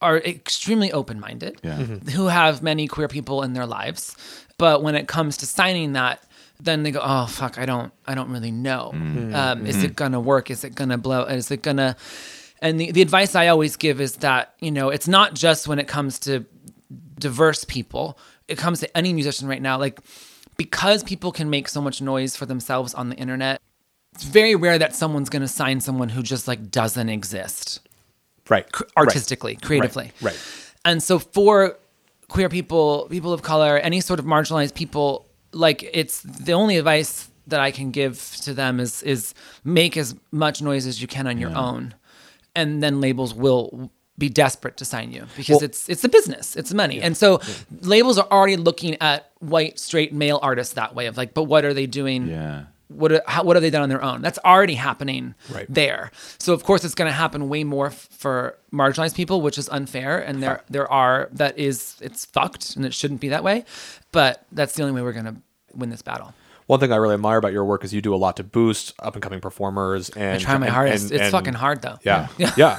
are 0.00 0.18
extremely 0.18 0.92
open-minded 0.92 1.60
Yeah. 1.62 1.72
Mm-hmm. 1.72 1.94
Mm-hmm. 1.94 2.08
who 2.10 2.26
have 2.28 2.62
many 2.62 2.86
queer 2.86 3.08
people 3.08 3.42
in 3.42 3.52
their 3.52 3.66
lives 3.66 4.16
but 4.56 4.82
when 4.82 4.94
it 4.94 5.08
comes 5.08 5.38
to 5.38 5.46
signing 5.46 5.92
that 5.94 6.22
then 6.60 6.82
they 6.84 6.90
go 6.90 7.00
oh 7.02 7.26
fuck 7.26 7.58
i 7.58 7.66
don't 7.66 7.92
i 8.06 8.14
don't 8.14 8.30
really 8.30 8.50
know. 8.50 8.90
Mm. 8.94 9.30
Mm. 9.30 9.34
Um, 9.34 9.66
is 9.66 9.76
it 9.76 9.88
mm-hmm. 9.88 9.94
gonna 9.94 10.20
work? 10.20 10.50
Is 10.50 10.64
it 10.64 10.74
gonna 10.74 10.98
blow? 10.98 11.22
Is 11.24 11.50
it 11.50 11.62
gonna 11.62 11.96
and 12.60 12.80
the, 12.80 12.90
the 12.90 13.02
advice 13.02 13.34
i 13.34 13.46
always 13.48 13.76
give 13.76 14.00
is 14.00 14.16
that 14.16 14.54
you 14.60 14.70
know 14.70 14.90
it's 14.90 15.06
not 15.06 15.34
just 15.34 15.68
when 15.68 15.78
it 15.78 15.86
comes 15.86 16.18
to 16.20 16.44
diverse 17.18 17.64
people 17.64 18.18
it 18.48 18.58
comes 18.58 18.80
to 18.80 18.96
any 18.96 19.12
musician 19.12 19.46
right 19.48 19.62
now 19.62 19.78
like 19.78 20.00
because 20.56 21.04
people 21.04 21.30
can 21.32 21.48
make 21.50 21.68
so 21.68 21.80
much 21.80 22.00
noise 22.02 22.34
for 22.36 22.46
themselves 22.46 22.94
on 22.94 23.08
the 23.10 23.16
internet 23.16 23.60
it's 24.14 24.24
very 24.24 24.54
rare 24.56 24.78
that 24.78 24.94
someone's 24.96 25.28
going 25.28 25.42
to 25.42 25.48
sign 25.48 25.80
someone 25.80 26.08
who 26.08 26.22
just 26.22 26.48
like 26.48 26.70
doesn't 26.70 27.08
exist 27.08 27.80
Right. 28.48 28.66
artistically, 28.96 29.56
creatively. 29.56 30.12
Right. 30.22 30.38
And 30.84 31.02
so 31.02 31.18
for 31.18 31.76
queer 32.28 32.48
people, 32.48 33.06
people 33.10 33.32
of 33.32 33.42
color, 33.42 33.76
any 33.78 34.00
sort 34.00 34.18
of 34.18 34.24
marginalized 34.24 34.74
people, 34.74 35.26
like 35.52 35.88
it's 35.92 36.22
the 36.22 36.52
only 36.52 36.78
advice 36.78 37.28
that 37.48 37.60
I 37.60 37.70
can 37.70 37.90
give 37.90 38.36
to 38.44 38.54
them 38.54 38.80
is 38.80 39.02
is 39.02 39.34
make 39.64 39.96
as 39.96 40.14
much 40.32 40.62
noise 40.62 40.86
as 40.86 41.00
you 41.02 41.08
can 41.08 41.26
on 41.26 41.38
your 41.38 41.54
own. 41.54 41.94
And 42.56 42.82
then 42.82 43.00
labels 43.02 43.34
will 43.34 43.90
be 44.18 44.28
desperate 44.28 44.76
to 44.78 44.84
sign 44.84 45.12
you 45.12 45.24
because 45.36 45.56
Well- 45.56 45.64
it's 45.64 45.88
it's 45.88 46.02
a 46.04 46.08
business, 46.08 46.56
it's 46.56 46.74
money. 46.74 47.00
And 47.00 47.16
so 47.16 47.40
labels 47.82 48.18
are 48.18 48.26
already 48.30 48.56
looking 48.56 48.96
at 49.00 49.30
white 49.38 49.78
straight 49.78 50.12
male 50.12 50.40
artists 50.42 50.74
that 50.74 50.94
way 50.94 51.06
of 51.06 51.16
like, 51.16 51.34
but 51.34 51.44
what 51.44 51.64
are 51.64 51.72
they 51.74 51.86
doing? 51.86 52.28
Yeah. 52.28 52.64
what 52.88 53.12
are- 53.12 53.22
how, 53.26 53.44
what 53.44 53.54
have 53.54 53.62
they 53.62 53.68
done 53.68 53.82
on 53.82 53.90
their 53.90 54.02
own? 54.02 54.22
That's 54.22 54.38
already 54.46 54.74
happening 54.74 55.34
Right. 55.50 55.66
there. 55.68 56.10
So 56.38 56.54
of 56.54 56.64
course 56.64 56.84
it's 56.84 56.94
going 56.94 57.10
to 57.10 57.14
happen 57.14 57.48
way 57.50 57.62
more 57.62 57.88
f- 57.88 58.08
for 58.10 58.56
marginalized 58.72 59.14
people, 59.14 59.42
which 59.42 59.58
is 59.58 59.68
unfair. 59.68 60.18
And 60.18 60.42
there 60.42 60.62
there 60.70 60.90
are 60.90 61.28
that 61.32 61.58
is 61.58 61.96
it's 62.00 62.24
fucked 62.24 62.76
and 62.76 62.86
it 62.86 62.94
shouldn't 62.94 63.20
be 63.20 63.28
that 63.28 63.44
way. 63.44 63.64
But 64.10 64.42
that's 64.52 64.74
the 64.74 64.82
only 64.84 64.94
way 64.94 65.02
we're 65.02 65.12
going 65.12 65.26
to 65.26 65.36
win 65.74 65.90
this 65.90 66.00
battle. 66.02 66.32
One 66.68 66.78
thing 66.80 66.92
I 66.92 66.96
really 66.96 67.14
admire 67.14 67.38
about 67.38 67.52
your 67.52 67.64
work 67.64 67.82
is 67.82 67.92
you 67.92 68.00
do 68.00 68.14
a 68.14 68.16
lot 68.16 68.36
to 68.36 68.44
boost 68.44 68.92
up 69.00 69.14
and 69.14 69.22
coming 69.22 69.40
performers. 69.40 70.10
And 70.10 70.36
I 70.36 70.38
try 70.38 70.56
my 70.58 70.66
and- 70.66 70.74
hardest. 70.74 71.10
and- 71.10 71.20
it's 71.20 71.30
fucking 71.30 71.54
hard 71.54 71.82
though. 71.82 71.98
Yeah, 72.04 72.28
yeah. 72.56 72.78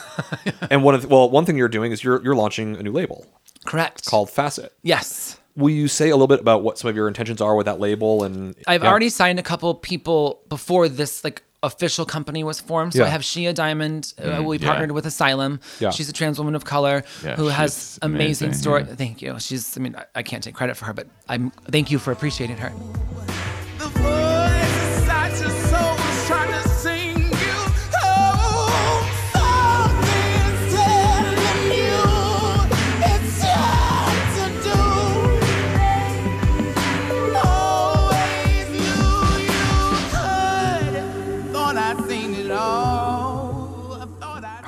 and 0.70 0.84
one 0.84 0.96
of 0.96 1.02
the, 1.02 1.08
well, 1.10 1.30
one 1.30 1.46
thing 1.46 1.58
you're 1.58 1.68
doing 1.68 1.92
is 1.92 2.04
you're 2.04 2.24
you're 2.24 2.36
launching 2.36 2.76
a 2.78 2.84
new 2.84 2.92
label 2.92 3.26
Correct. 3.66 4.06
called 4.06 4.30
Facet. 4.30 4.72
yes. 4.82 5.36
Will 5.56 5.72
you 5.72 5.90
say 5.90 6.10
a 6.10 6.16
little 6.16 6.28
bit 6.28 6.40
about 6.40 6.64
what 6.64 6.78
some 6.78 6.90
of 6.90 6.96
your 6.96 7.08
intentions 7.10 7.42
are 7.42 7.54
with 7.56 7.66
that 7.66 7.82
label? 7.82 8.24
And 8.24 8.56
I've 8.66 8.84
yeah. 8.84 8.90
already 8.90 9.10
signed 9.10 9.40
a 9.40 9.44
couple 9.44 9.74
people 9.76 10.42
before 10.48 10.88
this 10.88 11.22
like 11.24 11.44
official 11.64 12.06
company 12.06 12.46
was 12.46 12.62
formed. 12.62 12.94
So 12.94 13.04
I 13.04 13.08
have 13.10 13.26
Shea 13.26 13.52
Diamond. 13.52 14.14
Uh, 14.18 14.42
we 14.46 14.58
yeah. 14.58 14.68
partnered 14.68 14.92
with 14.92 15.06
Asylum. 15.06 15.60
Yeah. 15.82 15.90
She's 15.90 16.08
a 16.08 16.14
trans 16.14 16.38
woman 16.38 16.56
of 16.56 16.64
color 16.64 17.04
Yeah, 17.26 17.36
who 17.36 17.48
has 17.48 18.00
amazing, 18.02 18.16
amazing, 18.48 18.54
story. 18.54 18.86
yeah. 18.88 18.96
Thank 18.96 19.22
you. 19.22 19.38
She's. 19.40 19.76
I 19.78 19.82
mean, 19.82 19.96
I, 19.98 20.06
I 20.16 20.24
can't 20.24 20.44
take 20.44 20.54
credit 20.56 20.78
for 20.78 20.86
her, 20.86 20.94
but 20.94 21.08
I'm. 21.28 21.50
Thank 21.72 21.92
you 21.92 22.00
for 22.00 22.14
appreciating 22.14 22.58
her. 22.58 22.72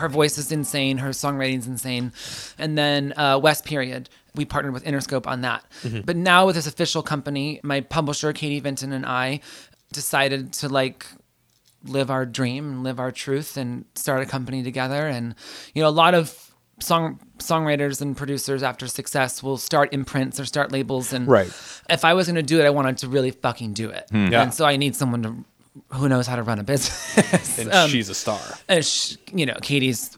Her 0.02 0.10
voice 0.10 0.38
is 0.38 0.52
insane. 0.52 0.98
Her 0.98 1.10
songwriting's 1.12 1.68
insane. 1.68 2.12
And 2.58 2.78
then 2.78 3.14
uh, 3.18 3.40
Wes 3.42 3.62
Period. 3.62 4.10
We 4.36 4.46
partnered 4.46 4.74
with 4.74 4.84
Interscope 4.86 5.28
on 5.28 5.42
that. 5.42 5.64
But 6.06 6.16
now 6.16 6.46
with 6.46 6.56
this 6.56 6.68
official 6.68 7.02
company, 7.04 7.60
my 7.64 7.82
publisher 7.82 8.32
Katie 8.34 8.62
Vinten 8.62 8.92
and 8.94 9.06
I 9.06 9.42
decided 9.92 10.54
to 10.54 10.70
like 10.70 11.06
live 11.84 12.10
our 12.12 12.26
dream 12.26 12.66
and 12.72 12.84
live 12.84 13.00
our 13.00 13.12
truth 13.12 13.58
and 13.58 13.86
start 13.96 14.22
a 14.22 14.26
company 14.26 14.64
together. 14.64 15.08
And 15.08 15.36
you 15.74 15.82
know, 15.82 15.90
a 15.90 15.98
lot 16.06 16.14
of 16.14 16.54
song 16.80 17.20
songwriters 17.38 18.02
and 18.02 18.16
producers 18.16 18.64
after 18.64 18.88
success 18.88 19.44
will 19.44 19.58
start 19.58 19.94
imprints 19.94 20.40
or 20.40 20.46
start 20.46 20.72
labels 20.72 21.12
and 21.14 21.28
Right. 21.28 21.48
if 21.90 22.06
I 22.06 22.14
was 22.14 22.28
going 22.28 22.36
to 22.36 22.44
do 22.44 22.60
it, 22.60 22.66
I 22.66 22.70
wanted 22.70 22.98
to 23.00 23.08
really 23.08 23.32
fucking 23.32 23.74
do 23.74 23.90
it. 23.90 24.06
Yeah. 24.12 24.42
And 24.44 24.54
so 24.54 24.66
I 24.66 24.78
need 24.78 24.96
someone 24.96 25.24
to 25.24 25.36
who 25.90 26.10
knows 26.10 26.28
how 26.28 26.36
to 26.36 26.44
run 26.44 26.60
a 26.60 26.64
business. 26.64 27.58
And 27.60 27.72
Um, 27.74 27.90
she's 27.90 28.10
a 28.10 28.14
star. 28.16 28.40
and 28.68 28.84
sh 28.86 29.16
you 29.34 29.46
know, 29.46 29.56
Katie's 29.62 30.10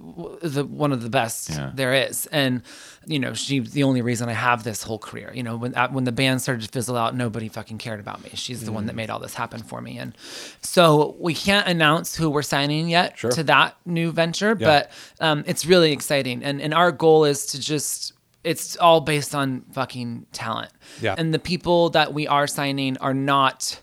the 0.41 0.65
one 0.67 0.91
of 0.91 1.03
the 1.03 1.09
best 1.09 1.49
Yeah. 1.51 1.71
there 1.75 1.93
is, 1.93 2.25
and 2.27 2.63
you 3.05 3.19
know, 3.19 3.33
she's 3.33 3.71
the 3.71 3.83
only 3.83 4.01
reason 4.01 4.29
I 4.29 4.33
have 4.33 4.63
this 4.63 4.81
whole 4.81 4.97
career. 4.97 5.31
You 5.35 5.43
know, 5.43 5.55
when 5.57 5.75
at- 5.75 5.93
when 5.93 6.05
the 6.05 6.11
band 6.11 6.41
started 6.41 6.63
to 6.63 6.69
fizzle 6.69 6.97
out, 6.97 7.15
nobody 7.15 7.49
fucking 7.49 7.77
cared 7.77 7.99
about 7.99 8.23
me. 8.23 8.31
She's 8.33 8.63
the 8.65 8.71
one 8.71 8.83
Mm. 8.85 8.87
that 8.87 8.95
made 8.95 9.09
all 9.11 9.19
this 9.19 9.33
happen 9.35 9.61
for 9.61 9.79
me, 9.81 9.97
and 9.99 10.15
so 10.61 11.15
we 11.19 11.33
can't 11.33 11.67
announce 11.67 12.15
who 12.15 12.29
we're 12.29 12.41
signing 12.41 12.89
yet 12.89 13.17
Sure. 13.19 13.31
to 13.31 13.43
that 13.43 13.75
new 13.85 14.11
venture, 14.11 14.55
Yeah. 14.59 14.67
but 14.67 14.91
um, 15.19 15.43
it's 15.45 15.65
really 15.65 15.91
exciting, 15.91 16.43
and 16.43 16.61
and 16.61 16.73
our 16.73 16.91
goal 16.91 17.25
is 17.25 17.45
to 17.47 17.59
just. 17.59 18.13
It's 18.43 18.75
all 18.75 18.99
based 18.99 19.33
on 19.33 19.61
fucking 19.71 20.25
talent. 20.33 20.69
Yeah. 21.01 21.15
And 21.17 21.33
the 21.33 21.39
people 21.39 21.91
that 21.91 22.13
we 22.13 22.27
are 22.27 22.45
signing 22.45 22.97
are 22.97 23.13
not 23.13 23.79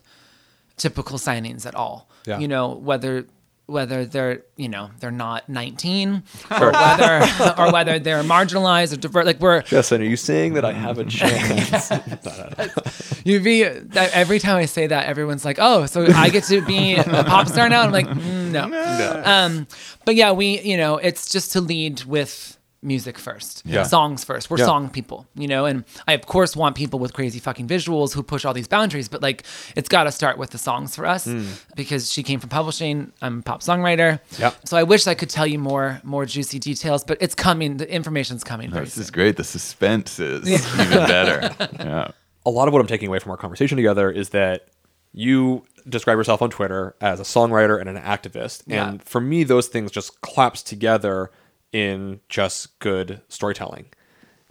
typical 0.81 1.17
signings 1.17 1.65
at 1.65 1.75
all. 1.75 2.09
Yeah. 2.25 2.39
You 2.39 2.47
know, 2.47 2.69
whether 2.73 3.25
whether 3.67 4.03
they're 4.03 4.43
you 4.57 4.67
know 4.67 4.89
they're 4.99 5.11
not 5.11 5.47
19 5.47 6.23
or 6.59 6.71
whether 6.71 7.23
or 7.57 7.71
whether 7.71 7.99
they're 7.99 8.23
marginalized 8.23 8.91
or 8.91 8.97
divert 8.97 9.25
like 9.25 9.39
we're 9.39 9.61
Justin, 9.61 10.01
are 10.01 10.05
you 10.05 10.17
saying 10.17 10.55
that 10.55 10.65
I 10.65 10.73
have 10.73 10.97
a 10.97 11.05
chance? 11.05 11.89
you 13.23 13.39
be 13.39 13.63
that 13.63 14.11
every 14.13 14.39
time 14.39 14.57
I 14.57 14.65
say 14.65 14.87
that 14.87 15.05
everyone's 15.05 15.45
like 15.45 15.57
oh 15.59 15.85
so 15.85 16.05
I 16.13 16.29
get 16.29 16.43
to 16.45 16.61
be 16.61 16.95
a 16.95 17.03
pop 17.05 17.47
star 17.47 17.69
now 17.69 17.83
I'm 17.83 17.91
like 17.91 18.07
mm, 18.07 18.51
no 18.51 19.21
um 19.23 19.67
but 20.03 20.15
yeah 20.15 20.33
we 20.33 20.59
you 20.61 20.75
know 20.75 20.97
it's 20.97 21.31
just 21.31 21.53
to 21.53 21.61
lead 21.61 22.03
with 22.03 22.57
music 22.83 23.17
first 23.19 23.61
Yeah. 23.65 23.83
songs 23.83 24.23
first 24.23 24.49
we're 24.49 24.57
Yeah. 24.57 24.65
song 24.65 24.89
people 24.89 25.27
you 25.35 25.47
know 25.47 25.65
and 25.65 25.83
I 26.07 26.13
of 26.13 26.25
course 26.25 26.55
want 26.55 26.75
people 26.75 26.97
with 26.97 27.13
crazy 27.13 27.37
fucking 27.39 27.67
visuals 27.67 28.13
who 28.13 28.23
push 28.23 28.43
all 28.43 28.53
these 28.55 28.67
boundaries 28.67 29.07
but 29.07 29.21
like 29.21 29.43
it's 29.75 29.87
got 29.87 30.05
to 30.05 30.11
start 30.11 30.39
with 30.39 30.49
the 30.49 30.57
songs 30.57 30.95
for 30.95 31.05
us 31.05 31.27
mm. 31.27 31.45
because 31.75 32.11
she 32.11 32.23
came 32.23 32.39
from 32.39 32.49
publishing 32.49 33.13
I'm 33.21 33.39
a 33.39 33.41
pop 33.43 33.61
songwriter 33.61 34.19
Yep. 34.39 34.67
so 34.67 34.77
I 34.77 34.83
wish 34.83 35.05
I 35.05 35.13
could 35.13 35.29
tell 35.29 35.45
you 35.45 35.59
more 35.59 36.01
more 36.03 36.25
juicy 36.25 36.57
details 36.57 37.03
but 37.03 37.17
it's 37.21 37.35
coming 37.35 37.77
the 37.77 37.91
information's 37.93 38.43
coming 38.43 38.71
This 38.71 38.93
soon 38.93 39.03
is 39.03 39.11
great. 39.11 39.37
The 39.37 39.43
suspense 39.43 40.19
is 40.19 40.47
even 40.49 40.89
better. 41.07 41.55
Yeah. 41.79 42.07
a 42.45 42.49
lot 42.49 42.67
of 42.67 42.73
what 42.73 42.81
I'm 42.81 42.87
taking 42.87 43.07
away 43.09 43.19
from 43.19 43.31
our 43.31 43.37
conversation 43.37 43.75
together 43.77 44.09
is 44.09 44.29
that 44.29 44.67
you 45.13 45.65
describe 45.87 46.17
yourself 46.17 46.41
on 46.41 46.49
Twitter 46.49 46.95
as 47.01 47.19
a 47.19 47.23
songwriter 47.23 47.79
and 47.79 47.89
an 47.89 47.97
activist. 47.97 48.63
Yeah. 48.65 48.87
And 48.89 49.03
for 49.03 49.19
me, 49.19 49.43
those 49.43 49.67
things 49.67 49.91
just 49.91 50.21
collapse 50.21 50.61
together 50.63 51.31
in 51.71 52.19
just 52.29 52.77
good 52.79 53.21
storytelling. 53.29 53.85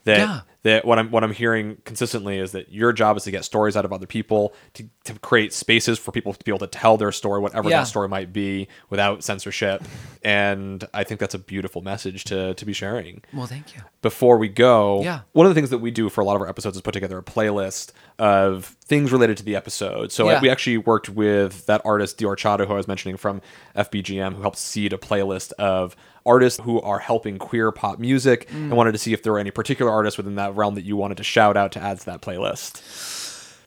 That 0.04 0.18
Yeah. 0.18 0.40
that 0.62 0.84
what 0.86 0.98
I'm 0.98 1.10
what 1.10 1.22
I'm 1.24 1.32
hearing 1.32 1.76
consistently 1.84 2.38
is 2.38 2.52
that 2.52 2.72
your 2.72 2.90
job 2.94 3.18
is 3.18 3.24
to 3.24 3.30
get 3.30 3.44
stories 3.44 3.76
out 3.76 3.84
of 3.84 3.92
other 3.92 4.06
people, 4.06 4.54
to, 4.74 4.84
to 5.04 5.12
create 5.18 5.52
spaces 5.52 5.98
for 5.98 6.10
people 6.10 6.32
to 6.32 6.42
be 6.42 6.50
able 6.50 6.58
to 6.60 6.66
tell 6.66 6.96
their 6.96 7.12
story, 7.12 7.38
whatever 7.38 7.68
Yeah. 7.68 7.80
that 7.80 7.86
story 7.86 8.08
might 8.08 8.32
be, 8.32 8.66
without 8.88 9.22
censorship. 9.22 9.82
And 10.22 10.86
I 10.94 11.04
think 11.04 11.20
that's 11.20 11.34
a 11.34 11.38
beautiful 11.38 11.82
message 11.82 12.24
to 12.24 12.54
to 12.54 12.64
be 12.64 12.72
sharing 12.72 13.22
well 13.34 13.46
thank 13.46 13.74
you 13.74 13.82
before 14.00 14.38
we 14.38 14.48
go, 14.48 15.02
Yeah. 15.02 15.20
one 15.32 15.44
of 15.46 15.50
the 15.50 15.54
things 15.54 15.68
that 15.68 15.78
we 15.78 15.90
do 15.90 16.08
for 16.08 16.22
a 16.22 16.24
lot 16.24 16.34
of 16.36 16.40
our 16.40 16.48
episodes 16.48 16.76
is 16.76 16.82
put 16.82 16.94
together 16.94 17.18
a 17.18 17.22
playlist 17.22 17.92
of 18.20 18.76
things 18.84 19.10
related 19.12 19.36
to 19.38 19.42
the 19.42 19.56
episode. 19.56 20.12
So 20.12 20.28
Yeah. 20.30 20.40
we 20.40 20.50
actually 20.50 20.76
worked 20.78 21.08
with 21.08 21.66
that 21.66 21.80
artist 21.84 22.18
D. 22.18 22.24
Orxata, 22.26 22.66
who 22.66 22.72
I 22.72 22.76
was 22.76 22.86
mentioning 22.86 23.16
from 23.16 23.40
FBGM, 23.74 24.34
who 24.34 24.42
helped 24.42 24.58
seed 24.58 24.92
a 24.92 24.98
playlist 24.98 25.52
of 25.52 25.96
artists 26.26 26.60
who 26.62 26.80
are 26.82 26.98
helping 26.98 27.38
queer 27.38 27.72
pop 27.72 27.98
music 27.98 28.48
Mm. 28.50 28.54
and 28.54 28.72
wanted 28.76 28.92
to 28.92 28.98
see 28.98 29.12
if 29.14 29.22
there 29.22 29.32
were 29.32 29.38
any 29.38 29.50
particular 29.50 29.90
artists 29.90 30.18
within 30.18 30.34
that 30.36 30.54
realm 30.54 30.74
that 30.74 30.84
you 30.84 30.96
wanted 30.96 31.16
to 31.16 31.24
shout 31.24 31.56
out 31.56 31.72
to 31.72 31.80
add 31.82 31.98
to 32.00 32.06
that 32.06 32.20
playlist. 32.20 32.82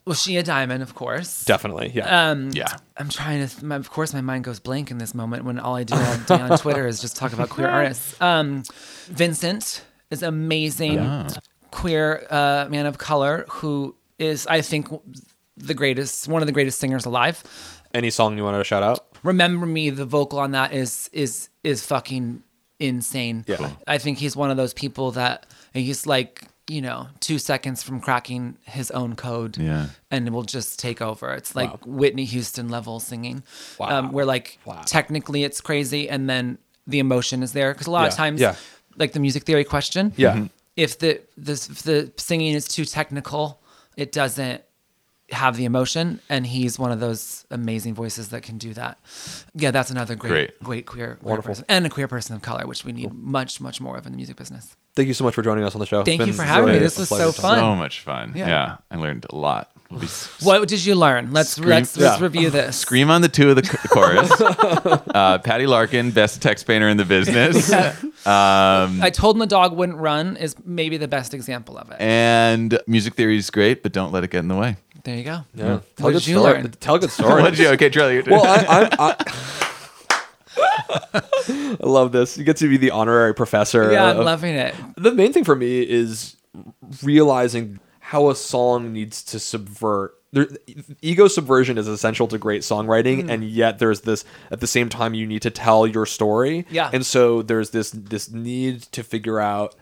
well 0.06 0.14
Shea 0.14 0.42
Diamond 0.44 0.84
of 0.84 0.94
course 0.96 1.46
Definitely, 1.46 1.92
yeah. 1.96 2.30
Um, 2.32 2.52
Yeah. 2.54 2.68
I'm 2.98 3.10
trying 3.10 3.48
to. 3.48 3.66
my- 3.66 3.78
Of 3.78 3.90
course, 3.90 4.14
my 4.14 4.22
mind 4.22 4.44
goes 4.44 4.60
blank 4.60 4.92
in 4.92 4.98
this 5.00 5.16
moment 5.16 5.46
when 5.46 5.58
all 5.58 5.76
I 5.76 5.84
do 5.84 5.96
all 5.96 6.18
day 6.28 6.36
on 6.42 6.58
Twitter 6.64 6.86
is 6.86 7.00
just 7.02 7.16
talk 7.16 7.34
about 7.34 7.50
queer 7.50 7.68
artists. 7.70 8.14
Um, 8.22 8.64
Vincint 9.12 9.82
is 10.12 10.22
amazing 10.22 11.30
queer 11.72 12.28
uh, 12.30 12.68
man 12.70 12.86
of 12.86 12.98
color 13.00 13.46
who 13.50 13.96
is, 14.24 14.48
I 14.48 14.62
think, 14.62 14.88
the 15.58 15.74
greatest, 15.74 16.28
one 16.28 16.42
of 16.42 16.48
the 16.48 16.52
greatest 16.54 16.80
singers 16.80 17.06
alive. 17.06 17.44
any 17.94 18.10
song 18.10 18.38
you 18.38 18.44
wanted 18.44 18.58
to 18.58 18.64
shout 18.64 18.82
out? 18.84 19.06
Remember 19.24 19.66
Me, 19.68 19.90
the 19.92 20.06
vocal 20.06 20.40
on 20.40 20.52
that 20.52 20.74
is 20.74 21.10
is 21.14 21.50
is 21.64 21.86
fucking 21.86 22.42
insane. 22.80 23.46
Yeah. 23.48 23.58
Cool. 23.58 23.78
I 23.88 23.98
think 23.98 24.18
he's 24.18 24.36
one 24.36 24.50
of 24.52 24.58
those 24.58 24.74
people 24.74 25.12
that 25.12 25.46
he's 25.74 26.06
like 26.08 26.44
you 26.68 26.82
know 26.82 27.08
two 27.20 27.38
seconds 27.40 27.84
from 27.84 28.00
cracking 28.00 28.58
his 28.66 28.90
own 28.92 29.16
code. 29.16 29.58
Yeah. 29.58 29.88
and 30.12 30.28
it 30.28 30.32
will 30.32 30.44
just 30.44 30.80
take 30.80 31.02
over. 31.02 31.34
It's 31.34 31.56
like 31.56 31.70
Wow. 31.72 31.80
Whitney 31.86 32.26
Houston 32.26 32.68
level 32.70 33.00
singing. 33.00 33.44
Wow. 33.80 33.90
Um, 34.00 34.12
where 34.12 34.26
like 34.26 34.58
Wow. 34.66 34.82
technically 34.86 35.44
it's 35.44 35.62
crazy, 35.62 36.10
and 36.10 36.30
then 36.30 36.58
the 36.88 37.00
emotion 37.00 37.44
is 37.44 37.52
there 37.54 37.74
because 37.74 37.88
a 37.88 37.92
lot 37.92 38.08
of 38.08 38.14
times, 38.16 38.42
Yeah. 38.42 38.56
like 38.98 39.14
the 39.14 39.20
music 39.20 39.44
theory 39.44 39.64
question, 39.66 40.14
Yeah. 40.18 40.34
Mhm. 40.36 40.50
if 40.76 40.98
the 41.00 41.22
the 41.38 41.54
if 41.54 41.84
the 41.84 42.12
singing 42.18 42.54
is 42.56 42.68
too 42.68 42.86
technical, 42.86 43.60
it 43.98 44.12
doesn't 44.12 44.62
have 45.32 45.56
the 45.58 45.66
emotion 45.66 46.20
and 46.30 46.46
he's 46.46 46.78
one 46.78 46.92
of 46.92 47.00
those 47.00 47.46
amazing 47.50 47.96
voices 47.96 48.30
that 48.30 48.44
can 48.44 48.58
do 48.58 48.74
that 48.74 49.00
yeah 49.56 49.72
that's 49.72 49.90
another 49.90 50.16
great 50.16 50.30
Great. 50.30 50.60
great 50.64 50.86
queer, 50.86 51.16
queer 51.16 51.30
Wonderful. 51.30 51.50
person 51.50 51.66
and 51.70 51.86
a 51.86 51.90
queer 51.90 52.08
person 52.08 52.36
of 52.36 52.42
color 52.42 52.68
which 52.68 52.84
we 52.86 52.92
need 52.92 53.12
much 53.14 53.60
much 53.62 53.80
more 53.82 53.98
of 53.98 54.06
in 54.06 54.12
the 54.12 54.18
music 54.18 54.36
business 54.36 54.76
Thank 54.96 55.08
you 55.08 55.16
so 55.16 55.24
much 55.24 55.34
for 55.34 55.42
joining 55.42 55.64
us 55.64 55.74
on 55.74 55.80
the 55.80 55.88
show. 55.88 56.02
It's 56.02 56.06
Thank 56.06 56.28
you 56.28 56.34
for 56.34 56.44
having 56.44 56.72
me. 56.72 56.78
This 56.78 57.00
was 57.00 57.10
so 57.10 57.32
fun. 57.32 57.58
So 57.58 57.76
much 57.76 58.02
fun. 58.02 58.34
Yeah. 58.36 58.48
Yeah. 58.48 58.78
I 58.92 58.98
learned 58.98 59.26
a 59.28 59.36
lot. 59.36 59.72
We'll 59.94 60.02
be 60.02 60.06
s- 60.08 60.42
what 60.44 60.68
did 60.68 60.84
you 60.84 60.96
learn 60.96 61.32
let's 61.32 61.52
Scream- 61.52 61.70
let's, 61.70 61.96
let's 61.96 62.18
yeah. 62.20 62.24
review 62.24 62.50
this 62.60 62.76
Scream 62.78 63.10
on 63.12 63.22
the 63.22 63.30
two 63.30 63.52
of 63.52 63.56
the 63.56 63.62
ch- 63.62 63.90
chorus. 63.90 64.30
uh, 65.16 65.38
Patty 65.40 65.68
Larkin, 65.68 66.10
best 66.12 66.42
text 66.42 66.66
painter 66.68 66.90
in 66.90 66.98
the 66.98 67.06
business. 67.06 67.72
Um, 68.26 69.02
i 69.04 69.10
told 69.14 69.36
him 69.36 69.42
the 69.42 69.46
dog 69.48 69.76
wouldn't 69.76 69.98
run 69.98 70.38
is 70.38 70.56
maybe 70.64 70.96
the 70.96 71.10
best 71.10 71.34
example 71.34 71.78
of 71.78 71.92
it 71.92 71.98
and 72.00 72.80
music 72.88 73.16
theory 73.16 73.36
is 73.36 73.50
great, 73.50 73.84
but 73.84 73.92
don't 73.92 74.14
let 74.14 74.24
it 74.24 74.30
get 74.32 74.40
in 74.40 74.48
the 74.48 74.56
way. 74.56 74.78
there 75.04 75.18
you 75.18 75.24
go 75.26 75.42
Yeah. 75.54 75.64
Tell 75.66 75.74
a 75.74 75.80
what 75.98 76.12
good 76.14 76.20
did 76.20 76.28
you 76.28 76.40
story. 76.40 76.54
learn 76.54 76.72
Tell 76.80 76.96
a 76.96 77.00
good 77.00 77.12
story. 77.12 77.42
What 77.42 77.50
did 77.50 77.60
you? 77.60 77.68
Okay, 77.72 77.90
Charlie. 77.90 78.16
you're- 78.16 78.32
well, 78.32 78.46
I, 78.46 78.88
I, 78.98 79.10
I, 79.10 79.16
I 81.82 81.86
love 81.86 82.12
this. 82.14 82.38
You 82.38 82.44
get 82.46 82.58
to 82.58 82.70
be 82.70 82.78
the 82.78 82.92
honorary 82.92 83.34
professor. 83.36 83.92
yeah 83.92 84.06
i'm 84.06 84.20
of- 84.20 84.26
loving 84.26 84.56
it 84.56 84.74
the 84.96 85.12
main 85.12 85.34
thing 85.34 85.44
for 85.44 85.56
me 85.56 85.82
is 85.82 86.38
realizing 87.04 87.80
how 88.14 88.30
a 88.30 88.36
song 88.36 88.94
needs 88.94 89.24
to 89.24 89.40
subvert. 89.40 90.14
There, 90.32 90.48
ego 91.02 91.28
subversion 91.28 91.78
is 91.78 91.88
essential 91.88 92.28
to 92.28 92.38
great 92.38 92.62
songwriting, 92.62 93.24
hmm. 93.24 93.30
and 93.30 93.44
yet 93.44 93.80
there's 93.80 94.02
this 94.02 94.24
at 94.52 94.60
the 94.60 94.68
same 94.68 94.88
time 94.88 95.14
you 95.14 95.26
need 95.26 95.42
to 95.42 95.50
tell 95.50 95.88
your 95.88 96.06
story. 96.06 96.66
Yeah. 96.70 96.90
and 96.94 97.06
so 97.06 97.42
there's 97.42 97.72
this 97.72 97.92
this 97.92 98.32
need 98.32 98.84
to 98.94 99.04
figure 99.04 99.40
out 99.40 99.76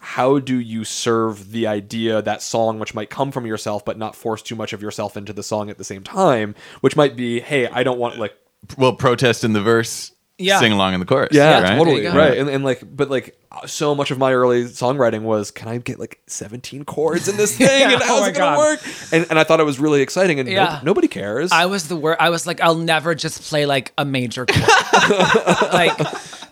how 0.00 0.38
do 0.38 0.58
you 0.58 0.84
serve 0.84 1.52
the 1.52 1.66
idea 1.66 2.20
that 2.22 2.42
song 2.42 2.78
which 2.78 2.94
might 2.94 3.10
come 3.10 3.32
from 3.32 3.46
yourself 3.46 3.84
but 3.84 3.98
not 3.98 4.14
force 4.14 4.42
too 4.42 4.54
much 4.54 4.72
of 4.72 4.80
yourself 4.80 5.16
into 5.16 5.32
the 5.32 5.42
song 5.42 5.70
at 5.70 5.76
the 5.76 5.82
same 5.82 6.04
time 6.04 6.54
which 6.82 6.94
might 6.94 7.16
be 7.16 7.40
hey 7.40 7.66
i 7.66 7.82
don't 7.82 7.98
want 7.98 8.16
like 8.16 8.32
well, 8.76 8.92
protest 8.92 9.44
in 9.44 9.52
the 9.52 9.62
verse. 9.62 10.12
Yeah. 10.40 10.60
Sing 10.60 10.70
along 10.72 10.94
in 10.94 11.00
the 11.00 11.06
chorus. 11.06 11.30
yeah, 11.32 11.60
right? 11.60 11.76
totally 11.76 11.96
There 12.02 12.04
you 12.04 12.12
go. 12.12 12.18
right. 12.18 12.38
And, 12.38 12.48
and 12.48 12.62
like, 12.64 12.82
but 12.84 13.10
like, 13.10 13.36
so 13.66 13.94
much 13.96 14.12
of 14.12 14.18
my 14.18 14.32
early 14.32 14.66
songwriting 14.66 15.22
was, 15.22 15.50
can 15.50 15.66
I 15.66 15.78
get 15.78 15.98
like 15.98 16.20
17 16.28 16.84
chords 16.84 17.26
in 17.26 17.36
this 17.36 17.56
thing, 17.58 17.66
Yeah, 17.80 17.94
and 17.94 18.02
oh 18.02 18.06
how's 18.06 18.20
my 18.20 18.28
it 18.28 18.36
gonna 18.36 18.56
work? 18.58 18.80
And 19.12 19.26
and 19.30 19.38
I 19.38 19.42
thought 19.44 19.58
it 19.58 19.64
was 19.64 19.80
really 19.80 20.00
exciting, 20.00 20.38
and 20.38 20.48
Yeah. 20.48 20.64
nob- 20.64 20.84
nobody 20.84 21.08
cares. 21.08 21.50
I 21.50 21.66
was 21.66 21.88
the 21.88 21.96
worst. 21.96 22.20
I 22.20 22.30
was 22.30 22.46
like, 22.46 22.60
I'll 22.60 22.76
never 22.76 23.14
just 23.16 23.42
play 23.42 23.66
like 23.66 23.92
a 23.98 24.04
major 24.04 24.46
chord. 24.46 24.62
like, 25.72 25.98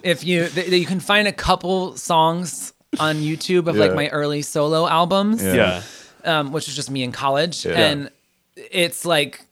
if 0.03 0.25
you 0.25 0.49
th- 0.49 0.69
you 0.69 0.85
can 0.87 0.99
find 1.01 1.29
a 1.29 1.33
couple 1.33 1.97
songs 1.97 2.73
on 2.99 3.17
YouTube 3.17 3.69
of 3.69 3.77
like 3.77 3.95
my 3.95 4.09
early 4.09 4.43
solo 4.43 4.89
albums, 4.89 5.45
yeah, 5.45 5.83
um, 6.25 6.51
which 6.51 6.67
was 6.67 6.75
just 6.75 6.91
me 6.91 7.05
in 7.05 7.13
college, 7.13 7.65
Yeah. 7.65 7.73
and 7.79 8.11
it's 8.57 9.05
like. 9.05 9.43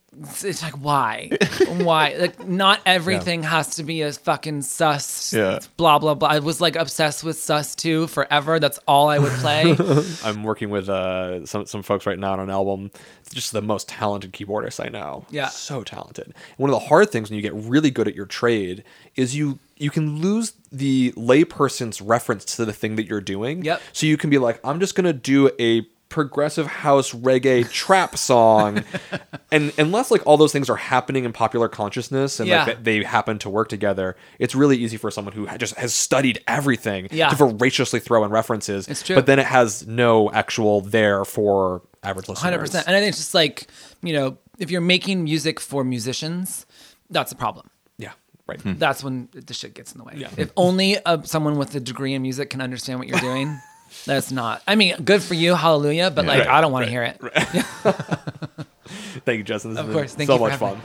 It's 0.42 0.62
like 0.62 0.74
why, 0.74 1.30
why? 1.68 2.14
Like 2.18 2.46
not 2.46 2.80
everything 2.86 3.42
has 3.42 3.76
to 3.76 3.82
be 3.82 4.02
a 4.02 4.12
fucking 4.12 4.62
sus. 4.62 5.32
Yeah. 5.32 5.58
Blah 5.76 5.98
blah 5.98 6.14
blah. 6.14 6.28
I 6.28 6.38
was 6.38 6.60
like 6.60 6.76
obsessed 6.76 7.24
with 7.24 7.38
sus 7.38 7.74
too 7.74 8.06
forever. 8.06 8.58
That's 8.60 8.78
all 8.86 9.08
I 9.08 9.18
would 9.18 9.32
play. 9.32 9.76
I'm 10.24 10.42
working 10.44 10.70
with 10.70 10.88
uh, 10.88 11.44
some 11.46 11.66
some 11.66 11.82
folks 11.82 12.06
right 12.06 12.18
now 12.18 12.32
on 12.34 12.40
an 12.40 12.50
album. 12.50 12.90
It's 13.22 13.34
just 13.34 13.52
the 13.52 13.62
most 13.62 13.88
talented 13.88 14.32
keyboardist 14.32 14.84
I 14.84 14.88
know. 14.88 15.24
Yeah. 15.30 15.48
so 15.48 15.82
talented. 15.82 16.34
One 16.56 16.70
of 16.70 16.74
the 16.74 16.86
hard 16.86 17.10
things 17.10 17.30
when 17.30 17.36
you 17.36 17.42
get 17.42 17.54
really 17.54 17.90
good 17.90 18.08
at 18.08 18.14
your 18.14 18.26
trade 18.26 18.84
is 19.16 19.34
you 19.34 19.58
you 19.76 19.90
can 19.90 20.20
lose 20.20 20.52
the 20.70 21.12
layperson's 21.12 22.00
reference 22.00 22.44
to 22.56 22.64
the 22.64 22.72
thing 22.72 22.96
that 22.96 23.06
you're 23.06 23.20
doing. 23.20 23.64
Yep. 23.64 23.80
So 23.92 24.06
you 24.06 24.16
can 24.16 24.30
be 24.30 24.38
like, 24.38 24.60
I'm 24.64 24.80
just 24.80 24.94
gonna 24.94 25.12
do 25.12 25.50
a 25.58 25.86
progressive 26.14 26.68
house 26.68 27.10
reggae 27.12 27.68
trap 27.72 28.16
song 28.16 28.84
and 29.50 29.72
unless 29.78 30.12
like 30.12 30.24
all 30.24 30.36
those 30.36 30.52
things 30.52 30.70
are 30.70 30.76
happening 30.76 31.24
in 31.24 31.32
popular 31.32 31.68
consciousness 31.68 32.38
and 32.38 32.48
Yeah. 32.48 32.64
like 32.66 32.84
they 32.84 33.00
they 33.00 33.04
happen 33.04 33.40
to 33.40 33.50
work 33.50 33.68
together 33.68 34.14
it's 34.38 34.54
really 34.54 34.76
easy 34.76 34.96
for 34.96 35.10
someone 35.10 35.34
who 35.34 35.46
ha- 35.48 35.56
just 35.56 35.74
has 35.74 35.92
studied 35.92 36.38
everything 36.46 37.08
Yeah. 37.10 37.30
to 37.30 37.34
voraciously 37.34 37.98
throw 37.98 38.22
in 38.24 38.30
references 38.30 38.86
It's 38.86 39.02
true. 39.02 39.16
but 39.16 39.26
then 39.26 39.40
it 39.40 39.46
has 39.46 39.88
no 39.88 40.30
actual 40.30 40.80
there 40.82 41.24
for 41.24 41.82
average 42.04 42.28
listeners 42.28 42.42
Hundred 42.44 42.60
percent. 42.60 42.86
And 42.86 42.94
I 42.94 43.00
think 43.00 43.08
it's 43.08 43.18
just 43.18 43.34
like 43.34 43.66
you 44.00 44.12
know, 44.12 44.38
if 44.60 44.70
you're 44.70 44.80
making 44.80 45.24
music 45.24 45.58
for 45.58 45.82
musicians, 45.82 46.64
that's 47.10 47.32
a 47.32 47.36
problem. 47.36 47.68
yeah 47.98 48.12
right 48.46 48.60
That's 48.64 49.02
when 49.02 49.28
the 49.32 49.52
shit 49.52 49.74
gets 49.74 49.90
in 49.92 49.98
the 49.98 50.04
way. 50.04 50.14
If 50.36 50.52
only 50.56 50.98
uh, 51.04 51.22
someone 51.22 51.56
with 51.58 51.74
a 51.74 51.80
degree 51.80 52.14
in 52.14 52.22
music 52.22 52.50
can 52.50 52.60
understand 52.60 53.00
what 53.00 53.08
you're 53.08 53.18
doing, 53.18 53.48
that's 54.06 54.30
not. 54.30 54.62
I 54.66 54.74
mean, 54.74 54.96
good 55.02 55.22
for 55.22 55.34
you, 55.34 55.54
hallelujah. 55.54 56.10
But 56.10 56.26
like, 56.26 56.40
Right, 56.40 56.48
I 56.48 56.60
don't 56.60 56.72
want 56.72 56.86
to 56.86 56.90
hear 56.90 57.02
it. 57.02 57.18
thank 59.24 59.38
you 59.38 59.44
justin 59.44 59.74
this 59.74 59.80
Of 59.80 59.92
course. 59.92 60.14
Thank 60.14 60.26
so 60.28 60.34
you 60.34 60.40
much 60.40 60.56
fun 60.56 60.76
me. 60.76 60.82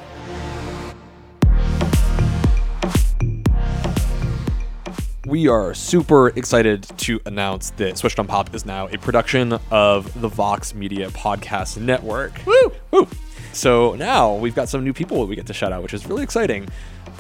we 5.29 5.47
are 5.47 5.75
super 5.75 6.29
excited 6.29 6.83
to 6.97 7.21
announce 7.27 7.69
that 7.71 7.99
Switched 7.99 8.17
on 8.17 8.25
Pop 8.25 8.55
is 8.55 8.65
now 8.65 8.87
a 8.87 8.97
production 8.97 9.59
of 9.69 10.19
the 10.19 10.27
Vox 10.27 10.73
Media 10.73 11.09
Podcast 11.09 11.77
Network. 11.77 12.33
Woo! 12.47 12.71
Woo! 12.89 13.07
So 13.53 13.95
now 13.95 14.35
we've 14.35 14.55
got 14.55 14.69
some 14.69 14.83
new 14.83 14.93
people 14.93 15.25
we 15.25 15.35
get 15.35 15.47
to 15.47 15.53
shout 15.53 15.71
out, 15.71 15.83
which 15.83 15.93
is 15.93 16.05
really 16.05 16.23
exciting. 16.23 16.67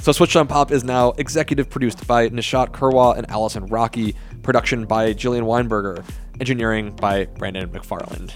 So 0.01 0.11
Switched 0.11 0.35
on 0.35 0.47
Pop 0.47 0.71
is 0.71 0.83
now 0.83 1.11
executive 1.17 1.69
produced 1.69 2.07
by 2.07 2.29
Nishat 2.29 2.69
Kurwa 2.69 3.17
and 3.17 3.29
Allison 3.29 3.65
Rockey, 3.65 4.15
production 4.43 4.85
by 4.85 5.13
Jillian 5.13 5.43
Weinberger, 5.43 6.03
engineering 6.39 6.95
by 6.95 7.25
Brandon 7.25 7.67
McFarland. 7.69 8.31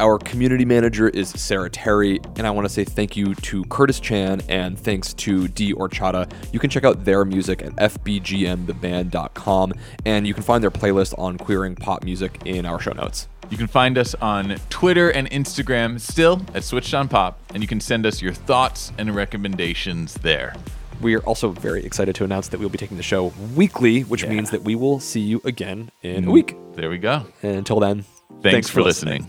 Our 0.00 0.18
community 0.18 0.64
manager 0.64 1.08
is 1.08 1.30
Sarah 1.30 1.68
Terry, 1.68 2.20
and 2.36 2.46
I 2.46 2.52
want 2.52 2.66
to 2.66 2.72
say 2.72 2.84
thank 2.84 3.16
you 3.16 3.34
to 3.34 3.64
Curtis 3.64 3.98
Chan 3.98 4.42
and 4.48 4.78
thanks 4.78 5.12
to 5.14 5.48
D 5.48 5.74
Orxata. 5.74 6.32
You 6.52 6.60
can 6.60 6.70
check 6.70 6.84
out 6.84 7.04
their 7.04 7.24
music 7.24 7.62
at 7.62 7.74
fbgmtheband.com, 7.74 9.72
and 10.06 10.24
you 10.24 10.34
can 10.34 10.44
find 10.44 10.62
their 10.62 10.70
playlist 10.70 11.18
on 11.18 11.36
queering 11.36 11.74
pop 11.74 12.04
music 12.04 12.38
in 12.44 12.64
our 12.64 12.78
show 12.78 12.92
notes. 12.92 13.26
You 13.50 13.56
can 13.56 13.66
find 13.66 13.96
us 13.96 14.14
on 14.16 14.56
Twitter 14.68 15.10
and 15.10 15.30
Instagram 15.30 15.98
still 16.00 16.42
at 16.54 16.64
Switched 16.64 16.92
on 16.92 17.08
Pop, 17.08 17.40
and 17.54 17.62
you 17.62 17.66
can 17.66 17.80
send 17.80 18.04
us 18.04 18.20
your 18.20 18.32
thoughts 18.32 18.92
and 18.98 19.14
recommendations 19.14 20.14
there. 20.14 20.54
We 21.00 21.14
are 21.14 21.20
also 21.20 21.50
very 21.50 21.84
excited 21.84 22.14
to 22.16 22.24
announce 22.24 22.48
that 22.48 22.60
we'll 22.60 22.68
be 22.68 22.78
taking 22.78 22.96
the 22.96 23.02
show 23.02 23.32
weekly, 23.54 24.02
which 24.02 24.26
means 24.26 24.50
that 24.50 24.62
we 24.62 24.74
will 24.74 25.00
see 25.00 25.20
you 25.20 25.40
again 25.44 25.90
in 26.02 26.24
a 26.24 26.26
mm, 26.26 26.32
week. 26.32 26.56
There 26.74 26.90
we 26.90 26.98
go. 26.98 27.24
And 27.42 27.56
until 27.56 27.80
then, 27.80 28.04
Thanks, 28.42 28.68
for 28.68 28.82
listening. 28.82 29.28